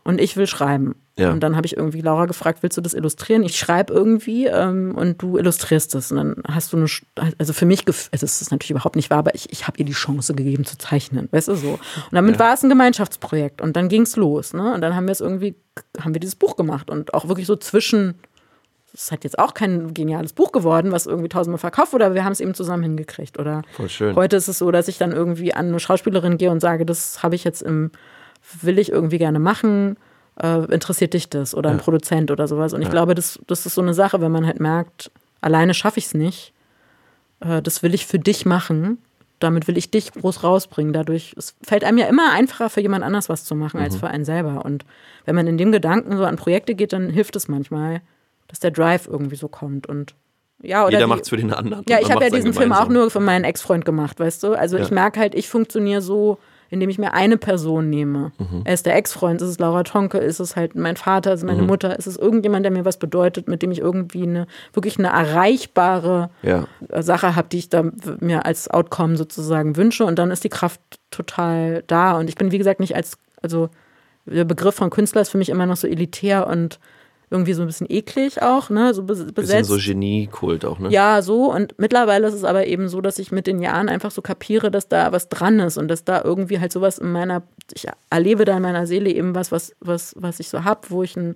[0.04, 0.96] und ich will schreiben.
[1.18, 1.32] Ja.
[1.32, 3.44] Und dann habe ich irgendwie Laura gefragt, willst du das illustrieren?
[3.44, 6.12] Ich schreibe irgendwie ähm, und du illustrierst es.
[6.12, 6.88] Und dann hast du eine,
[7.38, 9.86] also für mich, also es ist natürlich überhaupt nicht wahr, aber ich, ich habe ihr
[9.86, 11.72] die Chance gegeben zu zeichnen, weißt du so.
[11.72, 14.54] Und damit war es ein Gemeinschaftsprojekt und dann ging es los.
[14.54, 14.74] Ne?
[14.74, 15.56] Und dann haben wir es irgendwie,
[16.00, 18.16] haben wir dieses Buch gemacht und auch wirklich so zwischen,
[18.94, 22.24] es hat jetzt auch kein geniales Buch geworden, was irgendwie tausendmal verkauft wurde, aber wir
[22.24, 23.38] haben es eben zusammen hingekriegt.
[23.38, 24.16] Oder Voll schön.
[24.16, 27.22] heute ist es so, dass ich dann irgendwie an eine Schauspielerin gehe und sage, das
[27.22, 27.92] habe ich jetzt im,
[28.62, 29.98] will ich irgendwie gerne machen,
[30.42, 31.54] äh, interessiert dich das?
[31.56, 32.74] Oder ein Produzent oder sowas.
[32.74, 36.00] Und ich glaube, das, das ist so eine Sache, wenn man halt merkt, alleine schaffe
[36.00, 36.54] ich es nicht,
[37.42, 39.00] äh, das will ich für dich machen.
[39.40, 40.92] Damit will ich dich groß rausbringen.
[40.92, 44.08] Dadurch, es fällt einem ja immer einfacher, für jemand anders was zu machen, als für
[44.08, 44.66] einen selber.
[44.66, 44.84] Und
[45.24, 48.02] wenn man in dem Gedanken so an Projekte geht, dann hilft es manchmal,
[48.50, 49.88] dass der Drive irgendwie so kommt.
[49.88, 50.14] Und
[50.62, 51.86] Ja, oder Jeder macht es für den anderen.
[51.88, 54.54] Ja, ich habe ja diesen Film auch nur für meinen Ex-Freund gemacht, weißt du?
[54.54, 54.94] Also ich Ja.
[54.94, 56.38] merke halt, ich funktioniere so,
[56.70, 58.32] indem ich mir eine Person nehme.
[58.38, 58.62] Mhm.
[58.64, 61.44] Er ist der Ex-Freund, ist es Laura Tonke, ist es halt mein Vater, ist es
[61.44, 61.50] Mhm.
[61.52, 64.98] meine Mutter, ist es irgendjemand, der mir was bedeutet, mit dem ich irgendwie eine, wirklich
[65.00, 66.66] eine erreichbare Ja.
[67.02, 67.84] Sache habe, die ich da
[68.20, 70.06] mir als Outcome sozusagen wünsche.
[70.06, 70.80] Und dann ist die Kraft
[71.12, 72.18] total da.
[72.18, 73.70] Und ich bin, wie gesagt, nicht als, also
[74.26, 76.80] der Begriff von Künstler ist für mich immer noch so elitär und
[77.32, 78.94] irgendwie so ein bisschen eklig auch, ne?
[78.94, 79.70] So bes- Bisschen besetzt.
[79.70, 80.90] so Genie-Kult auch, ne?
[80.90, 81.52] Ja, so.
[81.54, 84.72] Und mittlerweile ist es aber eben so, dass ich mit den Jahren einfach so kapiere,
[84.72, 88.46] dass da was dran ist und dass da irgendwie halt sowas in meiner, ich erlebe
[88.46, 91.36] da in meiner Seele eben was, was, was, was ich so hab, wo ich ein,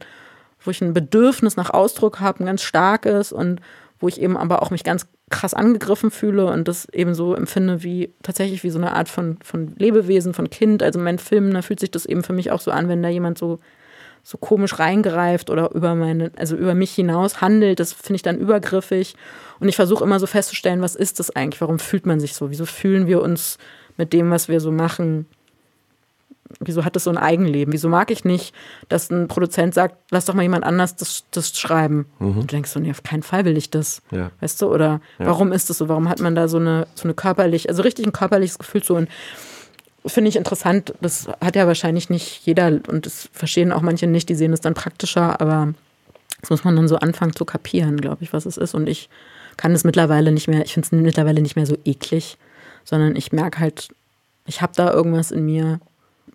[0.61, 3.59] wo ich ein Bedürfnis nach Ausdruck habe, ein ganz starkes und
[3.99, 7.83] wo ich eben aber auch mich ganz krass angegriffen fühle und das eben so empfinde
[7.83, 10.81] wie tatsächlich wie so eine Art von, von Lebewesen, von Kind.
[10.83, 13.09] Also mein Film, da fühlt sich das eben für mich auch so an, wenn da
[13.09, 13.59] jemand so
[14.23, 18.39] so komisch reingreift oder über meine, also über mich hinaus handelt, das finde ich dann
[18.39, 19.15] übergriffig.
[19.59, 21.61] Und ich versuche immer so festzustellen, was ist das eigentlich?
[21.61, 22.49] Warum fühlt man sich so?
[22.49, 23.57] Wieso fühlen wir uns
[23.97, 25.25] mit dem, was wir so machen?
[26.59, 27.73] Wieso hat das so ein Eigenleben?
[27.73, 28.55] Wieso mag ich nicht,
[28.87, 32.05] dass ein Produzent sagt, lass doch mal jemand anders das, das schreiben?
[32.35, 34.01] Und du denkst so, nee, auf keinen Fall will ich das.
[34.11, 34.31] Ja.
[34.39, 34.67] Weißt du?
[34.67, 35.89] Oder warum ist das so?
[35.89, 38.95] Warum hat man da so eine, so eine körperlich, also richtig ein körperliches Gefühl zu?
[38.95, 39.09] Und
[40.05, 40.93] finde ich interessant.
[41.01, 44.29] Das hat ja wahrscheinlich nicht jeder und das verstehen auch manche nicht.
[44.29, 45.73] Die sehen es dann praktischer, aber
[46.41, 48.73] das muss man dann so anfangen zu kapieren, glaube ich, was es ist.
[48.73, 49.09] Und ich
[49.55, 52.37] kann es mittlerweile nicht mehr, ich finde es mittlerweile nicht mehr so eklig,
[52.83, 53.89] sondern ich merke halt,
[54.45, 55.79] ich habe da irgendwas in mir.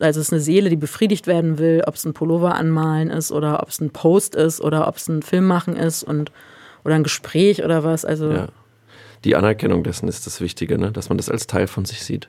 [0.01, 3.33] Also es ist eine Seele, die befriedigt werden will, ob es ein Pullover anmalen ist
[3.33, 6.31] oder ob es ein Post ist oder ob es ein Film machen ist und
[6.85, 8.05] oder ein Gespräch oder was.
[8.05, 8.49] Also Ja.
[9.25, 10.93] Die Anerkennung dessen ist das Wichtige, ne?
[10.93, 12.29] dass man das als Teil von sich sieht.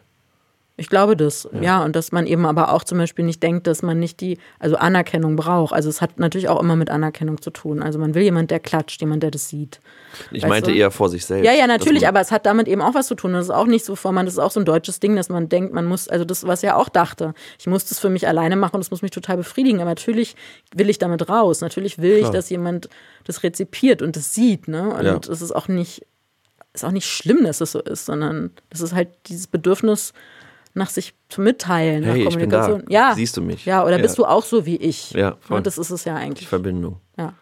[0.80, 1.84] Ich glaube das, ja.
[1.84, 4.78] Und dass man eben aber auch zum Beispiel nicht denkt, dass man nicht die, also
[4.78, 5.74] Anerkennung braucht.
[5.74, 7.84] Also es hat natürlich auch immer mit Anerkennung zu tun.
[7.84, 9.80] Also man will jemand, der klatscht, jemand, der das sieht.
[10.32, 10.78] Ich Weißt meinte du?
[10.78, 11.46] eher vor sich selbst.
[11.46, 13.34] Ja, ja, natürlich, aber es hat damit eben auch was zu tun.
[13.34, 15.28] Das ist auch nicht so vor man, das ist auch so ein deutsches Ding, dass
[15.30, 18.10] man denkt, man muss, also das, was ich ja auch dachte, ich muss das für
[18.10, 19.82] mich alleine machen und das muss mich total befriedigen.
[19.82, 20.36] Aber natürlich
[20.74, 21.62] will ich damit raus.
[21.62, 22.32] Natürlich will ich, Klar.
[22.32, 22.90] dass jemand
[23.26, 24.94] das rezipiert und das sieht, ne?
[24.94, 25.16] Und Ja.
[25.18, 26.06] es ist auch nicht,
[26.74, 30.14] ist auch nicht schlimm, dass es so ist, sondern das ist halt dieses Bedürfnis
[30.80, 32.62] nach sich zu mitteilen, Hey, nach ich bin da.
[32.62, 32.92] Kommunikation.
[32.92, 33.14] Ja.
[33.14, 33.66] Siehst du mich?
[33.66, 34.02] Ja, oder Ja.
[34.02, 35.12] bist du auch so wie ich?
[35.12, 35.58] Ja, voll.
[35.58, 36.48] Und das ist es ja Die eigentlich.
[36.48, 36.98] Verbindung.
[37.18, 37.34] Ja.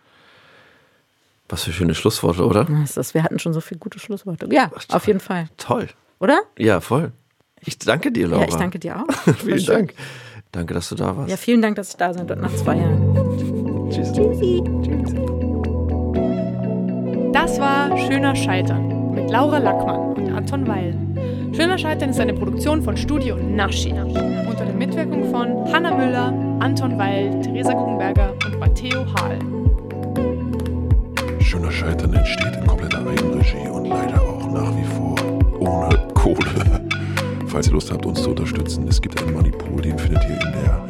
[1.47, 2.65] Was für schöne Schlussworte, oder?
[2.65, 3.13] Das ist.
[3.13, 4.49] Wir hatten schon so viele gute Schlussworte.
[4.51, 5.47] Ja, auf jeden Fall.
[5.55, 5.87] Toll.
[6.19, 6.41] Oder?
[6.57, 7.13] Ja, voll.
[7.61, 8.41] Ich danke dir, Laura.
[8.41, 9.33] Ja, ich danke dir auch.
[9.37, 9.65] Vielen.
[9.65, 9.93] Dank.
[10.51, 11.29] Danke, dass du da warst.
[11.29, 13.89] Ja, vielen Dank, dass ich da sein durfte nach zwei Jahren.
[13.91, 14.11] Tschüss.
[17.33, 20.93] Das war Schöner Scheitern mit Laura Lackmann und Anton Weil.
[21.51, 26.27] Schöner Scheitern ist eine Produktion von Studio Naschi unter der Mitwirkung von Hanna Müller,
[26.59, 29.39] Anton Weil, Theresa Guggenberger und Matteo Hahl.
[31.39, 35.15] Schöner Scheitern entsteht in kompletter Eigenregie und leider auch nach wie vor
[35.59, 36.37] ohne Kohle.
[37.47, 40.51] Falls ihr Lust habt, uns zu unterstützen, es gibt einen Moneypool, den findet ihr in
[40.51, 40.87] der